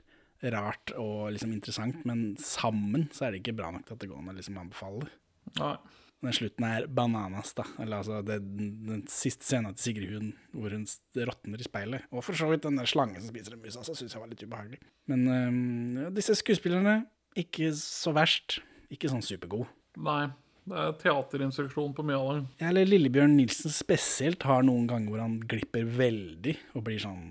rart 0.52 0.90
og 0.98 1.30
liksom 1.36 1.52
interessant, 1.54 2.02
men 2.08 2.32
sammen 2.42 3.06
så 3.14 3.26
er 3.26 3.34
det 3.34 3.42
ikke 3.42 3.56
bra 3.60 3.70
nok 3.74 3.86
til 3.86 3.94
at 3.94 4.02
det 4.02 4.10
går 4.10 4.22
an 4.22 4.32
å 4.32 4.38
liksom 4.38 4.58
anbefale 4.58 5.04
det. 5.06 5.12
Nei. 5.60 5.74
Den 6.22 6.34
slutten 6.36 6.64
er 6.68 6.84
bananas, 6.86 7.50
da. 7.58 7.64
Eller 7.82 7.98
altså 7.98 8.20
det, 8.22 8.36
den 8.46 9.00
siste 9.10 9.42
scenen 9.42 9.74
til 9.74 9.88
Sigrid 9.88 10.12
Hund 10.14 10.36
hvor 10.54 10.70
hun 10.70 10.84
råtner 11.18 11.62
i 11.62 11.66
speilet. 11.66 12.04
Og 12.14 12.22
for 12.22 12.38
så 12.38 12.46
vidt 12.50 12.62
den 12.62 12.78
der 12.78 12.90
slangen 12.90 13.18
som 13.18 13.32
spiser 13.32 13.56
en 13.56 13.62
mus, 13.64 13.78
altså, 13.80 13.96
syns 13.98 14.14
jeg 14.14 14.22
var 14.22 14.30
litt 14.30 14.44
ubehagelig. 14.46 14.78
Men 15.10 15.24
øhm, 15.34 16.12
disse 16.14 16.36
skuespillerne, 16.38 17.00
ikke 17.42 17.72
så 17.74 18.14
verst. 18.14 18.60
Ikke 18.93 19.09
sånn 19.11 19.24
supergod. 19.24 19.66
Nei. 19.97 20.26
Det 20.62 20.78
er 20.78 20.93
teaterinstruksjon 21.01 21.95
på 21.97 22.05
mye 22.07 22.18
av. 22.22 22.36
Ja, 22.61 22.68
Eller 22.68 22.86
Lillebjørn 22.86 23.32
Nilsen 23.34 23.72
spesielt 23.74 24.45
har 24.47 24.62
noen 24.62 24.84
ganger 24.86 25.11
hvor 25.11 25.22
han 25.24 25.40
glipper 25.51 25.88
veldig 25.99 26.55
og 26.78 26.84
blir 26.86 27.01
sånn 27.03 27.24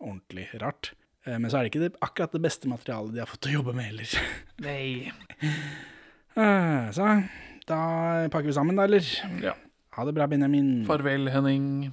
ordentlig 0.00 0.48
rart. 0.58 0.90
Eh, 1.24 1.36
Men 1.38 1.46
så 1.52 1.60
er 1.60 1.62
det 1.68 1.70
ikke 1.70 1.84
det, 1.84 1.92
akkurat 2.02 2.32
det 2.34 2.42
beste 2.42 2.66
materialet 2.72 3.14
de 3.14 3.22
har 3.22 3.30
fått 3.30 3.46
å 3.46 3.52
jobbe 3.54 3.76
med 3.78 3.86
heller. 3.92 4.16
Nei. 4.66 5.12
Eh, 6.34 6.90
Så 6.90 7.06
da 7.68 7.78
pakker 8.32 8.48
vi 8.50 8.56
sammen, 8.56 8.74
da, 8.80 8.88
eller? 8.88 9.06
Ja. 9.44 9.54
Ha 9.94 10.04
det 10.08 10.14
bra, 10.16 10.26
Benjamin. 10.26 10.82
Farvel, 10.88 11.28
Henning. 11.30 11.92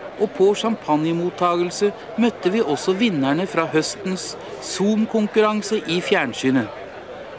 Og 0.21 0.29
på 0.37 0.51
champagnemottagelse 0.55 1.89
møtte 2.21 2.51
vi 2.53 2.61
også 2.61 2.93
vinnerne 2.97 3.47
fra 3.49 3.65
høstens 3.71 4.35
Zoom-konkurranse 4.61 5.81
i 5.89 5.97
fjernsynet. 6.05 6.69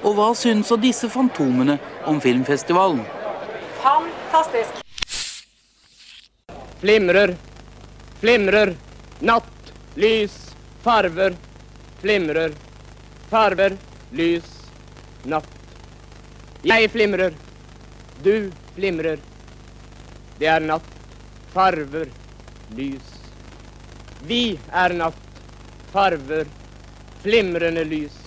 Og 0.03 0.17
hva 0.19 0.33
synes 0.35 0.67
så 0.67 0.79
disse 0.83 1.07
fantomene 1.11 1.79
om 2.11 2.19
filmfestivalen? 2.21 3.05
Fantastisk. 3.83 4.81
Flimrer, 6.83 7.37
flimrer, 8.19 8.75
natt, 9.23 9.71
lys, 9.95 10.35
farver, 10.83 11.37
flimrer, 12.03 12.57
farver, 13.31 13.77
lys, 14.19 14.49
natt. 15.31 15.47
Jeg 16.67 16.91
flimrer, 16.91 17.39
du 18.27 18.51
flimrer. 18.75 19.23
Det 20.41 20.51
er 20.51 20.67
natt, 20.67 20.91
farver, 21.55 22.11
lys. 22.77 23.13
Vi 24.29 24.57
er 24.71 24.95
natt, 24.97 25.41
farver, 25.93 26.51
flimrende 27.23 27.85
lys. 27.87 28.19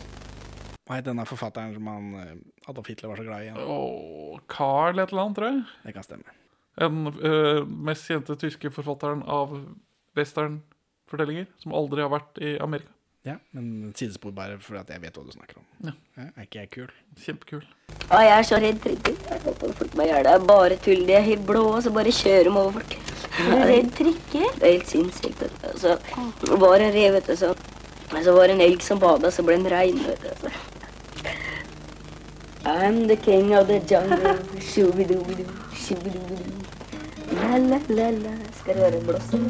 Hva 0.86 1.00
het 1.00 1.08
denne 1.08 1.26
forfatteren 1.26 1.74
som 1.74 1.88
han 1.90 2.10
eh, 2.22 2.34
Adolf 2.70 2.90
Hitler 2.92 3.12
var 3.12 3.22
så 3.22 3.26
glad 3.26 3.46
i? 3.46 3.54
Og 3.66 4.42
Carl 4.52 5.00
et 5.02 5.10
eller 5.10 5.24
annet, 5.24 5.38
tror 5.40 5.50
jeg. 5.50 5.64
Det 5.86 5.96
kan 5.96 6.06
stemme. 6.06 6.36
Den 6.76 7.08
uh, 7.08 7.62
mest 7.88 8.10
kjente 8.10 8.36
tyske 8.40 8.70
forfatteren 8.76 9.24
av 9.32 9.54
westernfortellinger, 10.20 11.48
som 11.62 11.74
aldri 11.78 12.04
har 12.04 12.12
vært 12.12 12.42
i 12.44 12.58
Amerika. 12.62 12.95
Ja, 13.26 13.40
men 13.58 13.94
sidespor 13.98 14.32
bare 14.38 14.60
fordi 14.62 14.80
at 14.84 14.90
jeg 14.94 15.02
vet 15.02 15.16
hva 15.18 15.24
du 15.26 15.32
snakker 15.34 15.58
om. 15.58 15.66
Ja. 15.88 15.94
Er 16.38 16.44
ikke 16.46 16.60
jeg 16.60 16.70
kul? 16.76 16.92
Kjempekul. 17.24 17.64
Å, 18.06 18.20
jeg 18.22 18.34
er 18.36 18.44
så 18.46 18.60
redd 18.62 18.78
trikker. 18.84 19.16
Jeg 19.32 19.42
håper 19.48 19.72
folk 19.80 19.96
må 19.98 20.06
gjør 20.06 20.28
det. 20.28 20.34
Det 20.36 20.50
bare 20.52 20.78
tull. 20.86 21.02
De 21.08 21.16
er 21.18 21.26
helt 21.26 21.46
blå, 21.48 21.64
og 21.74 21.82
så 21.82 21.94
bare 21.96 22.14
kjører 22.14 22.46
de 22.46 22.54
over 22.54 22.76
folk. 22.78 22.94
Er 23.42 23.50
du 23.50 23.64
redd 23.72 23.90
trikker? 23.98 24.46
Det 24.60 24.68
er 24.70 24.76
helt 24.76 24.92
sinnssykt. 24.94 25.42
vet 25.42 25.58
du. 25.64 25.80
Så 25.82 26.60
var 26.62 26.78
det 26.78 26.92
en 26.92 26.94
rev, 27.00 27.18
vet 27.18 27.32
du, 27.32 27.36
så, 27.42 27.50
så 28.14 28.36
var 28.38 28.46
det 28.46 28.58
en 28.60 28.64
elg 28.68 28.86
som 28.86 29.02
bada, 29.02 29.32
så 29.34 29.46
ble 29.48 29.58
den 29.58 29.72
rein, 29.74 29.98
vet 30.06 30.22
du. 30.22 30.30
Så. 30.44 30.54
I'm 32.66 33.08
the 33.08 33.18
king 33.18 33.54
of 33.58 33.68
the 33.68 33.80
jungle. 33.90 34.38
Shubidubidu, 34.62 35.46
shubidubidu. 35.74 36.54
La, 37.34 37.58
la, 37.58 37.82
la, 37.90 38.10
la. 38.22 38.38
Skal 38.62 38.78
du 38.78 38.86
høre 38.86 39.02
blåse? 39.10 39.42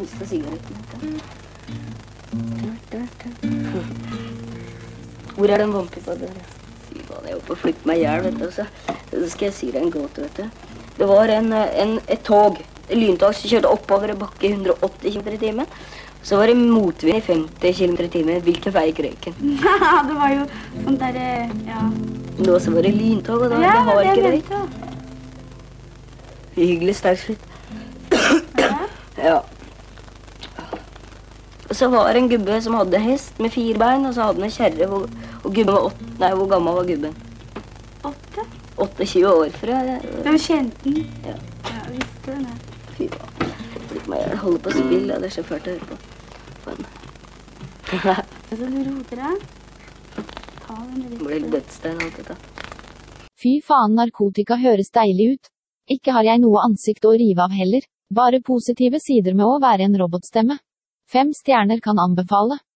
Mista 0.00 0.26
sigaretten. 0.32 0.80
vet 0.88 1.04
du. 1.04 1.04
Da, 1.04 1.04
da, 1.04 1.12
da. 1.20 2.09
Hvor 5.34 5.50
er 5.50 5.58
den 5.62 5.72
vannpipa 5.74 6.14
der? 6.18 6.34
Fy 6.88 7.02
faen, 7.06 7.26
jeg 7.26 7.38
håper 7.38 7.54
å 7.54 7.58
flytte 7.58 7.88
meg 7.88 8.00
i 8.00 8.04
hjel, 8.04 8.26
vet 8.26 8.38
du. 8.38 8.46
Så, 8.54 8.66
skal 9.32 9.48
jeg 9.48 9.56
si 9.56 9.70
deg 9.74 9.82
en 9.82 9.94
gåte, 9.94 10.26
vet 10.26 10.36
du. 10.38 10.44
Det 11.00 11.08
var 11.08 11.32
en, 11.32 11.52
en, 11.54 11.96
et 12.06 12.22
tog, 12.26 12.60
et 12.86 12.96
lyntog, 12.98 13.34
som 13.34 13.50
kjørte 13.50 13.72
oppover 13.72 14.12
en 14.12 14.20
bakke 14.20 14.46
i 14.46 14.52
180 14.54 15.16
km 15.16 15.28
i 15.34 15.40
timen. 15.40 15.66
Så 16.22 16.36
var 16.36 16.50
det 16.50 16.56
motvind 16.60 17.16
i 17.16 17.22
50 17.24 17.72
km 17.78 17.94
i 18.04 18.08
timen. 18.12 18.42
Hvilken 18.44 18.74
vei 18.74 18.86
gikk 18.90 19.00
røyken? 19.06 19.34
det 20.08 20.16
var 20.18 20.34
jo 20.34 20.42
sånn 20.84 20.98
derre 21.00 21.28
Ja. 21.66 21.86
Nå 22.40 22.56
så 22.62 22.72
var 22.72 22.86
det 22.86 22.94
lyntog, 22.96 23.42
og 23.44 23.50
da 23.52 23.56
Ja, 23.60 23.72
det 23.72 23.80
har 23.86 23.94
det 24.00 24.04
ikke 24.10 24.28
røyk. 24.34 24.46
Hyggelig 26.56 26.94
sterk 27.00 27.20
slutt. 27.24 27.44
ja. 29.20 29.40
Og 31.70 31.76
så 31.78 31.86
var 31.92 32.08
det 32.12 32.22
en 32.24 32.28
gubbe 32.28 32.56
som 32.62 32.74
hadde 32.74 32.98
hest 32.98 33.38
med 33.38 33.52
fire 33.54 33.78
bein, 33.78 34.06
og 34.08 34.14
så 34.16 34.24
hadde 34.26 34.40
han 34.42 34.48
en 34.50 34.56
kjerre. 34.56 34.86
hvor- 34.90 35.10
Og 35.44 35.54
gubben 35.54 35.74
var 35.74 35.84
åtte 35.90 36.18
Nei, 36.18 36.30
hvor 36.34 36.48
gammel 36.50 36.74
var 36.74 36.84
gubben? 36.84 37.14
Åtte? 38.04 38.44
28 38.76 39.24
år, 39.30 39.48
tror 39.60 39.68
jeg. 39.86 40.02
Du 40.24 40.30
kjente 40.38 40.82
den? 40.84 41.06
Ja. 41.24 41.34
Ja, 41.70 41.80
visste 41.90 42.34
det? 42.34 42.56
Fy 42.96 43.06
faen. 43.08 44.08
Meg, 44.08 44.18
Jeg 44.28 44.38
holder 44.38 44.58
på 44.58 44.70
å 44.70 44.72
spille, 44.72 45.20
det 45.20 45.24
er 45.24 45.34
så 45.36 45.42
fælt 45.44 45.66
å 45.68 45.70
høre 45.70 45.86
på. 45.86 45.96
Faen. 46.64 46.86
Så 48.50 48.56
du 48.56 48.78
roter 48.90 49.16
deg? 49.16 49.42
Ta 50.66 50.74
den 50.74 51.02
Det 51.10 51.18
blir 51.18 51.40
litt. 51.40 51.50
dødsstein 51.52 52.02
alt 52.02 52.16
dette. 52.16 52.36
Fy 53.40 53.60
faen, 53.62 53.94
narkotika 53.94 54.56
høres 54.60 54.90
deilig 54.90 55.32
ut. 55.34 55.48
Ikke 55.90 56.12
har 56.12 56.22
jeg 56.24 56.40
noe 56.40 56.60
ansikt 56.64 57.04
å 57.04 57.14
rive 57.18 57.38
av 57.42 57.50
heller. 57.50 57.80
Bare 58.12 58.40
positive 58.40 58.98
sider 59.00 59.34
med 59.34 59.46
å 59.46 59.60
være 59.62 59.80
en 59.86 59.94
robotstemme. 59.96 60.58
Fem 61.10 61.32
stjerner 61.34 61.80
kan 61.82 61.98
anbefale. 61.98 62.60